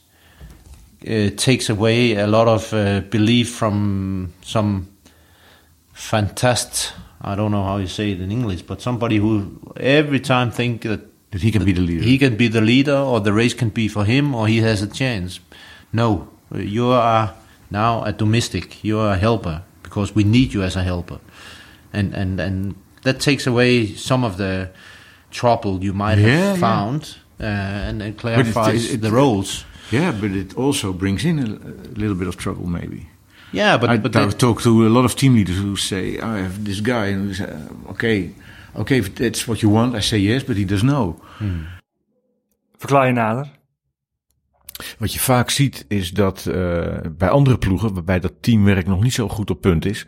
uh, 1.06 1.30
takes 1.36 1.68
away 1.68 2.16
a 2.16 2.26
lot 2.26 2.48
of 2.48 2.72
uh, 2.72 3.00
belief 3.00 3.50
from 3.50 4.32
some 4.42 4.88
fantast. 5.94 6.92
I 7.20 7.34
don't 7.34 7.50
know 7.50 7.64
how 7.64 7.78
you 7.78 7.88
say 7.88 8.12
it 8.12 8.20
in 8.20 8.30
English, 8.30 8.62
but 8.62 8.80
somebody 8.80 9.16
who 9.16 9.60
every 9.76 10.20
time 10.20 10.50
think 10.50 10.82
that 10.82 11.00
that 11.30 11.42
he 11.42 11.50
can 11.50 11.64
be 11.64 11.72
the 11.72 11.82
leader. 11.82 12.02
he 12.02 12.16
can 12.18 12.36
be 12.36 12.48
the 12.48 12.60
leader 12.60 12.96
or 12.96 13.20
the 13.20 13.32
race 13.32 13.54
can 13.54 13.68
be 13.68 13.86
for 13.88 14.04
him 14.04 14.34
or 14.34 14.48
he 14.48 14.58
has 14.58 14.82
a 14.82 14.86
chance. 14.86 15.40
No, 15.92 16.28
you 16.54 16.92
are 16.92 17.34
now 17.70 18.02
a 18.04 18.12
domestic. 18.12 18.82
You 18.84 18.98
are 19.00 19.12
a 19.14 19.18
helper 19.18 19.62
because 19.82 20.14
we 20.14 20.24
need 20.24 20.52
you 20.54 20.62
as 20.62 20.76
a 20.76 20.82
helper, 20.82 21.18
and 21.92 22.14
and 22.14 22.40
and 22.40 22.74
that 23.02 23.20
takes 23.20 23.46
away 23.46 23.86
some 23.96 24.26
of 24.26 24.36
the 24.36 24.68
trouble 25.30 25.84
you 25.84 25.92
might 25.92 26.18
have 26.18 26.28
yeah. 26.28 26.56
found, 26.56 27.16
uh, 27.40 27.44
and 27.88 28.02
it 28.02 28.16
clarifies 28.18 28.90
it- 28.92 29.00
the 29.00 29.10
roles. 29.10 29.64
yeah, 29.92 30.12
but 30.20 30.30
it 30.30 30.56
also 30.56 30.92
brings 30.92 31.24
in 31.24 31.38
a, 31.38 31.44
a 31.44 31.96
little 32.00 32.14
bit 32.16 32.28
of 32.28 32.36
trouble, 32.36 32.66
maybe. 32.66 33.06
Yeah, 33.52 33.78
but 33.80 33.90
I, 33.90 33.96
but 33.98 34.14
I 34.16 34.26
that, 34.26 34.38
talk 34.38 34.60
to 34.62 34.86
a 34.86 34.88
lot 34.90 35.04
of 35.04 35.14
team 35.14 35.34
leaders 35.34 35.56
who 35.56 35.76
say, 35.76 36.18
"I 36.18 36.38
have 36.42 36.64
this 36.64 36.80
guy," 36.80 37.06
and 37.12 37.28
we 37.28 37.34
say, 37.34 37.48
"Okay, 37.90 38.30
okay, 38.74 38.98
if 38.98 39.14
that's 39.14 39.46
what 39.48 39.58
you 39.62 39.72
want." 39.72 39.94
I 39.94 40.00
say 40.00 40.18
yes, 40.18 40.44
but 40.44 40.56
he 40.56 40.64
does 40.64 40.82
know. 40.82 41.16
Verklaar 42.78 43.06
je 43.06 43.12
nader. 43.12 43.46
Wat 44.98 45.12
je 45.12 45.20
vaak 45.20 45.50
ziet 45.50 45.84
is 45.88 46.10
dat 46.10 46.46
eh, 46.46 46.86
bij 47.16 47.28
andere 47.28 47.58
ploegen, 47.58 47.94
waarbij 47.94 48.20
dat 48.20 48.32
teamwerk 48.40 48.86
nog 48.86 49.02
niet 49.02 49.12
zo 49.12 49.28
goed 49.28 49.50
op 49.50 49.60
punt 49.60 49.84
is, 49.84 50.06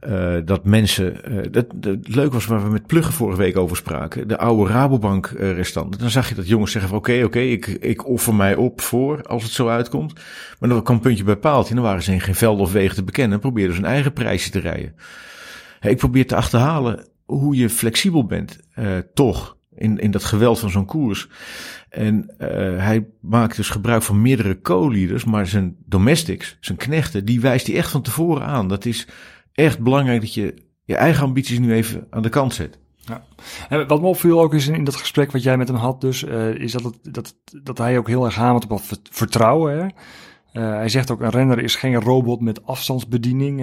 eh, 0.00 0.36
dat 0.44 0.64
mensen. 0.64 1.24
eh, 1.24 1.52
dat, 1.52 1.66
dat 1.74 2.08
leuk 2.08 2.32
was 2.32 2.46
waar 2.46 2.62
we 2.64 2.70
met 2.70 2.86
Pluggen 2.86 3.14
vorige 3.14 3.38
week 3.38 3.56
over 3.56 3.76
spraken, 3.76 4.28
de 4.28 4.38
oude 4.38 4.72
Rabobank 4.72 5.26
eh, 5.26 5.52
restanten. 5.52 6.00
Dan 6.00 6.10
zag 6.10 6.28
je 6.28 6.34
dat 6.34 6.48
jongens 6.48 6.72
zeggen: 6.72 6.90
van, 6.90 6.98
Oké, 6.98 7.22
oké, 7.24 7.38
ik, 7.38 7.66
ik 7.66 8.06
offer 8.06 8.34
mij 8.34 8.54
op 8.54 8.80
voor 8.80 9.22
als 9.22 9.42
het 9.42 9.52
zo 9.52 9.68
uitkomt. 9.68 10.12
Maar 10.58 10.68
dan 10.68 10.82
kwam 10.82 11.00
puntje 11.00 11.24
bij 11.24 11.36
paaltje 11.36 11.70
en 11.70 11.76
dan 11.76 11.84
waren 11.84 12.02
ze 12.02 12.12
in 12.12 12.20
geen 12.20 12.34
velden 12.34 12.64
of 12.64 12.72
wegen 12.72 12.94
te 12.94 13.04
bekennen 13.04 13.34
en 13.34 13.40
probeerden 13.40 13.74
ze 13.74 13.80
hun 13.80 13.90
eigen 13.90 14.12
prijsje 14.12 14.50
te 14.50 14.60
rijden. 14.60 14.94
Ik 15.80 15.96
probeer 15.96 16.26
te 16.26 16.36
achterhalen 16.36 17.06
hoe 17.24 17.56
je 17.56 17.70
flexibel 17.70 18.26
bent, 18.26 18.58
toch, 19.14 19.56
in, 19.74 19.98
in 19.98 20.10
dat 20.10 20.24
geweld 20.24 20.58
van 20.58 20.70
zo'n 20.70 20.84
koers. 20.84 21.28
En 21.94 22.34
eh, 22.38 22.48
hij 22.84 23.06
maakt 23.20 23.56
dus 23.56 23.70
gebruik 23.70 24.02
van 24.02 24.22
meerdere 24.22 24.60
co-leaders, 24.60 25.24
maar 25.24 25.46
zijn 25.46 25.76
domestics, 25.86 26.56
zijn 26.60 26.78
knechten, 26.78 27.24
die 27.24 27.40
wijst 27.40 27.66
hij 27.66 27.76
echt 27.76 27.90
van 27.90 28.02
tevoren 28.02 28.46
aan. 28.46 28.68
Dat 28.68 28.84
is 28.84 29.08
echt 29.52 29.80
belangrijk 29.80 30.20
dat 30.20 30.34
je 30.34 30.54
je 30.84 30.96
eigen 30.96 31.24
ambities 31.24 31.58
nu 31.58 31.72
even 31.72 32.06
aan 32.10 32.22
de 32.22 32.28
kant 32.28 32.54
zet. 32.54 32.78
En 33.68 33.86
wat 33.86 34.00
me 34.00 34.06
opviel 34.06 34.40
ook 34.40 34.54
is 34.54 34.66
in, 34.66 34.84
dat 34.84 34.96
gesprek 34.96 35.32
wat 35.32 35.42
jij 35.42 35.56
met 35.56 35.68
hem 35.68 35.76
had, 35.76 36.00
dus, 36.00 36.24
eh, 36.24 36.54
is 36.54 36.72
dat, 36.72 36.98
dat, 37.02 37.34
dat 37.62 37.78
hij 37.78 37.98
ook 37.98 38.08
heel 38.08 38.24
erg 38.24 38.34
hamert 38.34 38.66
op 38.70 38.80
vertrouwen. 39.10 39.78
Hè? 39.78 39.86
Eh, 40.52 40.76
hij 40.76 40.88
zegt 40.88 41.10
ook, 41.10 41.20
een 41.20 41.30
renner 41.30 41.58
is 41.58 41.76
geen 41.76 42.00
robot 42.00 42.40
met 42.40 42.66
afstandsbediening. 42.66 43.60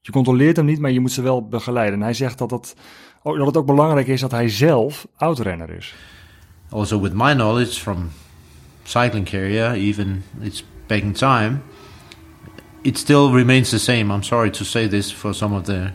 Je 0.00 0.12
controleert 0.12 0.56
hem 0.56 0.66
niet, 0.66 0.80
maar 0.80 0.90
je 0.90 1.00
moet 1.00 1.12
ze 1.12 1.22
wel 1.22 1.48
begeleiden. 1.48 1.98
En 1.98 2.04
hij 2.04 2.14
zegt 2.14 2.38
dat, 2.38 2.48
dat, 2.48 2.76
dat 3.22 3.46
het 3.46 3.56
ook 3.56 3.66
belangrijk 3.66 4.06
is 4.06 4.20
dat 4.20 4.30
hij 4.30 4.48
zelf 4.48 5.06
oud-renner 5.16 5.70
is. 5.70 5.94
Also 6.72 6.98
with 6.98 7.12
my 7.12 7.34
knowledge 7.34 7.78
from 7.78 8.10
cycling 8.84 9.24
career, 9.24 9.74
even 9.76 10.22
it's 10.40 10.62
back 10.88 11.02
in 11.02 11.14
time, 11.14 11.62
it 12.84 12.98
still 12.98 13.32
remains 13.32 13.70
the 13.70 13.78
same. 13.78 14.10
I'm 14.10 14.22
sorry 14.22 14.50
to 14.50 14.64
say 14.64 14.88
this 14.88 15.10
for 15.10 15.32
some 15.34 15.52
of 15.52 15.66
the 15.66 15.92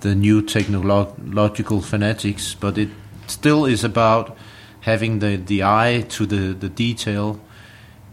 the 0.00 0.14
new 0.14 0.42
technological 0.42 1.80
fanatics, 1.80 2.54
but 2.54 2.78
it 2.78 2.88
still 3.26 3.66
is 3.66 3.82
about 3.84 4.36
having 4.80 5.18
the, 5.18 5.36
the 5.36 5.64
eye 5.64 6.04
to 6.08 6.24
the, 6.24 6.54
the 6.54 6.68
detail 6.68 7.40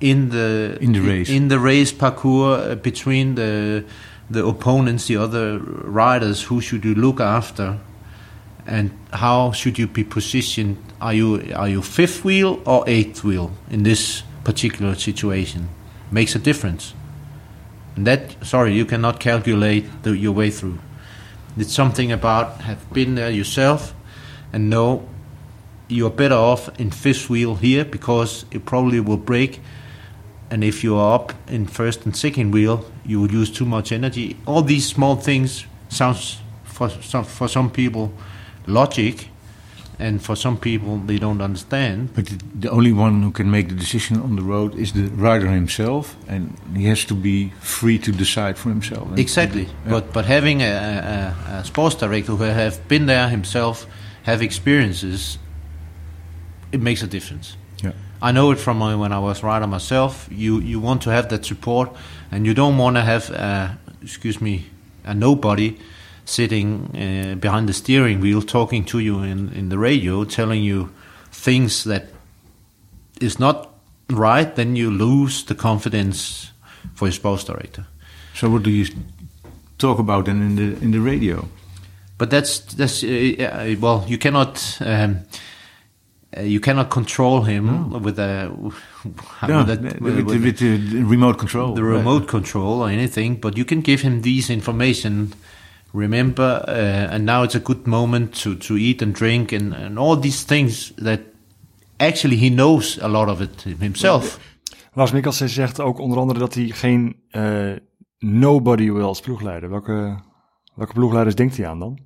in 0.02 0.30
the 0.30 0.78
In 0.82 0.94
the 0.94 1.02
race. 1.02 1.30
in 1.30 1.48
the 1.48 1.60
race 1.60 1.92
parcours 1.92 2.72
uh, 2.72 2.76
between 2.76 3.36
the 3.36 3.84
the 4.30 4.46
opponents, 4.46 5.06
the 5.06 5.18
other 5.18 5.60
riders. 5.60 6.42
Who 6.44 6.60
should 6.60 6.84
you 6.84 6.96
look 6.96 7.20
after? 7.20 7.78
And 8.68 8.92
how 9.14 9.52
should 9.52 9.78
you 9.78 9.88
be 9.88 10.04
positioned? 10.04 10.78
Are 11.00 11.14
you 11.14 11.54
are 11.56 11.70
you 11.70 11.82
fifth 11.82 12.24
wheel 12.24 12.62
or 12.66 12.84
eighth 12.88 13.24
wheel 13.24 13.52
in 13.70 13.84
this 13.84 14.24
particular 14.44 14.96
situation? 14.96 15.70
Makes 16.12 16.36
a 16.36 16.40
difference. 16.40 16.94
And 17.96 18.08
that 18.08 18.44
sorry, 18.46 18.74
you 18.74 18.86
cannot 18.86 19.20
calculate 19.20 19.86
the, 20.04 20.18
your 20.18 20.32
way 20.32 20.50
through. 20.50 20.80
It's 21.58 21.74
something 21.74 22.12
about 22.12 22.62
have 22.62 22.92
been 22.92 23.16
there 23.16 23.30
yourself 23.30 23.94
and 24.52 24.70
know 24.70 25.08
you're 25.88 26.10
better 26.10 26.36
off 26.36 26.68
in 26.80 26.90
fifth 26.90 27.30
wheel 27.30 27.56
here 27.56 27.86
because 27.86 28.46
it 28.52 28.66
probably 28.66 29.00
will 29.00 29.18
break. 29.18 29.62
And 30.50 30.64
if 30.64 30.84
you 30.84 30.96
are 30.96 31.16
up 31.16 31.34
in 31.48 31.68
first 31.68 32.06
and 32.06 32.16
second 32.16 32.52
wheel, 32.52 32.86
you 33.06 33.22
will 33.22 33.32
use 33.32 33.52
too 33.52 33.66
much 33.66 33.92
energy. 33.92 34.38
All 34.46 34.62
these 34.62 34.88
small 34.88 35.16
things 35.16 35.66
sounds 35.90 36.40
for 36.64 36.90
some 36.90 37.24
for 37.24 37.48
some 37.48 37.70
people 37.70 38.12
logic, 38.68 39.30
and 40.00 40.22
for 40.22 40.36
some 40.36 40.58
people 40.58 40.98
they 41.06 41.18
don't 41.20 41.42
understand. 41.42 42.10
But 42.16 42.26
the, 42.26 42.38
the 42.62 42.70
only 42.70 42.92
one 42.92 43.22
who 43.24 43.32
can 43.32 43.50
make 43.50 43.68
the 43.70 43.76
decision 43.76 44.18
on 44.22 44.36
the 44.36 44.42
road 44.42 44.76
is 44.76 44.92
the 44.92 45.08
rider 45.24 45.48
himself, 45.50 46.16
and 46.28 46.58
he 46.76 46.86
has 46.90 47.06
to 47.06 47.14
be 47.16 47.52
free 47.62 47.98
to 48.00 48.12
decide 48.12 48.58
for 48.58 48.70
himself. 48.70 49.08
And- 49.10 49.20
Exactly. 49.20 49.64
Yeah. 49.64 49.90
But 49.92 50.14
but 50.14 50.26
having 50.26 50.62
a, 50.62 51.34
a, 51.50 51.58
a 51.60 51.64
sports 51.64 51.96
director 51.96 52.36
who 52.36 52.44
have 52.44 52.78
been 52.88 53.06
there 53.06 53.30
himself, 53.30 53.86
have 54.24 54.42
experiences, 54.44 55.38
it 56.72 56.82
makes 56.82 57.04
a 57.04 57.08
difference. 57.08 57.56
Yeah. 57.84 57.92
I 58.22 58.32
know 58.32 58.52
it 58.52 58.60
from 58.60 58.80
when 59.00 59.12
I 59.12 59.20
was 59.20 59.44
rider 59.44 59.68
myself. 59.68 60.28
You 60.32 60.60
you 60.62 60.80
want 60.82 61.02
to 61.04 61.10
have 61.10 61.28
that 61.30 61.46
support, 61.46 61.90
and 62.32 62.46
you 62.46 62.54
don't 62.54 62.78
want 62.78 62.96
to 62.96 63.02
have, 63.02 63.30
uh, 63.32 63.68
excuse 64.02 64.42
me, 64.42 64.66
a 65.06 65.14
nobody 65.14 65.78
sitting 66.26 66.90
uh, 66.96 67.36
behind 67.36 67.70
the 67.70 67.74
steering 67.74 68.20
wheel 68.20 68.42
talking 68.42 68.84
to 68.86 69.00
you 69.00 69.20
in, 69.20 69.54
in 69.54 69.70
the 69.70 69.78
radio, 69.78 70.26
telling 70.26 70.64
you 70.64 70.90
things 71.32 71.84
that 71.84 72.06
is 73.22 73.40
not 73.40 73.72
right. 74.10 74.56
Then 74.56 74.76
you 74.76 74.92
lose 74.92 75.46
the 75.46 75.56
confidence 75.56 76.52
for 76.96 77.06
your 77.08 77.14
sports 77.14 77.44
director. 77.44 77.86
So 78.34 78.50
what 78.50 78.64
do 78.64 78.70
you 78.70 78.88
talk 79.78 80.00
about 80.00 80.26
then 80.26 80.42
in 80.42 80.56
the 80.56 80.84
in 80.84 80.92
the 80.92 81.00
radio? 81.00 81.48
But 82.18 82.30
that's 82.30 82.60
that's 82.60 83.04
uh, 83.04 83.08
uh, 83.08 83.76
well, 83.80 84.04
you 84.08 84.18
cannot 84.18 84.78
um, 84.82 85.20
uh, 86.36 86.42
you 86.42 86.60
cannot 86.60 86.90
control 86.90 87.44
him 87.44 87.92
with 88.04 88.20
a 88.20 88.52
with, 88.54 88.76
a, 89.44 89.98
with, 90.02 90.02
with, 90.02 90.26
with, 90.26 90.44
with 90.44 90.60
the 90.60 91.04
remote 91.04 91.38
control. 91.38 91.76
the 91.76 91.84
remote 91.84 92.28
control 92.28 92.82
or 92.82 92.90
anything. 92.90 93.36
But 93.36 93.58
you 93.58 93.66
can 93.66 93.82
give 93.82 94.02
him 94.02 94.22
these 94.22 94.50
information. 94.50 95.34
Remember, 95.96 96.64
uh, 96.68 97.14
and 97.14 97.26
now 97.26 97.44
it's 97.44 97.56
a 97.56 97.60
good 97.60 97.86
moment 97.86 98.42
to, 98.42 98.58
to 98.58 98.76
eat 98.76 99.02
and 99.02 99.14
drink 99.14 99.52
and, 99.52 99.74
and 99.74 99.98
all 99.98 100.20
these 100.20 100.44
things 100.44 100.92
that 100.98 101.20
actually 101.98 102.36
he 102.36 102.50
knows 102.50 103.00
a 103.02 103.08
lot 103.08 103.30
of 103.30 103.42
it 103.42 103.62
himself. 103.80 104.40
Lars 104.94 105.12
Mikkelsen 105.12 105.50
zegt 105.50 105.80
ook 105.80 106.00
onder 106.00 106.18
andere 106.18 106.40
dat 106.40 106.54
hij 106.54 106.68
geen 106.68 107.16
eh, 107.30 107.72
nobody 108.20 108.92
wil 108.92 109.08
als 109.08 109.20
ploegleider. 109.20 109.70
Welke, 109.70 110.20
welke 110.76 110.94
ploegleiders 110.94 111.36
denkt 111.36 111.58
hij 111.58 111.68
aan 111.68 111.80
dan? 111.80 112.00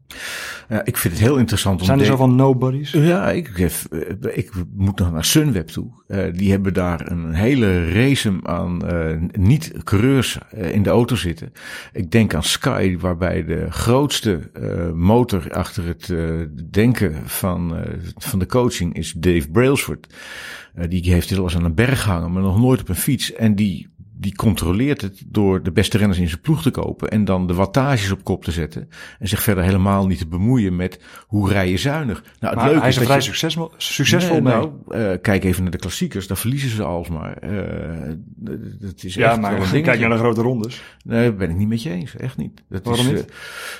Ja, 0.69 0.85
ik 0.85 0.97
vind 0.97 1.13
het 1.13 1.23
heel 1.23 1.37
interessant 1.37 1.79
om 1.79 1.85
Zijn 1.85 1.97
er 1.99 2.03
te- 2.05 2.11
zo 2.11 2.17
van 2.17 2.35
nobodies? 2.35 2.91
Ja, 2.91 3.29
ik, 3.31 3.49
heb, 3.55 3.71
eh, 3.91 4.37
ik 4.37 4.51
moet 4.75 4.99
nog 4.99 5.11
naar 5.11 5.25
Sunweb 5.25 5.67
toe. 5.67 6.03
Eh, 6.07 6.33
die 6.33 6.51
hebben 6.51 6.73
daar 6.73 7.11
een 7.11 7.33
hele 7.33 7.91
race 7.91 8.39
aan 8.43 8.85
eh, 8.87 9.15
niet-coureurs 9.31 10.37
in 10.55 10.83
de 10.83 10.89
auto 10.89 11.15
zitten. 11.15 11.51
Ik 11.93 12.11
denk 12.11 12.33
aan 12.33 12.43
Sky, 12.43 12.97
waarbij 12.97 13.45
de 13.45 13.71
grootste 13.71 14.51
motor 14.95 15.51
achter 15.53 15.85
het 15.85 16.13
denken 16.71 17.15
van, 17.29 17.75
van 18.17 18.39
de 18.39 18.45
coaching 18.45 18.93
is 18.95 19.13
Dave 19.17 19.49
Brailsford. 19.51 20.07
Die 20.89 21.11
heeft 21.13 21.29
wel 21.29 21.43
eens 21.43 21.55
aan 21.55 21.63
een 21.63 21.75
berg 21.75 22.01
gehangen, 22.01 22.31
maar 22.31 22.41
nog 22.41 22.59
nooit 22.59 22.81
op 22.81 22.89
een 22.89 22.95
fiets. 22.95 23.33
En 23.33 23.55
die, 23.55 23.87
die 24.21 24.35
controleert 24.35 25.01
het 25.01 25.21
door 25.25 25.63
de 25.63 25.71
beste 25.71 25.97
renners 25.97 26.19
in 26.19 26.27
zijn 26.29 26.41
ploeg 26.41 26.61
te 26.61 26.71
kopen 26.71 27.09
en 27.09 27.25
dan 27.25 27.47
de 27.47 27.53
wattages 27.53 28.11
op 28.11 28.23
kop 28.23 28.43
te 28.43 28.51
zetten. 28.51 28.89
En 29.19 29.27
zich 29.27 29.41
verder 29.43 29.63
helemaal 29.63 30.07
niet 30.07 30.17
te 30.17 30.27
bemoeien 30.27 30.75
met 30.75 30.99
hoe 31.27 31.49
rij 31.49 31.69
je 31.69 31.77
zuinig. 31.77 32.21
Nou, 32.23 32.33
het 32.39 32.55
Maar 32.55 32.63
leuke 32.65 32.79
hij 32.79 32.89
is 32.89 32.95
dat 32.95 33.03
vrij 33.03 33.15
je- 33.15 33.21
succesvol, 33.23 33.71
succesvol 33.77 34.41
Nee. 34.41 34.53
Nou, 34.53 34.71
eh, 34.87 35.11
kijk 35.21 35.43
even 35.43 35.61
naar 35.63 35.71
de 35.71 35.77
klassiekers, 35.77 36.27
daar 36.27 36.37
verliezen 36.37 36.69
ze 36.69 36.83
alsmaar. 36.83 37.33
Eh 37.37 38.13
dat 38.79 39.03
is 39.03 39.13
ja, 39.13 39.29
echt 39.31 39.41
maar 39.41 39.69
kijk 39.81 39.99
naar 39.99 40.09
de 40.09 40.17
grote 40.17 40.41
rondes. 40.41 40.81
Nee, 41.03 41.21
daar 41.29 41.35
ben 41.35 41.49
ik 41.49 41.55
niet 41.55 41.67
met 41.67 41.83
je 41.83 41.89
eens. 41.89 42.15
Echt 42.15 42.37
niet. 42.37 42.63
Dat 42.69 42.83
Waarom 42.85 43.05
is, 43.05 43.11
niet? 43.11 43.25
eh, 43.25 43.35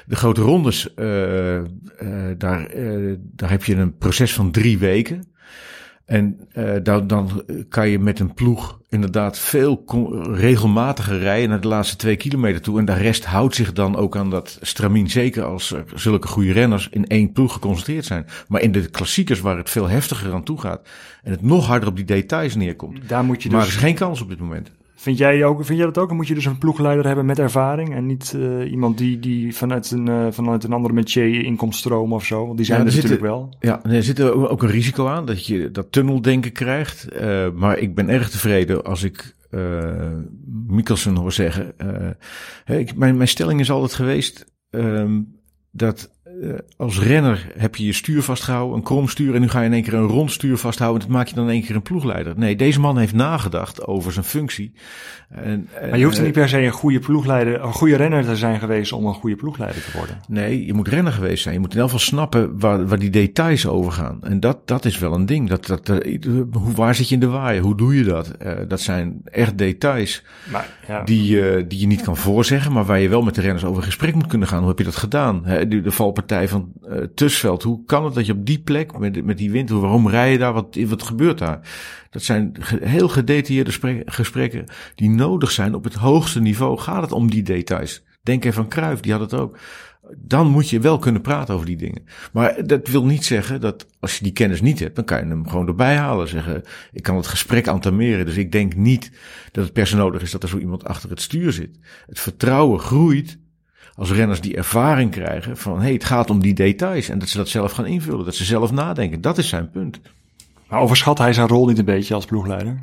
de 0.06 0.16
grote 0.16 0.42
rondes, 0.42 0.94
daar, 2.38 2.68
daar 3.36 3.50
heb 3.50 3.64
je 3.64 3.76
een 3.76 3.98
proces 3.98 4.34
van 4.34 4.52
drie 4.52 4.78
weken. 4.78 5.24
En 6.10 6.40
eh, 6.52 6.74
dan, 6.84 7.08
dan 7.08 7.44
kan 7.70 7.90
je 7.90 8.00
met 8.00 8.20
een 8.20 8.34
ploeg 8.34 8.80
inderdaad 8.90 9.40
veel 9.40 9.84
regelmatiger 10.34 11.20
rijden 11.20 11.50
naar 11.50 11.62
de 11.62 11.68
laatste 11.68 11.96
twee 11.96 12.16
kilometer 12.16 12.62
toe. 12.62 12.80
En 12.80 12.86
de 12.86 12.94
rest 12.94 13.26
houdt 13.26 13.56
zich 13.56 13.74
dan 13.74 13.96
ook 13.96 14.16
aan 14.16 14.30
dat 14.30 14.58
stramien. 14.62 15.10
Zeker 15.10 15.44
als 15.44 15.72
er 15.72 15.84
zulke 15.96 16.28
goede 16.28 16.52
renners 16.52 16.90
in 16.92 17.08
één 17.08 17.32
ploeg 17.32 17.54
geconcentreerd 17.54 18.06
zijn. 18.06 18.26
Maar 18.48 18.62
in 18.62 18.72
de 18.72 18.90
klassiekers 18.90 19.40
waar 19.40 19.58
het 19.58 19.70
veel 19.70 19.88
heftiger 19.88 20.34
aan 20.34 20.44
toe 20.44 20.60
gaat. 20.60 20.88
En 21.24 21.32
het 21.32 21.42
nog 21.42 21.68
harder 21.68 21.90
op 21.90 21.96
die 21.96 22.06
details 22.06 22.56
neerkomt. 22.56 23.10
Daar 23.10 23.24
moet 23.24 23.44
je 23.44 23.50
Maar 23.50 23.60
dus... 23.60 23.70
er 23.70 23.76
is 23.76 23.82
geen 23.82 23.96
kans 23.96 24.22
op 24.22 24.30
dit 24.30 24.40
moment. 24.40 24.72
Vind 25.00 25.18
jij, 25.18 25.46
ook, 25.46 25.66
vind 25.66 25.78
jij 25.78 25.88
dat 25.88 25.98
ook? 25.98 26.08
Dan 26.08 26.18
moet 26.18 26.28
je 26.28 26.34
dus 26.34 26.46
een 26.46 26.58
ploegleider 26.58 27.06
hebben 27.06 27.26
met 27.26 27.40
ervaring 27.40 27.96
en 27.96 28.06
niet 28.06 28.34
eh, 28.36 28.72
iemand 28.72 28.98
die, 28.98 29.20
die 29.20 29.56
vanuit, 29.56 29.92
een, 29.92 30.08
eh, 30.08 30.28
vanuit 30.30 30.64
een 30.64 30.74
andere 30.74 30.94
métier 30.94 31.46
in 31.46 31.56
komt 31.56 31.76
stromen 31.76 32.16
of 32.16 32.26
zo? 32.26 32.46
Want 32.46 32.58
die 32.58 32.66
zijn 32.66 32.80
Ja, 32.80 32.86
er 32.86 32.96
natuurlijk 32.96 33.22
wel. 33.22 33.56
Ja, 33.60 33.84
er 33.84 34.04
zit 34.04 34.20
er 34.20 34.50
ook 34.50 34.64
een 34.64 34.70
risico 34.70 35.08
aan 35.08 35.26
dat 35.26 35.46
je 35.46 35.72
dat 35.72 35.92
tunneldenken 35.92 36.52
krijgt. 36.52 37.08
Eh, 37.08 37.52
maar 37.52 37.78
ik 37.78 37.96
ben 37.96 38.10
erg 38.10 38.30
tevreden 38.30 38.84
als 38.84 39.04
ik 39.04 39.36
Mikkelsen 40.68 41.16
hoor 41.16 41.32
zeggen. 41.32 41.74
ik, 42.66 42.96
mijn, 42.96 43.18
mijn 43.18 43.28
stelling 43.28 43.60
is 43.60 43.72
altijd 43.72 43.94
geweest 43.94 44.46
ehm, 44.70 45.22
dat 45.72 46.19
als 46.78 47.00
renner 47.00 47.52
heb 47.58 47.76
je 47.76 47.86
je 47.86 47.94
stuur 47.94 48.22
vastgehouden, 48.22 48.78
een 48.78 48.84
krom 48.84 49.08
stuur, 49.08 49.36
en 49.36 49.42
nu 49.42 49.50
ga 49.50 49.60
je 49.60 49.66
in 49.66 49.74
één 49.74 49.84
keer 49.84 49.94
een 49.94 50.08
rond 50.08 50.32
stuur 50.32 50.58
vasthouden. 50.58 51.02
En 51.02 51.08
dat 51.08 51.18
maak 51.18 51.28
je 51.28 51.36
dan 51.36 51.44
in 51.44 51.50
één 51.50 51.64
keer 51.64 51.76
een 51.76 51.82
ploegleider. 51.82 52.34
Nee, 52.38 52.56
deze 52.56 52.80
man 52.80 52.98
heeft 52.98 53.14
nagedacht 53.14 53.88
over 53.88 54.12
zijn 54.12 54.26
functie. 54.26 54.74
En, 55.30 55.68
Maar 55.90 55.98
je 55.98 56.04
hoeft 56.04 56.16
er 56.16 56.22
eh, 56.22 56.30
niet 56.30 56.38
per 56.38 56.50
se 56.50 56.58
een 56.58 56.72
goede 56.72 57.00
ploegleider, 57.00 57.64
een 57.64 57.74
goede 57.74 57.96
renner 57.96 58.26
te 58.26 58.36
zijn 58.36 58.60
geweest 58.60 58.94
om 58.94 59.06
een 59.06 59.14
goede 59.14 59.36
ploegleider 59.36 59.84
te 59.84 59.98
worden. 59.98 60.20
Nee, 60.28 60.66
je 60.66 60.74
moet 60.74 60.88
renner 60.88 61.14
geweest 61.14 61.44
zijn. 61.44 61.54
Je 61.54 61.60
moet 61.60 61.74
in 61.74 61.80
elk 61.80 61.90
geval 61.90 62.06
snappen 62.06 62.60
waar, 62.60 62.88
waar 62.88 63.00
die 63.00 63.10
details 63.10 63.68
over 63.68 63.92
gaan. 63.92 64.20
En 64.24 64.40
dat, 64.40 64.68
dat 64.68 64.86
is 64.86 65.00
wel 65.00 65.14
een 65.14 65.26
ding. 65.26 65.50
Dat, 65.50 65.66
dat, 65.66 65.90
eh, 65.90 66.20
hoe, 66.52 66.74
waar 66.76 66.96
zit 66.96 67.08
je 67.08 67.14
in 67.14 67.20
de 67.20 67.28
waaier? 67.28 67.62
Hoe 67.62 67.78
doe 67.78 67.96
je 67.96 68.04
dat? 68.04 68.30
Eh, 68.30 68.54
dat 68.68 68.80
zijn 68.80 69.22
echt 69.24 69.58
details 69.58 70.24
Maar 70.52 70.68
ja, 70.88 71.04
die, 71.04 71.50
eh, 71.50 71.64
die 71.68 71.80
je 71.80 71.88
niet 71.88 72.02
kan 72.02 72.18
voorzeggen, 72.18 72.72
maar 72.72 72.86
waar 72.86 73.00
je 73.00 73.10
wel 73.10 73.22
met 73.22 73.36
de 73.36 73.42
renners 73.42 73.66
over 73.66 73.78
in 73.78 73.88
gesprek 73.88 74.16
moet 74.16 74.28
kunnen 74.28 74.48
gaan. 74.48 74.60
Hoe 74.60 74.68
heb 74.68 74.78
je 74.78 74.84
dat 74.84 74.96
gedaan? 74.96 75.44
De, 75.44 75.82
de 75.82 75.92
valpartij 75.92 76.29
van 76.32 76.72
eh 76.82 76.98
Tusveld. 77.16 77.64
Hoe 77.64 77.86
kan 77.86 78.06
het 78.06 78.14
dat 78.14 78.26
je 78.26 78.32
op 78.32 78.46
die 78.46 78.60
plek 78.60 78.98
met, 79.00 79.26
met 79.26 79.38
die 79.38 79.52
wind, 79.52 79.70
waarom 79.70 80.08
rij 80.08 80.32
je 80.32 80.38
daar? 80.38 80.54
Wat, 80.54 80.78
wat 80.88 81.04
gebeurt 81.04 81.38
daar? 81.38 81.60
Dat 82.10 82.24
zijn 82.24 82.56
heel 82.84 83.10
gedetailleerde 83.10 83.72
spre- 83.72 84.04
gesprekken 84.06 84.66
die 84.96 85.10
nodig 85.10 85.52
zijn 85.52 85.76
op 85.76 85.84
het 85.84 85.94
hoogste 85.94 86.42
niveau. 86.42 86.78
Gaat 86.78 87.02
het 87.02 87.12
om 87.12 87.30
die 87.30 87.44
details? 87.44 88.04
Denk 88.24 88.46
even 88.46 88.64
aan 88.64 88.70
Cruijff, 88.70 89.02
die 89.02 89.12
had 89.12 89.22
het 89.22 89.34
ook. 89.34 89.58
Dan 90.18 90.48
moet 90.48 90.70
je 90.70 90.80
wel 90.80 91.00
kunnen 91.00 91.22
praten 91.22 91.54
over 91.54 91.66
die 91.66 91.78
dingen. 91.78 92.04
Maar 92.34 92.68
dat 92.68 92.88
wil 92.88 93.06
niet 93.06 93.26
zeggen 93.26 93.62
dat 93.62 93.88
als 94.00 94.18
je 94.18 94.24
die 94.24 94.34
kennis 94.34 94.62
niet 94.62 94.80
hebt, 94.80 94.96
dan 94.96 95.06
kan 95.06 95.20
je 95.20 95.26
hem 95.26 95.48
gewoon 95.48 95.68
erbij 95.68 95.96
halen. 95.96 96.28
Zeggen, 96.28 96.64
ik 96.92 97.04
kan 97.04 97.16
het 97.16 97.28
gesprek 97.28 97.68
antameren. 97.68 98.26
Dus 98.26 98.38
ik 98.38 98.52
denk 98.52 98.76
niet 98.76 99.12
dat 99.52 99.64
het 99.64 99.74
per 99.74 99.88
se 99.88 99.96
nodig 99.96 100.22
is 100.22 100.32
dat 100.32 100.44
er 100.44 100.50
zo 100.50 100.58
iemand 100.58 100.84
achter 100.84 101.10
het 101.10 101.22
stuur 101.22 101.54
zit. 101.54 101.80
Het 102.06 102.20
vertrouwen 102.20 102.80
groeit 102.80 103.40
als 104.00 104.12
renners 104.12 104.42
die 104.42 104.56
ervaring 104.56 105.12
krijgen 105.12 105.58
van 105.58 105.82
hey, 105.82 105.94
het 105.94 106.04
gaat 106.04 106.30
om 106.30 106.42
die 106.42 106.54
details. 106.54 107.10
En 107.10 107.20
dat 107.20 107.30
ze 107.30 107.38
dat 107.38 107.50
zelf 107.50 107.72
gaan 107.72 107.86
invullen, 107.86 108.26
dat 108.26 108.36
ze 108.36 108.44
zelf 108.44 108.72
nadenken. 108.72 109.22
Dat 109.22 109.38
is 109.38 109.48
zijn 109.48 109.70
punt. 109.70 110.00
maar 110.68 110.80
overschat 110.80 111.18
hij 111.18 111.34
zijn 111.34 111.48
rol 111.48 111.68
niet 111.68 111.78
een 111.78 111.86
beetje 111.86 112.14
als 112.14 112.26
ploegleider? 112.26 112.80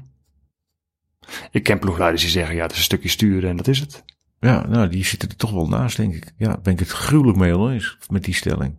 Ik 1.50 1.62
ken 1.62 1.78
ploegleiders 1.78 2.22
die 2.22 2.30
zeggen, 2.30 2.54
ja, 2.56 2.62
het 2.62 2.70
is 2.70 2.76
een 2.76 2.82
stukje 2.82 3.08
sturen 3.08 3.50
en 3.50 3.56
dat 3.56 3.68
is 3.68 3.80
het. 3.80 4.04
Ja, 4.40 4.66
nou, 4.66 4.88
die 4.88 5.04
zitten 5.04 5.28
er 5.28 5.36
toch 5.36 5.50
wel 5.50 5.68
naast, 5.68 5.96
denk 5.96 6.14
ik. 6.14 6.32
Ja, 6.36 6.58
ben 6.62 6.72
ik 6.72 6.78
het 6.78 6.88
gruwelijk 6.88 7.38
mee 7.38 7.56
oneens 7.56 7.98
met 8.08 8.24
die 8.24 8.34
stelling. 8.34 8.74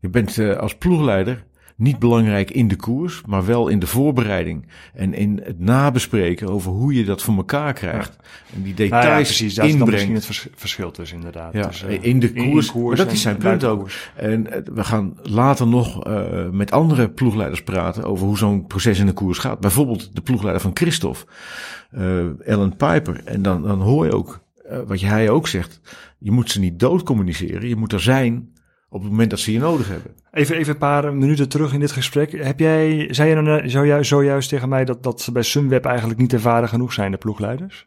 Je 0.00 0.08
bent 0.08 0.38
eh, 0.38 0.56
als 0.56 0.76
ploegleider 0.76 1.44
niet 1.80 1.98
belangrijk 1.98 2.50
in 2.50 2.68
de 2.68 2.76
koers, 2.76 3.22
maar 3.26 3.46
wel 3.46 3.68
in 3.68 3.78
de 3.78 3.86
voorbereiding. 3.86 4.66
En 4.94 5.14
in 5.14 5.40
het 5.44 5.58
nabespreken 5.58 6.48
over 6.48 6.70
hoe 6.72 6.94
je 6.94 7.04
dat 7.04 7.22
voor 7.22 7.36
elkaar 7.36 7.72
krijgt. 7.72 8.16
En 8.54 8.62
die 8.62 8.74
details 8.74 9.04
Nou 9.04 9.16
ja, 9.16 9.22
precies, 9.22 9.54
dat 9.54 9.66
is 9.66 9.76
dan 9.76 9.90
misschien 9.90 10.14
het 10.14 10.26
vers- 10.26 10.46
verschil 10.54 10.90
tussen 10.90 11.16
inderdaad. 11.16 11.52
Ja, 11.52 11.66
tussen, 11.66 11.88
eh, 11.88 12.04
in 12.04 12.20
de 12.20 12.32
koers. 12.32 12.98
dat 12.98 13.12
is 13.12 13.22
zijn 13.22 13.36
punt 13.36 13.64
ook. 13.64 13.88
En 14.14 14.52
eh, 14.52 14.60
we 14.74 14.84
gaan 14.84 15.16
later 15.22 15.66
nog 15.66 16.04
eh, 16.04 16.48
met 16.50 16.70
andere 16.72 17.10
ploegleiders 17.10 17.62
praten 17.62 18.04
over 18.04 18.26
hoe 18.26 18.38
zo'n 18.38 18.66
proces 18.66 18.98
in 18.98 19.06
de 19.06 19.12
koers 19.12 19.38
gaat. 19.38 19.60
Bijvoorbeeld 19.60 20.14
de 20.14 20.20
ploegleider 20.20 20.62
van 20.62 20.70
Christophe, 20.74 21.24
eh 21.90 22.48
Ellen 22.48 22.76
Piper. 22.76 23.20
En 23.24 23.42
dan, 23.42 23.62
dan 23.62 23.80
hoor 23.80 24.04
je 24.04 24.12
ook, 24.12 24.40
wat 24.86 25.00
hij 25.00 25.30
ook 25.30 25.48
zegt, 25.48 25.80
je 26.18 26.30
moet 26.30 26.50
ze 26.50 26.60
niet 26.60 26.78
dood 26.78 27.02
communiceren. 27.02 27.68
Je 27.68 27.76
moet 27.76 27.92
er 27.92 28.00
zijn 28.00 28.48
op 28.90 29.00
het 29.00 29.10
moment 29.10 29.30
dat 29.30 29.38
ze 29.38 29.52
je 29.52 29.58
nodig 29.58 29.88
hebben. 29.88 30.12
Even, 30.32 30.56
even 30.56 30.72
een 30.72 30.78
paar 30.78 31.14
minuten 31.14 31.48
terug 31.48 31.72
in 31.72 31.80
dit 31.80 31.92
gesprek. 31.92 32.44
Heb 32.44 32.58
jij, 32.58 33.08
zei 33.10 33.30
je 33.30 33.60
eh, 33.60 33.68
zojuist, 33.68 34.08
zojuist 34.08 34.48
tegen 34.48 34.68
mij 34.68 34.84
dat, 34.84 35.02
dat 35.02 35.20
ze 35.20 35.32
bij 35.32 35.42
Sunweb 35.42 35.84
eigenlijk 35.84 36.20
niet 36.20 36.32
ervaren 36.32 36.68
genoeg 36.68 36.92
zijn, 36.92 37.10
de 37.10 37.16
ploegleiders? 37.16 37.86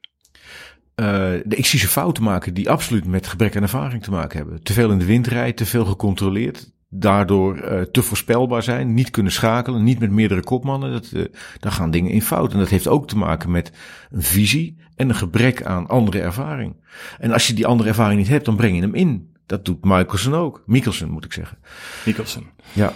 De- 0.96 1.44
ik 1.46 1.66
zie 1.66 1.80
ze 1.80 1.88
fouten 1.88 2.24
maken 2.24 2.54
die 2.54 2.70
absoluut 2.70 3.06
met 3.06 3.28
gebrek 3.28 3.56
aan 3.56 3.62
ervaring 3.62 4.04
te 4.04 4.12
maken 4.12 4.38
hebben. 4.38 4.64
Te 4.64 4.74
veel 4.74 4.92
in 4.92 5.00
de 5.00 5.06
wind 5.06 5.28
rijden, 5.28 5.56
te 5.56 5.66
veel 5.66 5.86
gecontroleerd. 5.86 6.72
Daardoor 6.90 7.58
eh, 7.58 7.82
te 7.82 8.02
voorspelbaar 8.02 8.64
zijn, 8.64 8.94
niet 8.94 9.10
kunnen 9.10 9.32
schakelen, 9.32 9.84
niet 9.84 10.00
met 10.00 10.12
meerdere 10.12 10.44
kopmannen. 10.44 10.92
Dat, 10.92 11.12
eh, 11.14 11.24
daar 11.60 11.72
gaan 11.72 11.92
dingen 11.92 12.12
in 12.12 12.22
fout. 12.22 12.54
En 12.54 12.60
dat 12.60 12.70
heeft 12.70 12.88
ook 12.88 13.08
te 13.08 13.18
maken 13.18 13.52
met 13.52 13.72
een 14.12 14.22
visie 14.22 14.78
en 14.96 15.10
een 15.10 15.16
gebrek 15.16 15.64
aan 15.64 15.88
andere 15.88 16.20
ervaring. 16.20 16.76
En 17.20 17.32
als 17.32 17.48
je 17.48 17.54
die 17.54 17.68
andere 17.68 17.90
ervaring 17.90 18.20
niet 18.20 18.30
hebt, 18.30 18.46
dan 18.46 18.56
breng 18.56 18.76
je 18.76 18.82
hem 18.82 18.96
in. 18.96 19.33
Dat 19.46 19.66
doet 19.66 19.84
Michelson 19.86 20.34
ook. 20.34 20.64
Mikkelsen 20.66 21.10
moet 21.12 21.26
ik 21.26 21.34
zeggen. 21.34 21.58
Mikkelsen. 22.06 22.44
Ja, 22.74 22.94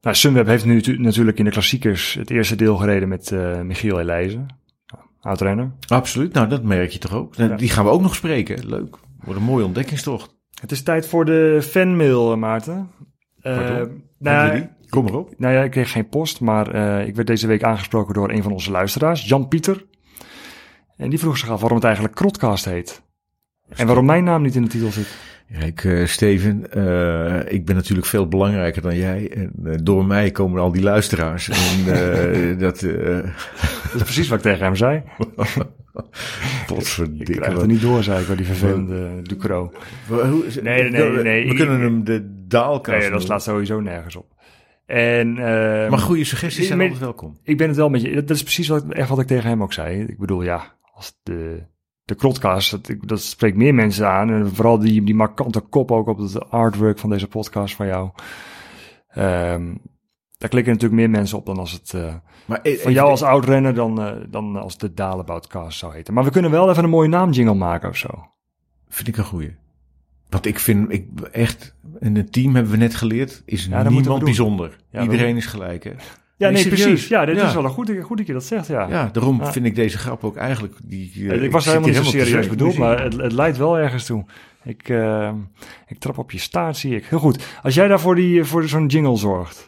Nou, 0.00 0.16
Sunweb 0.16 0.46
heeft 0.46 0.64
nu 0.64 0.82
tu- 0.82 0.98
natuurlijk 1.00 1.38
in 1.38 1.44
de 1.44 1.50
klassiekers 1.50 2.14
het 2.14 2.30
eerste 2.30 2.56
deel 2.56 2.76
gereden 2.76 3.08
met 3.08 3.32
eh 3.32 3.60
Michiel 3.60 4.00
Elijzen. 4.00 4.46
Oud-renner. 5.20 5.72
absoluut. 5.88 6.32
Nou, 6.32 6.48
dat 6.48 6.62
merk 6.62 6.90
je 6.90 6.98
toch 6.98 7.14
ook. 7.14 7.34
Ja. 7.34 7.48
Die 7.56 7.68
gaan 7.68 7.84
we 7.84 7.90
ook 7.90 8.00
nog 8.00 8.14
spreken. 8.14 8.66
Leuk. 8.68 8.96
Wordt 9.24 9.40
een 9.40 9.46
mooie 9.46 9.64
ontdekkingstocht. 9.64 10.38
Het 10.60 10.70
is 10.72 10.82
tijd 10.82 11.06
voor 11.08 11.24
de 11.24 11.58
fanmail, 11.62 12.32
eh, 12.32 12.38
Maarten. 12.38 12.90
Eh, 13.40 13.80
nou? 14.18 14.66
Kom 14.88 15.06
erop. 15.06 15.34
Nou 15.38 15.54
ja, 15.54 15.62
ik 15.62 15.70
kreeg 15.70 15.90
geen 15.92 16.08
post, 16.08 16.40
maar 16.40 16.74
ik 17.06 17.14
werd 17.14 17.26
deze 17.26 17.46
week 17.46 17.62
aangesproken 17.62 18.14
door 18.14 18.30
een 18.30 18.42
van 18.42 18.52
onze 18.52 18.70
luisteraars, 18.70 19.28
Jan 19.28 19.48
Pieter. 19.48 19.86
En 20.96 21.10
die 21.10 21.18
vroeg 21.18 21.38
zich 21.38 21.48
af 21.48 21.58
waarom 21.60 21.76
het 21.76 21.86
eigenlijk 21.86 22.14
Krotcast 22.14 22.64
heet. 22.64 23.02
En 23.68 23.86
waarom 23.86 24.04
mijn 24.04 24.24
naam 24.24 24.42
niet 24.42 24.54
in 24.54 24.62
de 24.62 24.68
titel 24.68 24.90
zit. 24.90 25.08
Kijk, 25.58 25.84
eh, 25.84 26.06
Steven, 26.06 26.70
eh, 26.72 27.52
ik 27.52 27.64
ben 27.64 27.74
natuurlijk 27.74 28.06
veel 28.06 28.28
belangrijker 28.28 28.82
dan 28.82 28.96
jij. 28.96 29.30
En 29.34 29.52
eh, 29.64 29.74
door 29.82 30.04
mij 30.04 30.30
komen 30.30 30.60
al 30.60 30.72
die 30.72 30.82
luisteraars. 30.82 31.48
En 31.48 31.84
dat... 32.58 32.80
Dat 32.80 33.94
is 33.94 34.02
precies 34.02 34.28
wat 34.28 34.38
ik 34.38 34.44
tegen 34.44 34.64
hem 34.64 34.76
zei. 34.76 35.02
Ik 35.94 36.66
potverdikke, 36.66 37.32
krijg 37.32 37.38
wat- 37.52 37.52
het 37.52 37.60
er 37.62 37.66
niet 37.68 37.80
door, 37.82 38.02
zei 38.02 38.24
ik, 38.30 38.36
die 38.36 38.46
vervelende 38.46 39.22
Ducro. 39.22 39.72
Nee, 40.62 40.82
nee, 40.82 40.90
nee, 40.90 41.22
nee, 41.22 41.44
We 41.44 41.50
ik- 41.50 41.56
kunnen 41.56 41.80
hem 41.80 42.04
de 42.04 42.44
daalkast 42.46 42.98
Nee, 43.00 43.10
dat 43.10 43.22
slaat 43.22 43.42
sowieso 43.42 43.80
nergens 43.80 44.16
op. 44.16 44.26
En, 44.86 45.28
eh, 45.38 45.90
Maar 45.90 45.98
goede 45.98 46.24
suggesties 46.24 46.66
zijn 46.66 46.78
ik- 46.80 46.84
altijd 46.84 47.04
welkom. 47.04 47.38
Ik 47.42 47.56
ben 47.56 47.68
het 47.68 47.76
wel 47.76 47.88
met 47.88 48.02
je. 48.02 48.14
Dat 48.14 48.30
is 48.36 48.42
precies 48.42 48.68
wat, 48.68 48.84
echt 48.88 49.08
wat 49.08 49.20
ik 49.20 49.26
tegen 49.26 49.48
hem 49.48 49.62
ook 49.62 49.72
zei. 49.72 50.00
Ik 50.02 50.18
bedoel, 50.18 50.42
ja, 50.42 50.74
als 50.94 51.18
de, 51.22 51.62
de 52.10 52.16
Krotcast, 52.16 52.70
dat, 52.70 52.88
ik- 52.88 53.08
dat 53.08 53.20
spreekt 53.22 53.56
meer 53.56 53.74
mensen 53.74 54.08
aan. 54.08 54.30
En 54.30 54.54
vooral 54.54 54.78
die, 54.78 55.02
die 55.04 55.14
markante 55.14 55.60
kop 55.60 55.90
ook 55.92 56.06
op 56.06 56.18
het 56.18 56.50
artwork 56.50 56.98
van 56.98 57.10
deze 57.10 57.26
podcast 57.28 57.74
van 57.74 57.86
jou. 57.86 58.10
Ehm, 59.08 59.74
daar 60.38 60.48
klikken 60.48 60.72
natuurlijk 60.72 61.00
meer 61.00 61.10
mensen 61.10 61.38
op 61.38 61.46
dan 61.46 61.58
als 61.58 61.72
het 61.72 61.94
eh, 61.94 62.14
Maar 62.46 62.58
e- 62.62 62.70
van 62.70 62.78
even- 62.80 62.92
jou 62.92 63.10
als 63.10 63.22
oud-renner 63.22 63.74
dan, 63.74 64.02
eh, 64.02 64.12
dan 64.28 64.56
als 64.56 64.78
de 64.78 64.94
Daleboutcast 64.94 65.78
zou 65.78 65.94
heten. 65.94 66.14
Maar 66.14 66.24
we 66.24 66.30
kunnen 66.30 66.50
wel 66.50 66.70
even 66.70 66.84
een 66.84 66.90
mooie 66.90 67.08
naamjingle 67.08 67.54
maken 67.54 67.88
of 67.88 67.96
zo. 67.96 68.08
Vind 68.88 69.08
ik 69.08 69.16
een 69.16 69.24
goeie. 69.24 69.56
Want 70.28 70.46
ik 70.46 70.58
vind, 70.58 70.92
ik 70.92 71.06
echt, 71.32 71.74
in 71.98 72.16
het 72.16 72.32
team 72.32 72.54
hebben 72.54 72.72
we 72.72 72.78
net 72.78 72.94
geleerd, 72.94 73.42
is 73.44 73.68
niemand 73.68 74.24
bijzonder. 74.24 74.76
Ja, 74.90 75.02
Iedereen 75.02 75.36
is 75.36 75.46
gelijk, 75.46 75.84
hè? 75.84 75.92
Ja, 76.40 76.50
nee, 76.50 76.62
serieus. 76.62 76.82
precies. 76.82 77.08
Ja, 77.08 77.24
dit 77.24 77.36
Ja. 77.36 77.46
is 77.46 77.54
wel 77.54 77.64
een 77.64 77.70
goed, 77.70 77.92
goed 78.02 78.16
dat 78.16 78.26
je 78.26 78.32
dat 78.32 78.44
zegt, 78.44 78.66
ja. 78.66 78.88
Ja, 78.88 79.08
daarom 79.12 79.46
vind 79.46 79.66
ik 79.66 79.74
deze 79.74 79.98
grap 79.98 80.24
ook 80.24 80.36
eigenlijk... 80.36 80.74
Die, 80.84 81.30
eh, 81.30 81.42
ik 81.42 81.50
was 81.52 81.64
helemaal 81.64 81.88
niet 81.88 81.96
zo 81.96 82.02
serieus 82.02 82.48
bedoeld, 82.48 82.76
maar 82.78 83.02
het, 83.02 83.16
het 83.16 83.32
leidt 83.32 83.56
wel 83.56 83.78
ergens 83.78 84.04
toe. 84.06 84.24
Ik, 84.64 84.88
eh, 84.88 85.32
ik 85.86 85.98
trap 85.98 86.18
op 86.18 86.30
je 86.30 86.38
staart, 86.38 86.76
zie 86.76 86.94
ik. 86.96 87.04
Heel 87.04 87.18
goed. 87.18 87.58
Als 87.62 87.74
jij 87.74 87.88
daar 87.88 88.00
voor, 88.00 88.14
die, 88.14 88.44
voor 88.44 88.68
zo'n 88.68 88.86
jingle 88.86 89.16
zorgt, 89.16 89.66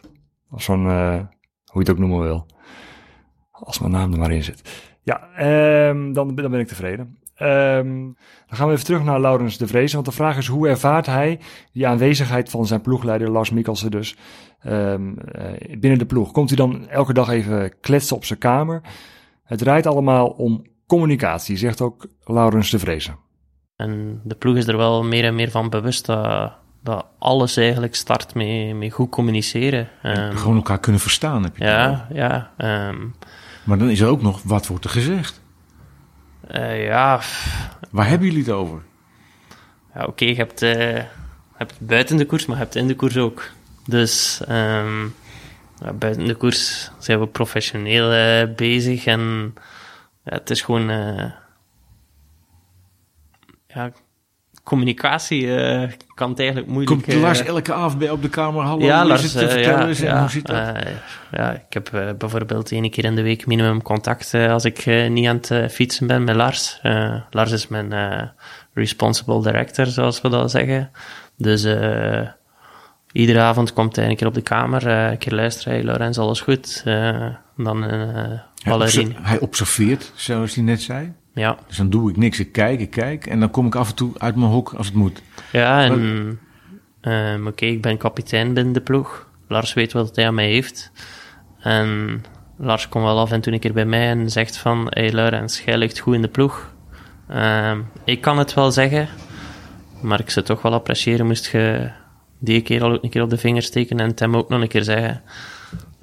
of 0.49 0.61
zo'n, 0.61 0.87
eh, 0.89 1.13
hoe 1.65 1.73
je 1.73 1.79
het 1.79 1.89
ook 1.89 1.97
noemen 1.97 2.19
wil, 2.21 2.45
als 3.51 3.79
mijn 3.79 3.91
naam 3.91 4.11
er 4.13 4.19
maar 4.19 4.31
in 4.31 4.43
zit. 4.43 4.61
Ja, 5.01 5.29
ehm, 5.35 6.11
dan, 6.13 6.35
dan 6.35 6.51
ben 6.51 6.59
ik 6.59 6.67
tevreden. 6.67 7.17
Ehm, 7.43 8.01
dan 8.47 8.57
gaan 8.57 8.67
we 8.67 8.73
even 8.73 8.85
terug 8.85 9.03
naar 9.03 9.21
Laurens 9.21 9.57
de 9.57 9.67
Vreese, 9.67 9.93
want 9.93 10.05
de 10.07 10.11
vraag 10.11 10.37
is 10.37 10.47
hoe 10.47 10.67
ervaart 10.67 11.05
hij 11.05 11.39
die 11.71 11.87
aanwezigheid 11.87 12.49
van 12.49 12.65
zijn 12.65 12.81
ploegleider 12.81 13.29
Lars 13.29 13.49
Mikkelsen 13.49 13.91
dus 13.91 14.15
ehm, 14.59 15.17
eh, 15.17 15.77
binnen 15.79 15.99
de 15.99 16.05
ploeg? 16.05 16.31
Komt 16.31 16.49
hij 16.49 16.57
dan 16.57 16.89
elke 16.89 17.13
dag 17.13 17.29
even 17.29 17.79
kletsen 17.81 18.15
op 18.15 18.25
zijn 18.25 18.39
kamer? 18.39 18.81
Het 19.43 19.59
draait 19.59 19.87
allemaal 19.87 20.27
om 20.27 20.65
communicatie, 20.87 21.57
zegt 21.57 21.81
ook 21.81 22.07
Laurens 22.23 22.69
de 22.69 22.79
Vreese. 22.79 23.11
En 23.75 24.21
de 24.23 24.35
ploeg 24.35 24.55
is 24.55 24.67
er 24.67 24.77
wel 24.77 25.03
meer 25.03 25.23
en 25.23 25.35
meer 25.35 25.51
van 25.51 25.69
bewust 25.69 26.05
dat 26.05 26.53
dat 26.83 27.05
alles 27.19 27.57
eigenlijk 27.57 27.95
start 27.95 28.33
met, 28.33 28.75
met 28.75 28.93
goed 28.93 29.09
communiceren. 29.09 29.87
Ehm, 30.01 30.35
Gewoon 30.35 30.55
elkaar 30.55 30.79
kunnen 30.79 31.01
verstaan 31.01 31.43
heb 31.43 31.57
je 31.57 31.63
ja, 31.63 32.07
ja. 32.13 32.51
ehm, 32.57 32.97
Maar 33.63 33.77
dan 33.77 33.89
is 33.89 33.99
er 33.99 34.07
ook 34.07 34.21
nog, 34.21 34.41
wat 34.43 34.67
wordt 34.67 34.83
er 34.83 34.89
gezegd? 34.89 35.41
Eh, 36.47 36.85
ja, 36.85 37.21
Waar 37.89 38.07
hebben 38.07 38.27
jullie 38.27 38.43
het 38.43 38.53
over? 38.53 38.81
ja 39.93 40.05
oké, 40.05 40.25
je 40.25 40.35
hebt, 40.35 40.59
je 40.59 41.05
hebt 41.53 41.79
buiten 41.79 42.17
de 42.17 42.25
koers, 42.25 42.45
maar 42.45 42.57
je 42.57 42.63
hebt 42.63 42.75
in 42.75 42.87
de 42.87 42.95
koers 42.95 43.17
ook. 43.17 43.49
Dus 43.85 44.41
ehm, 44.47 45.03
ja, 45.79 45.93
buiten 45.93 46.25
de 46.25 46.35
koers 46.35 46.91
zijn 46.97 47.19
we 47.19 47.27
professioneel 47.27 48.11
eh, 48.11 48.55
bezig 48.55 49.05
en 49.05 49.53
ja, 50.23 50.33
het 50.33 50.49
is 50.49 50.61
gewoon... 50.61 50.87
ja, 53.67 53.91
communicatie 54.63 55.55
eh, 55.55 55.91
kan 56.13 56.29
het 56.29 56.39
eigenlijk 56.39 56.69
moeilijk... 56.69 57.01
Komt 57.01 57.15
eh, 57.15 57.21
Lars 57.21 57.43
elke 57.43 57.73
avond 57.73 57.97
bij 57.97 58.09
op 58.09 58.21
de 58.21 58.29
kamer, 58.29 58.63
hallo, 58.63 58.85
ja, 58.85 58.99
hoe 58.99 59.07
Lars, 59.07 59.23
is 59.23 59.33
het 59.33 59.41
te 59.41 59.47
eh, 59.47 59.53
vertellen 59.53 59.95
ja, 59.95 60.13
ja, 60.13 60.19
hoe 60.19 60.29
zit 60.29 60.45
dat? 60.45 60.77
ja, 61.31 61.51
ik 61.51 61.73
heb 61.73 62.15
bijvoorbeeld 62.17 62.71
één 62.71 62.89
keer 62.89 63.05
in 63.05 63.15
de 63.15 63.21
week 63.21 63.45
minimum 63.45 63.81
contact 63.81 64.33
als 64.33 64.65
ik 64.65 64.85
niet 65.09 65.27
aan 65.27 65.39
het 65.41 65.71
fietsen 65.71 66.07
ben 66.07 66.23
met 66.23 66.35
Lars. 66.35 66.79
Lars 67.29 67.51
is 67.51 67.67
mijn 67.67 67.93
responsible 68.73 69.41
director, 69.41 69.85
zoals 69.85 70.21
we 70.21 70.29
dat 70.29 70.51
zeggen. 70.51 70.91
Dus 71.37 71.63
iedere 73.11 73.39
avond 73.39 73.73
komt 73.73 73.95
hij 73.95 74.09
een 74.09 74.15
keer 74.15 74.27
op 74.27 74.33
de 74.33 74.41
kamer, 74.41 74.87
een 74.87 75.17
keer 75.17 75.33
luisteren, 75.33 75.73
hey 75.73 75.83
Laurens, 75.83 76.17
alles 76.17 76.41
goed? 76.41 76.83
Dan 77.57 77.83
hij 79.21 79.39
observeert, 79.39 80.11
zoals 80.15 80.55
hij 80.55 80.63
net 80.63 80.81
zei. 80.81 81.13
Ja, 81.33 81.57
Dus 81.67 81.77
dan 81.77 81.89
doe 81.89 82.09
ik 82.09 82.17
niks, 82.17 82.39
ik 82.39 82.51
kijk, 82.51 82.79
ik 82.79 82.89
kijk. 82.89 83.25
En 83.27 83.39
dan 83.39 83.51
kom 83.51 83.65
ik 83.65 83.75
af 83.75 83.89
en 83.89 83.95
toe 83.95 84.11
uit 84.17 84.35
mijn 84.35 84.51
hok 84.51 84.73
als 84.73 84.85
het 84.85 84.95
moet. 84.95 85.21
ja 85.51 85.83
en 85.83 86.39
ehm, 87.01 87.47
oké, 87.47 87.65
ik 87.65 87.81
ben 87.81 87.97
kapitein 87.97 88.53
binnen 88.53 88.73
de 88.73 88.81
ploeg. 88.81 89.27
Lars 89.47 89.73
weet 89.73 89.93
wat 89.93 90.15
hij 90.15 90.27
aan 90.27 90.33
mij 90.33 90.49
heeft. 90.49 90.91
En 91.59 92.21
Lars 92.57 92.89
komt 92.89 93.03
wel 93.03 93.19
af 93.19 93.31
en 93.31 93.41
toe 93.41 93.53
een 93.53 93.59
keer 93.59 93.73
bij 93.73 93.85
mij 93.85 94.09
en 94.09 94.29
zegt 94.29 94.57
van... 94.57 94.87
Hey 94.89 95.11
Laurens, 95.11 95.61
jij 95.61 95.77
ligt 95.77 95.99
goed 95.99 96.15
in 96.15 96.21
de 96.21 96.27
ploeg. 96.27 96.73
Ehm, 97.27 97.79
ik 98.03 98.21
kan 98.21 98.37
het 98.37 98.53
wel 98.53 98.71
zeggen, 98.71 99.07
maar 100.01 100.19
ik 100.19 100.29
zou 100.29 100.45
toch 100.45 100.61
wel 100.61 100.73
appreciëren 100.73 101.25
moest 101.25 101.51
je 101.51 101.91
die 102.39 102.61
keer 102.61 102.83
al 102.83 102.91
ook 102.91 103.03
een 103.03 103.09
keer 103.09 103.21
op 103.21 103.29
de 103.29 103.37
vinger 103.37 103.61
steken 103.61 103.99
en 103.99 104.07
het 104.07 104.19
hem 104.19 104.35
ook 104.35 104.49
nog 104.49 104.61
een 104.61 104.67
keer 104.67 104.83
zeggen. 104.83 105.21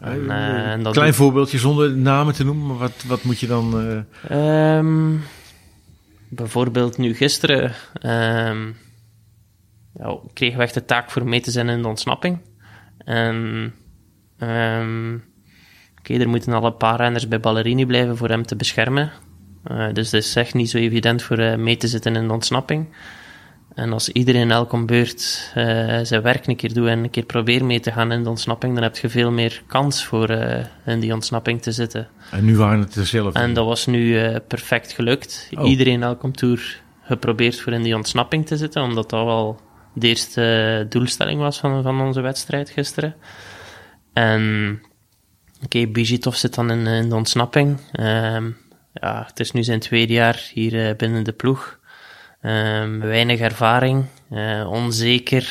En, 0.00 0.30
eh, 0.30 0.70
en 0.72 0.82
dat 0.82 0.92
Klein 0.92 1.14
voorbeeldje 1.14 1.58
zonder 1.58 1.96
namen 1.96 2.34
te 2.34 2.44
noemen, 2.44 2.66
maar 2.66 2.76
wat, 2.76 3.04
wat 3.06 3.22
moet 3.22 3.40
je 3.40 3.46
dan... 3.46 3.80
eh, 4.28 4.76
Ehm, 4.78 5.16
bijvoorbeeld 6.28 6.98
nu 6.98 7.14
gisteren 7.14 7.72
ehm, 7.92 8.66
ja, 9.98 10.18
kregen 10.32 10.56
we 10.58 10.62
echt 10.62 10.74
de 10.74 10.84
taak 10.84 11.10
voor 11.10 11.24
mee 11.28 11.40
te 11.40 11.50
zijn 11.50 11.68
in 11.68 11.82
de 11.82 11.88
ontsnapping. 11.88 12.38
En 13.04 13.72
ehm 14.38 15.14
oké, 15.98 16.14
er 16.14 16.28
moeten 16.28 16.52
al 16.52 16.64
een 16.64 16.76
paar 16.76 16.96
renners 16.96 17.28
bij 17.28 17.40
Ballerini 17.40 17.86
blijven 17.86 18.16
voor 18.16 18.28
hem 18.28 18.46
te 18.46 18.56
beschermen. 18.56 19.10
Eh, 19.64 19.92
dus 19.92 20.10
het 20.10 20.24
is 20.24 20.36
echt 20.36 20.54
niet 20.54 20.70
zo 20.70 20.78
evident 20.78 21.22
voor 21.22 21.58
mee 21.58 21.76
te 21.76 21.88
zitten 21.88 22.16
in 22.16 22.26
de 22.26 22.32
ontsnapping. 22.32 22.86
En 23.80 23.92
als 23.92 24.08
iedereen 24.08 24.50
elk 24.50 24.72
om 24.72 24.86
beurt 24.86 25.50
eh, 25.54 25.98
zijn 26.02 26.22
werk 26.22 26.46
een 26.46 26.56
keer 26.56 26.72
doet 26.72 26.86
en 26.86 26.98
een 26.98 27.10
keer 27.10 27.24
probeert 27.24 27.62
mee 27.62 27.80
te 27.80 27.92
gaan 27.92 28.12
in 28.12 28.22
de 28.22 28.28
ontsnapping, 28.28 28.74
dan 28.74 28.82
heb 28.82 28.96
je 28.96 29.08
veel 29.08 29.30
meer 29.30 29.62
kans 29.66 30.04
voor 30.04 30.28
eh, 30.28 30.64
in 30.86 31.00
die 31.00 31.12
ontsnapping 31.12 31.62
te 31.62 31.72
zitten. 31.72 32.08
en 32.30 32.44
nu 32.44 32.56
waren 32.56 32.80
het 32.80 32.94
er 32.94 33.06
zelf. 33.06 33.34
En 33.34 33.54
dat 33.54 33.66
was 33.66 33.86
nu 33.86 34.18
eh, 34.18 34.36
perfect 34.48 34.92
gelukt. 34.92 35.50
Oh. 35.56 35.68
Iedereen 35.68 36.02
elke 36.02 36.30
tour 36.30 36.82
geprobeerd 37.02 37.60
voor 37.60 37.72
in 37.72 37.82
die 37.82 37.96
ontsnapping 37.96 38.46
te 38.46 38.56
zitten, 38.56 38.82
omdat 38.82 39.10
dat 39.10 39.24
wel 39.24 39.60
de 39.92 40.08
eerste 40.08 40.86
doelstelling 40.88 41.40
was 41.40 41.58
van, 41.58 41.82
van 41.82 42.00
onze 42.00 42.20
wedstrijd 42.20 42.70
gisteren. 42.70 43.14
En 44.12 44.82
oké, 45.64 45.86
Bijitov 45.86 46.34
zit 46.34 46.54
dan 46.54 46.70
in, 46.70 46.86
in 46.86 47.08
de 47.08 47.14
ontsnapping. 47.14 47.80
Ehm, 47.92 48.50
ja, 48.92 49.24
het 49.26 49.40
is 49.40 49.52
nu 49.52 49.62
zijn 49.62 49.80
tweede 49.80 50.12
jaar 50.12 50.50
hier 50.52 50.96
binnen 50.96 51.24
de 51.24 51.32
ploeg. 51.32 51.79
Ehm, 52.40 52.98
weinig 52.98 53.40
ervaring, 53.40 54.04
eh, 54.30 54.70
onzeker 54.70 55.44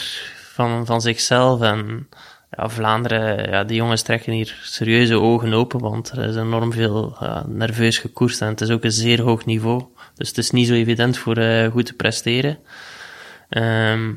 van, 0.53 0.85
van 0.85 1.01
zichzelf 1.01 1.61
en 1.61 2.07
Vlaanderen, 2.51 3.49
ja, 3.49 3.63
die 3.63 3.75
jongens 3.75 4.01
trekken 4.01 4.33
hier 4.33 4.59
serieuze 4.63 5.19
ogen 5.19 5.53
open, 5.53 5.79
want 5.79 6.09
er 6.09 6.27
is 6.27 6.35
enorm 6.35 6.73
veel 6.73 7.17
nerveus 7.47 7.97
gekoerst 7.97 8.41
en 8.41 8.47
het 8.47 8.61
is 8.61 8.69
ook 8.69 8.83
een 8.83 8.91
zeer 8.91 9.21
hoog 9.21 9.45
niveau. 9.45 9.83
Dus 10.15 10.27
het 10.27 10.37
is 10.37 10.51
niet 10.51 10.67
zo 10.67 10.73
evident 10.73 11.17
voor 11.17 11.37
eh, 11.37 11.71
goed 11.71 11.85
te 11.85 11.93
presteren. 11.93 12.57
Ehm, 13.49 14.13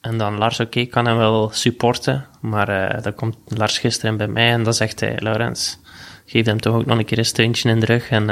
en 0.00 0.18
dan 0.18 0.38
Lars, 0.38 0.60
oké, 0.60 0.80
ik 0.80 0.90
kan 0.90 1.06
hem 1.06 1.16
wel 1.16 1.50
supporten, 1.50 2.26
maar 2.40 2.68
eh, 2.68 3.02
dan 3.02 3.14
komt 3.14 3.36
Lars 3.46 3.78
gisteren 3.78 4.16
bij 4.16 4.28
mij 4.28 4.50
en 4.50 4.62
dan 4.62 4.74
zegt 4.74 5.00
hij, 5.00 5.16
Laurens, 5.18 5.80
geef 6.26 6.46
hem 6.46 6.60
toch 6.60 6.74
ook 6.74 6.86
nog 6.86 6.98
een 6.98 7.04
keer 7.04 7.18
een 7.18 7.24
steuntje 7.24 7.70
in 7.70 7.80
de 7.80 7.86
rug 7.86 8.10
en 8.10 8.26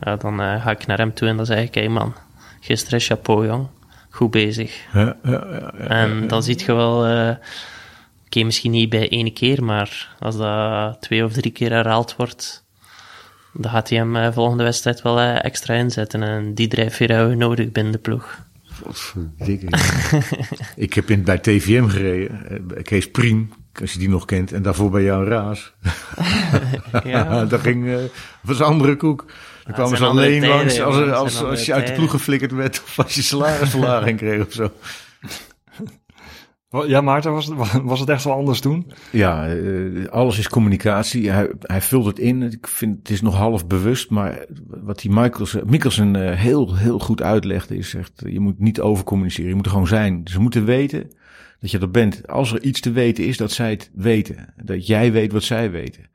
ja, 0.00 0.16
dan 0.16 0.38
ga 0.38 0.70
ik 0.70 0.86
naar 0.86 0.98
hem 0.98 1.14
toe 1.14 1.28
en 1.28 1.36
dan 1.36 1.46
zeg 1.46 1.62
ik, 1.62 1.74
hey 1.74 1.88
man, 1.88 2.14
gisteren 2.60 3.00
chapeau 3.00 3.46
jong, 3.46 3.66
goed 4.10 4.30
bezig. 4.30 4.86
Ja, 4.92 5.16
ja, 5.24 5.46
ja, 5.50 5.72
ja. 5.78 5.86
En 5.88 6.28
dan 6.28 6.42
zie 6.42 6.58
je 6.58 6.74
wel, 6.74 7.06
eh 7.06 7.36
oké, 8.26 8.44
misschien 8.44 8.70
niet 8.70 8.88
bij 8.88 9.08
één 9.08 9.32
keer, 9.32 9.64
maar 9.64 10.16
als 10.18 10.36
dat 10.36 11.00
twee 11.00 11.24
of 11.24 11.32
drie 11.32 11.52
keer 11.52 11.70
herhaald 11.70 12.16
wordt, 12.16 12.64
dan 13.52 13.70
gaat 13.70 13.88
hij 13.88 13.98
hem 13.98 14.16
eh, 14.16 14.32
volgende 14.32 14.62
wedstrijd 14.62 15.02
wel 15.02 15.20
eh, 15.20 15.44
extra 15.44 15.74
inzetten. 15.74 16.22
En 16.22 16.54
die 16.54 16.68
drijfveer 16.68 17.08
hebben 17.08 17.28
we 17.28 17.34
nodig 17.34 17.72
binnen 17.72 17.92
de 17.92 17.98
ploeg. 17.98 18.40
Godverdikke. 18.82 19.66
ik 20.76 20.94
heb 20.94 21.10
in, 21.10 21.24
bij 21.24 21.38
TVM 21.38 21.86
gereden, 21.86 22.66
bij 22.66 22.82
Kees 22.82 23.10
Priem, 23.10 23.52
als 23.80 23.92
je 23.92 23.98
die 23.98 24.08
nog 24.08 24.24
kent, 24.24 24.52
en 24.52 24.62
daarvoor 24.62 24.90
bij 24.90 25.02
Jan 25.02 25.24
Raas. 25.24 25.72
Ja. 27.04 27.44
dat 27.44 27.60
ging, 27.60 28.10
was 28.42 28.58
een 28.58 28.64
andere 28.64 28.96
koek. 28.96 29.24
Dan 29.64 29.74
kwamen 29.74 29.96
ze 29.98 30.04
alleen 30.04 30.40
tijden, 30.40 31.06
langs 31.06 31.42
als, 31.42 31.66
je 31.66 31.74
uit 31.74 31.86
de 31.86 31.92
ploeg 31.92 32.10
geflikkerd 32.10 32.52
werd 32.52 32.82
of 32.84 32.98
als 32.98 33.14
je 33.14 33.22
salarisverlaging 33.22 34.18
kreeg 34.22 34.46
of 34.46 34.52
zo. 34.52 34.70
Ja, 36.86 37.00
Maarten, 37.00 37.32
was 37.32 37.46
het, 37.46 37.82
was 37.82 38.00
het 38.00 38.08
echt 38.08 38.24
wel 38.24 38.34
anders 38.34 38.60
toen? 38.60 38.92
Ja, 39.10 39.48
eh, 39.48 40.06
alles 40.10 40.38
is 40.38 40.48
communicatie. 40.48 41.30
Hij, 41.30 41.52
hij 41.60 41.80
vult 41.80 42.06
het 42.06 42.18
in. 42.18 42.42
Ik 42.42 42.66
vind 42.66 42.98
het 42.98 43.10
is 43.10 43.20
nog 43.20 43.34
half 43.34 43.66
bewust, 43.66 44.10
maar 44.10 44.46
wat 44.66 45.00
die 45.00 45.10
Mikkelsen, 45.10 45.62
Mikkelsen 45.66 46.16
eh, 46.16 46.38
heel, 46.38 46.76
heel 46.76 46.98
goed 46.98 47.22
uitlegde 47.22 47.76
is 47.76 47.94
echt, 47.94 48.22
je 48.26 48.40
moet 48.40 48.58
niet 48.58 48.80
overcommuniceren. 48.80 49.48
Je 49.48 49.54
moet 49.54 49.64
er 49.64 49.70
gewoon 49.70 49.86
zijn. 49.86 50.20
Ze 50.24 50.40
moeten 50.40 50.64
weten 50.64 51.10
dat 51.60 51.70
je 51.70 51.78
er 51.78 51.90
bent. 51.90 52.28
Als 52.28 52.52
er 52.52 52.62
iets 52.62 52.80
te 52.80 52.90
weten 52.90 53.26
is, 53.26 53.36
dat 53.36 53.52
zij 53.52 53.70
het 53.70 53.90
weten. 53.94 54.54
Dat 54.64 54.86
jij 54.86 55.12
weet 55.12 55.32
wat 55.32 55.42
zij 55.42 55.70
weten. 55.70 56.10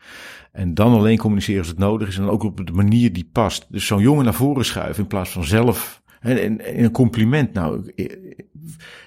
En 0.52 0.74
dan 0.74 0.94
alleen 0.94 1.18
communiceren 1.18 1.60
als 1.60 1.68
het 1.70 1.78
nodig 1.78 2.08
is 2.08 2.18
en 2.18 2.22
dan 2.24 2.32
ook 2.32 2.44
op 2.44 2.66
de 2.66 2.72
manier 2.74 3.14
die 3.14 3.30
past. 3.32 3.66
Dus 3.70 3.86
zo'n 3.86 4.02
jongen 4.02 4.24
naar 4.24 4.34
voren 4.34 4.66
schuiven 4.66 5.02
in 5.04 5.10
plaats 5.10 5.30
van 5.30 5.44
zelf. 5.44 6.02
En, 6.20 6.42
en, 6.42 6.66
en 6.66 6.84
een 6.84 6.92
compliment. 6.92 7.54
Nou, 7.54 7.92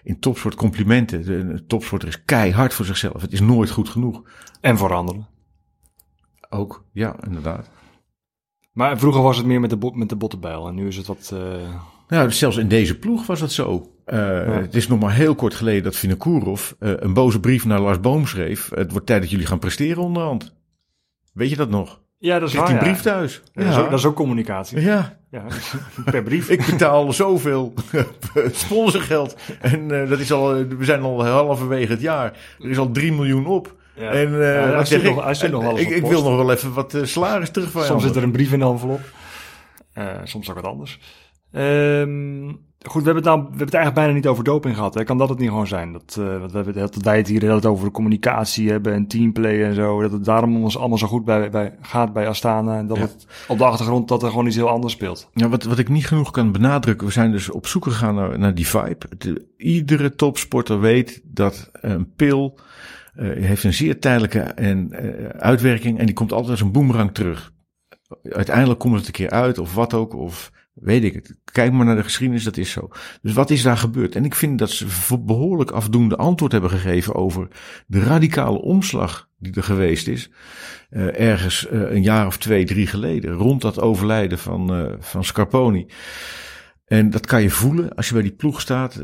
in 0.03 0.19
topsport 0.19 0.55
complimenten. 0.55 1.25
De 1.25 1.65
topsporter 1.67 2.09
is 2.09 2.25
keihard 2.25 2.75
voor 2.75 2.85
zichzelf. 2.85 3.23
Het 3.23 3.33
is 3.33 3.41
nooit 3.41 3.71
goed 3.71 3.89
genoeg. 3.89 4.23
En 4.61 4.79
voor 4.79 4.95
anderen. 4.95 5.27
Ook, 6.49 6.85
ja, 6.93 7.17
inderdaad. 7.27 7.71
Maar 8.73 8.99
vroeger 8.99 9.23
was 9.23 9.37
het 9.37 9.47
meer 9.47 9.61
met 9.61 9.71
de, 9.71 9.77
bot, 9.77 9.97
met 9.97 10.09
de 10.09 10.17
bottenbijl. 10.17 10.69
En 10.69 10.75
nu 10.75 10.87
is 10.87 10.97
het 10.97 11.07
wat... 11.07 11.31
eh, 11.35 11.75
Nou, 12.09 12.33
zelfs 12.33 12.57
in 12.57 12.69
deze 12.69 12.99
ploeg 12.99 13.27
was 13.27 13.41
dat 13.41 13.53
zo. 13.53 13.93
Uh, 14.13 14.57
Het 14.57 14.75
is 14.75 14.89
nog 14.89 15.01
maar 15.01 15.13
heel 15.15 15.35
kort 15.35 15.55
geleden 15.55 15.83
dat 15.83 15.97
Vinokourov 15.97 16.71
uh, 16.81 16.93
een 16.97 17.15
boze 17.15 17.41
brief 17.41 17.65
naar 17.65 17.81
Lars 17.81 18.01
Boom 18.01 18.27
schreef. 18.27 18.71
Het 18.75 18.91
wordt 18.91 19.07
tijd 19.07 19.21
dat 19.21 19.31
jullie 19.31 19.47
gaan 19.47 19.59
presteren 19.59 20.03
onderhand. 20.03 20.55
Weet 21.33 21.51
je 21.51 21.57
dat 21.57 21.71
nog? 21.71 22.01
Ja, 22.19 22.39
dat 22.39 22.49
is 22.49 22.55
Ligt 22.55 22.67
waar, 22.69 22.75
die 22.79 22.85
ja. 22.87 22.91
brief 22.93 23.03
thuis. 23.03 23.43
Ja, 23.53 23.63
Dat, 23.65 23.73
is 23.73 23.79
ook, 23.79 23.91
dat 23.91 23.99
is 23.99 24.05
ook 24.05 24.15
communicatie. 24.17 24.81
Ja. 24.81 25.19
Ja, 25.31 25.45
per 26.11 26.23
brief. 26.23 26.49
Ik 26.51 26.67
betaal 26.67 27.13
zoveel 27.13 27.75
sponsorgeld. 28.53 29.37
En 29.61 29.81
uh, 29.93 30.09
dat 30.09 30.19
is 30.19 30.33
al, 30.33 30.53
we 30.67 30.85
zijn 30.85 31.03
al 31.03 31.27
halverwege 31.27 31.93
het 31.93 32.01
jaar. 32.01 32.37
Er 32.59 32.71
is 32.71 32.79
al 32.79 32.91
3 32.91 33.13
miljoen 33.13 33.47
op. 33.47 33.77
Ja. 33.95 34.11
En 34.11 34.29
uh, 34.33 34.55
Ja, 34.55 34.71
hij 34.75 34.85
zeg 34.85 35.03
nog- 35.03 35.41
hij 35.41 35.49
nog 35.49 35.79
ik, 35.79 35.89
ik 35.89 36.07
wil 36.07 36.23
nog 36.23 36.37
wel 36.37 36.53
even 36.53 36.73
wat 36.73 36.95
uh, 36.95 37.05
salaris 37.05 37.51
terug 37.51 37.71
van 37.71 37.85
Soms 37.85 38.03
zit 38.03 38.17
er 38.17 38.23
een 38.23 38.33
brief 38.33 38.53
in 38.53 38.59
de 38.59 38.65
envelop. 38.65 39.01
Eh, 39.93 40.07
soms 40.25 40.49
ook 40.49 40.55
wat 40.55 40.65
anders. 40.65 40.99
Ehm, 41.53 42.49
goed, 42.87 43.03
we 43.03 43.11
hebben, 43.11 43.15
het 43.15 43.25
nou, 43.25 43.39
we 43.39 43.49
hebben 43.49 43.67
het 43.67 43.75
eigenlijk 43.75 43.95
bijna 43.95 44.13
niet 44.13 44.27
over 44.27 44.45
doping 44.45 44.75
gehad. 44.75 44.95
Hè? 44.95 45.05
Kan 45.05 45.19
dat 45.19 45.29
het 45.29 45.39
niet 45.39 45.49
gewoon 45.49 45.67
zijn? 45.67 45.93
Dat, 45.93 46.17
eh, 46.19 46.25
we 46.25 46.49
hebben 46.53 46.75
dat 46.75 46.95
wij 46.95 47.17
het 47.17 47.29
hier 47.29 47.53
het 47.53 47.67
over 47.67 47.91
communicatie 47.91 48.71
hebben 48.71 48.93
en 48.93 49.07
teamplay 49.07 49.65
en 49.65 49.75
zo. 49.75 50.03
Dat 50.03 50.13
het 50.13 50.25
daarom 50.25 50.63
ons 50.63 50.79
allemaal 50.79 50.99
zo 50.99 51.07
goed 51.07 51.25
bij, 51.25 51.51
bij, 51.51 51.75
gaat 51.81 52.13
bij 52.13 52.29
Astana. 52.29 52.79
En 52.79 52.87
dat 52.87 52.97
Ja. 52.97 53.03
het 53.03 53.27
op 53.49 53.59
de 53.59 53.65
achtergrond 53.65 54.09
dat 54.09 54.23
er 54.23 54.29
gewoon 54.29 54.47
iets 54.47 54.57
heel 54.57 54.69
anders 54.69 54.93
speelt. 54.93 55.31
Ja, 55.33 55.49
wat, 55.49 55.65
wat 55.65 55.79
ik 55.79 55.89
niet 55.89 56.07
genoeg 56.07 56.31
kan 56.31 56.53
benadrukken, 56.53 57.07
we 57.07 57.13
zijn 57.13 57.31
dus 57.31 57.51
op 57.51 57.67
zoek 57.67 57.85
gegaan 57.85 58.15
naar, 58.15 58.39
naar 58.39 58.55
die 58.55 58.69
vibe. 58.69 58.99
Iedere 59.57 60.15
topsporter 60.15 60.81
weet 60.81 61.21
dat 61.25 61.71
een 61.73 62.13
pil 62.17 62.59
eh, 63.15 63.27
heeft 63.45 63.65
een 63.65 63.75
zeer 63.75 64.01
tijdelijke 64.01 64.41
en, 64.41 64.93
eh, 64.93 65.29
uitwerking 65.29 65.99
en 65.99 66.07
die 66.07 66.15
komt 66.15 66.33
altijd 66.33 66.51
als 66.51 66.61
een 66.61 66.73
boemerang 66.73 67.15
terug. 67.15 67.53
Uiteindelijk 68.23 68.79
komt 68.79 68.97
het 68.97 69.07
een 69.07 69.13
keer 69.13 69.31
uit 69.31 69.59
of 69.59 69.75
wat 69.75 69.95
ook, 69.95 70.15
of 70.15 70.51
Weet 70.81 71.05
ik 71.05 71.15
het. 71.15 71.37
Kijk 71.45 71.73
maar 71.73 71.87
naar 71.87 71.97
de 71.97 72.03
geschiedenis, 72.03 72.45
dat 72.45 72.57
is 72.57 72.71
zo. 72.71 72.89
Dus 73.23 73.33
wat 73.33 73.51
is 73.51 73.63
daar 73.63 73.77
gebeurd? 73.77 74.15
En 74.15 74.25
ik 74.25 74.35
vind 74.35 74.59
dat 74.59 74.71
ze 74.71 74.87
behoorlijk 75.21 75.71
afdoende 75.71 76.17
antwoord 76.17 76.53
hebben 76.53 76.71
gegeven 76.71 77.15
over 77.15 77.49
de 77.87 78.01
radicale 78.01 78.61
omslag 78.61 79.29
die 79.39 79.55
er 79.55 79.63
geweest 79.63 80.09
is. 80.09 80.31
eh, 80.91 81.21
ergens 81.21 81.67
eh, 81.69 81.81
een 81.81 82.03
jaar 82.03 82.27
of 82.27 82.37
twee, 82.39 82.65
drie 82.65 82.87
geleden. 82.87 83.33
Rond 83.33 83.61
dat 83.63 83.81
overlijden 83.81 84.39
van, 84.39 84.75
eh, 84.75 84.93
van 84.99 85.25
Scarponi. 85.25 85.87
En 86.87 87.11
dat 87.11 87.27
kan 87.27 87.43
je 87.43 87.51
voelen 87.51 87.95
als 87.95 88.07
je 88.09 88.13
bij 88.13 88.23
die 88.23 88.33
ploeg 88.33 88.61
staat. 88.61 89.01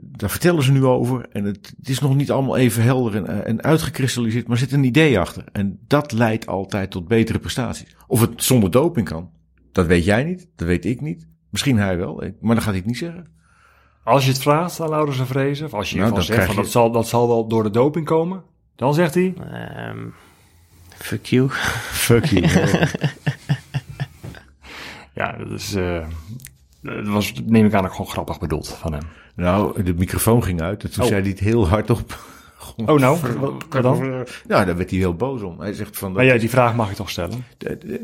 daar 0.00 0.30
vertellen 0.30 0.62
ze 0.62 0.72
nu 0.72 0.84
over. 0.84 1.26
En 1.32 1.44
het, 1.44 1.72
het 1.76 1.88
is 1.88 1.98
nog 1.98 2.16
niet 2.16 2.30
allemaal 2.30 2.56
even 2.56 2.82
helder 2.82 3.24
en, 3.24 3.44
en 3.46 3.62
uitgekristalliseerd. 3.62 4.46
Maar 4.46 4.56
er 4.56 4.62
zit 4.62 4.72
een 4.72 4.84
idee 4.84 5.18
achter. 5.18 5.44
En 5.52 5.78
dat 5.86 6.12
leidt 6.12 6.46
altijd 6.46 6.90
tot 6.90 7.08
betere 7.08 7.38
prestaties. 7.38 7.96
Of 8.06 8.20
het 8.20 8.42
zonder 8.42 8.70
doping 8.70 9.08
kan. 9.08 9.30
Dat 9.72 9.86
weet 9.86 10.04
jij 10.04 10.24
niet. 10.24 10.48
Dat 10.56 10.68
weet 10.68 10.84
ik 10.84 11.00
niet. 11.00 11.26
Misschien 11.50 11.78
hij 11.78 11.96
wel. 11.96 12.14
Maar 12.40 12.54
dan 12.54 12.56
gaat 12.56 12.64
hij 12.64 12.76
het 12.76 12.86
niet 12.86 12.96
zeggen. 12.98 13.26
Als 14.04 14.24
je 14.24 14.30
het 14.32 14.42
vraagt 14.42 14.80
aan 14.80 14.88
Laurens 14.88 15.18
en 15.18 15.26
Vrezen, 15.26 15.66
of 15.66 15.74
als 15.74 15.90
je 15.90 15.98
Nou, 15.98 16.22
zegt 16.22 16.44
van 16.44 16.54
je- 16.54 16.60
dat, 16.60 16.70
zal, 16.70 16.90
dat 16.90 17.08
zal 17.08 17.28
wel 17.28 17.46
door 17.48 17.62
de 17.62 17.70
doping 17.70 18.06
komen, 18.06 18.42
dan 18.76 18.94
zegt 18.94 19.14
hij... 19.14 19.34
Um, 19.90 20.14
fuck 20.96 21.26
you. 21.26 21.48
Fuck 22.06 22.24
you. 22.24 22.46
Ja, 25.14 25.32
dat 25.32 25.50
is... 25.50 25.74
eh 25.74 26.06
dat 26.82 27.06
was, 27.08 27.32
neem 27.44 27.66
ik 27.66 27.74
aan, 27.74 27.84
ook 27.84 27.90
gewoon 27.90 28.10
grappig 28.10 28.38
bedoeld 28.38 28.68
van 28.68 28.92
hem. 28.92 29.02
nou, 29.34 29.82
de 29.82 29.94
microfoon 29.94 30.42
ging 30.44 30.60
uit. 30.60 30.82
En 30.84 30.90
toen 30.90 31.02
Oh. 31.02 31.08
zei 31.08 31.20
hij 31.20 31.30
het 31.30 31.38
heel 31.38 31.68
hard 31.68 31.90
op. 31.90 32.18
Oh 32.76 32.98
nou, 32.98 33.18
wat, 33.38 33.82
dan? 33.82 33.98
Nou, 34.46 34.64
daar 34.66 34.76
werd 34.76 34.90
hij 34.90 34.98
heel 34.98 35.14
boos 35.14 35.42
om. 35.42 35.60
Hij 35.60 35.72
zegt 35.72 35.98
van... 35.98 36.12
Maar 36.12 36.24
ja, 36.24 36.38
die 36.38 36.50
vraag 36.50 36.74
mag 36.74 36.90
ik 36.90 36.96
toch 36.96 37.10
stellen? 37.10 37.44
Eh, 37.58 37.72
eh, 37.72 38.00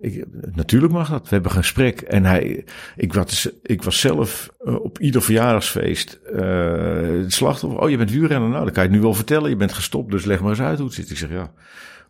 Ik, 0.00 0.24
natuurlijk 0.54 0.92
mag 0.92 1.10
dat. 1.10 1.22
We 1.22 1.28
hebben 1.28 1.50
een 1.50 1.56
gesprek. 1.56 2.00
En 2.00 2.24
hij, 2.24 2.64
ik, 2.96 3.12
was, 3.12 3.50
ik 3.62 3.82
was 3.82 4.00
zelf 4.00 4.50
eh, 4.58 4.74
op 4.74 4.98
ieder 4.98 5.22
verjaardagsfeest 5.22 6.20
het 6.24 7.32
slachtoffer. 7.32 7.80
Oh, 7.80 7.90
je 7.90 7.96
bent 7.96 8.10
wielrenner. 8.10 8.48
Nou, 8.48 8.64
dan 8.64 8.72
kan 8.72 8.82
je 8.82 8.88
het 8.88 8.98
nu 8.98 9.04
wel 9.04 9.14
vertellen. 9.14 9.50
Je 9.50 9.56
bent 9.56 9.72
gestopt, 9.72 10.10
dus 10.10 10.24
leg 10.24 10.40
maar 10.40 10.50
eens 10.50 10.60
uit 10.60 10.78
hoe 10.78 10.86
het 10.86 10.96
zit. 10.96 11.10
Ik 11.10 11.16
zeg, 11.16 11.30
ja, 11.30 11.52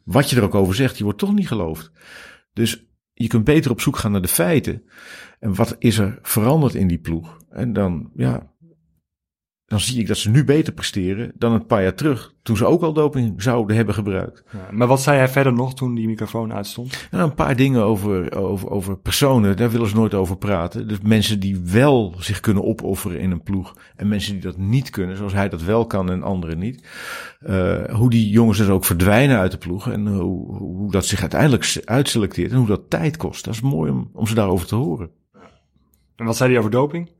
wat 0.04 0.30
je 0.30 0.36
er 0.36 0.42
ook 0.42 0.54
over 0.54 0.74
zegt, 0.74 0.98
je 0.98 1.04
wordt 1.04 1.18
toch 1.18 1.34
niet 1.34 1.48
geloofd. 1.48 1.90
Dus 2.52 2.86
je 3.14 3.28
kunt 3.28 3.44
beter 3.44 3.70
op 3.70 3.80
zoek 3.80 3.96
gaan 3.96 4.12
naar 4.12 4.22
de 4.22 4.28
feiten. 4.28 4.82
En 5.40 5.54
wat 5.54 5.76
is 5.78 5.98
er 5.98 6.18
veranderd 6.22 6.74
in 6.74 6.86
die 6.86 6.98
ploeg? 6.98 7.36
En 7.50 7.72
dan, 7.72 8.10
ja, 8.14 8.52
dan 9.66 9.80
zie 9.80 10.00
ik 10.00 10.06
dat 10.06 10.16
ze 10.16 10.30
nu 10.30 10.44
beter 10.44 10.72
presteren 10.72 11.32
dan 11.34 11.52
een 11.52 11.66
paar 11.66 11.82
jaar 11.82 11.94
terug. 11.94 12.32
Toen 12.42 12.56
ze 12.56 12.66
ook 12.66 12.82
al 12.82 12.92
doping 12.92 13.42
zouden 13.42 13.76
hebben 13.76 13.94
gebruikt. 13.94 14.44
Ja, 14.52 14.68
maar 14.70 14.86
wat 14.86 15.02
zei 15.02 15.18
hij 15.18 15.28
verder 15.28 15.52
nog 15.52 15.74
toen 15.74 15.94
die 15.94 16.06
microfoon 16.06 16.52
uitstond? 16.52 17.08
Nou, 17.10 17.24
een 17.24 17.34
paar 17.34 17.56
dingen 17.56 17.82
over, 17.82 18.36
over, 18.36 18.70
over 18.70 18.98
personen, 18.98 19.56
daar 19.56 19.70
willen 19.70 19.88
ze 19.88 19.94
nooit 19.94 20.14
over 20.14 20.36
praten. 20.36 20.88
Dus 20.88 21.00
mensen 21.00 21.40
die 21.40 21.60
wel 21.60 22.14
zich 22.18 22.40
kunnen 22.40 22.64
opofferen 22.64 23.20
in 23.20 23.30
een 23.30 23.42
ploeg. 23.42 23.76
En 23.96 24.08
mensen 24.08 24.32
die 24.32 24.42
dat 24.42 24.56
niet 24.56 24.90
kunnen, 24.90 25.16
zoals 25.16 25.32
hij 25.32 25.48
dat 25.48 25.62
wel 25.62 25.86
kan 25.86 26.10
en 26.10 26.22
anderen 26.22 26.58
niet. 26.58 26.86
Eh, 27.40 27.84
hoe 27.84 28.10
die 28.10 28.28
jongens 28.28 28.58
dus 28.58 28.68
ook 28.68 28.84
verdwijnen 28.84 29.38
uit 29.38 29.50
de 29.50 29.58
ploeg. 29.58 29.90
En 29.90 30.06
hoe, 30.06 30.56
hoe 30.56 30.90
dat 30.90 31.06
zich 31.06 31.20
uiteindelijk 31.20 31.82
uitselecteert. 31.84 32.50
En 32.50 32.58
hoe 32.58 32.66
dat 32.66 32.90
tijd 32.90 33.16
kost. 33.16 33.44
Dat 33.44 33.54
is 33.54 33.60
mooi 33.60 33.90
om, 33.90 34.10
om 34.12 34.26
ze 34.26 34.34
daarover 34.34 34.66
te 34.66 34.74
horen. 34.74 35.10
En 36.16 36.24
wat 36.24 36.36
zei 36.36 36.50
hij 36.50 36.58
over 36.58 36.70
doping? 36.70 37.10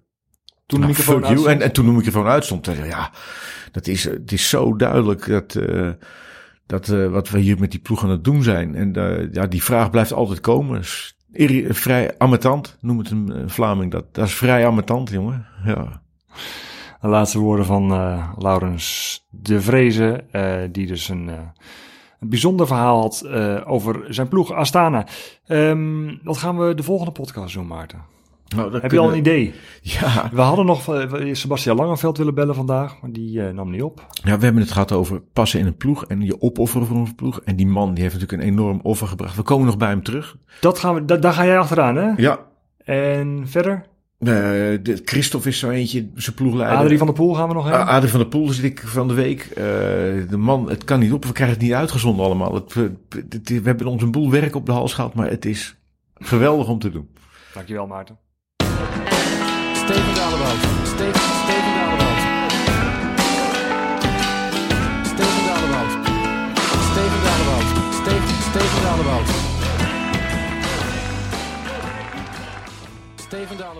Toen 0.67 0.81
de 0.81 0.87
Nou, 0.87 0.99
microfoon 0.99 1.25
fuck 1.25 1.37
you. 1.37 1.49
En, 1.49 1.61
en 1.61 1.73
toen 1.73 1.87
de 1.87 1.93
microfoon 1.93 2.27
uitstond, 2.27 2.67
ja, 2.67 3.11
dat 3.73 3.87
is, 3.87 4.05
het 4.05 4.33
is 4.33 4.49
zo 4.49 4.77
duidelijk 4.77 5.27
dat, 5.27 5.55
eh, 5.55 5.91
dat 6.67 6.89
eh, 6.89 7.07
wat 7.09 7.29
we 7.31 7.39
hier 7.39 7.59
met 7.59 7.71
die 7.71 7.81
ploeg 7.81 8.03
aan 8.03 8.11
het 8.11 8.25
doen 8.25 8.43
zijn. 8.43 8.75
En 8.75 8.97
eh, 8.97 9.33
ja, 9.33 9.47
die 9.47 9.63
vraag 9.63 9.91
blijft 9.91 10.13
altijd 10.13 10.41
komen. 10.41 10.81
Is 10.81 11.17
vrij 11.69 12.19
ambetant, 12.19 12.79
noem 12.81 12.99
het 12.99 13.11
een, 13.11 13.51
Vlaming. 13.51 13.91
Dat, 13.91 14.15
dat 14.15 14.27
is 14.27 14.35
vrij 14.35 14.67
ambetant, 14.67 15.11
jongen. 15.11 15.47
Ja. 15.65 16.03
De 17.01 17.09
laatste 17.11 17.39
woorden 17.39 17.67
van 17.67 17.93
eh, 17.93 18.33
Laurens 18.39 19.25
de 19.31 19.61
Vrezen, 19.61 20.33
eh, 20.33 20.63
die 20.71 20.87
dus 20.87 21.09
een, 21.09 21.29
eh, 21.29 21.35
een 22.21 22.29
bijzonder 22.29 22.67
verhaal 22.67 23.01
had 23.01 23.21
eh, 23.21 23.61
over 23.65 24.05
zijn 24.09 24.29
ploeg 24.29 24.53
Astana. 24.53 25.07
Ehm, 25.47 26.17
wat 26.23 26.37
gaan 26.37 26.59
we 26.59 26.75
de 26.75 26.83
volgende 26.83 27.13
podcast 27.13 27.55
doen, 27.55 27.67
Maarten? 27.67 28.14
Nou, 28.57 28.81
Heb 28.81 28.91
je 28.93 28.99
al 28.99 29.11
een 29.13 29.19
idee? 29.19 29.55
Ja, 29.83 30.31
We 30.33 30.41
hadden 30.41 30.67
nog 30.67 30.95
eh, 30.95 31.35
Sebastian 31.35 31.77
Langenveld 31.77 32.19
willen 32.19 32.35
bellen 32.35 32.55
vandaag, 32.55 33.01
maar 33.01 33.11
die 33.13 33.47
eh, 33.47 33.55
nam 33.55 33.71
niet 33.71 33.83
op. 33.83 34.07
ja, 34.25 34.39
we 34.39 34.45
hebben 34.45 34.63
het 34.63 34.73
gehad 34.73 34.93
over 34.93 35.21
passen 35.33 35.61
in 35.61 35.67
een 35.67 35.77
ploeg 35.77 36.05
en 36.07 36.21
je 36.21 36.41
opofferen 36.43 36.87
voor 36.87 36.97
een 36.97 37.15
ploeg. 37.15 37.41
En 37.45 37.57
die 37.57 37.67
man 37.67 37.95
die 37.95 38.03
heeft 38.03 38.15
natuurlijk 38.15 38.43
een 38.43 38.49
enorm 38.49 38.81
offer 38.83 39.07
gebracht. 39.07 39.37
We 39.37 39.43
komen 39.43 39.67
nog 39.67 39.77
bij 39.77 39.89
hem 39.89 40.03
terug. 40.03 40.37
Dat 40.61 40.79
gaan 40.79 40.95
we, 40.95 41.05
da- 41.05 41.17
daar 41.17 41.33
ga 41.33 41.45
jij 41.47 41.59
achteraan, 41.59 41.97
hè? 41.97 42.11
Ja. 42.17 42.39
En 42.85 43.43
verder? 43.47 43.87
Eh, 44.19 44.29
de, 44.83 45.01
Christophe 45.05 45.49
is 45.49 45.59
zo 45.59 45.71
eentje, 45.71 46.09
zijn 46.15 46.37
ploegleider. 46.37 46.79
Adrie 46.79 46.99
van 46.99 47.07
der 47.07 47.17
Poel 47.17 47.35
gaan 47.35 47.49
we 47.49 47.55
nog 47.55 47.65
Ah, 47.65 47.71
hebben. 47.71 47.89
Adrie 47.89 48.11
van 48.11 48.21
der 48.21 48.29
Poel 48.29 48.49
zit 48.49 48.65
ik 48.65 48.81
van 48.87 49.09
de 49.09 49.15
week. 49.15 49.41
Eh, 49.45 49.65
de 50.29 50.37
man, 50.37 50.69
het 50.69 50.85
kan 50.85 51.01
niet 51.01 51.13
op. 51.13 51.25
We 51.25 51.33
krijgen 51.33 51.57
het 51.57 51.65
niet 51.65 51.75
uitgezonden 51.75 52.25
allemaal. 52.25 52.55
Het, 52.55 52.75
het- 52.75 52.93
het- 53.33 53.49
we 53.49 53.61
hebben 53.65 53.87
ons 53.87 54.03
een 54.03 54.11
boel 54.11 54.31
werk 54.31 54.55
op 54.55 54.67
de 54.67 54.73
hals 54.73 54.95
gehad, 54.95 55.15
maar 55.15 55.31
het 55.31 55.45
is 55.45 55.77
geweldig 56.15 56.69
om 56.69 56.79
te 56.79 56.91
doen. 56.91 57.09
Dankjewel, 57.55 57.87
Maarten. 57.87 58.19
Steven 59.85 60.15
Dalebout. 60.15 60.59
Steven, 60.87 61.21
Steven 61.45 61.73
Dalebout. 61.77 62.21
Steven 65.13 65.45
Dalebout. 65.47 65.91
Steven 66.91 67.21
Dalebout. 67.27 67.67
Steven, 68.01 68.29
Steven 68.51 68.83
Dalebout. 68.83 69.29
Steven 73.17 73.57
Dalebout. 73.59 73.74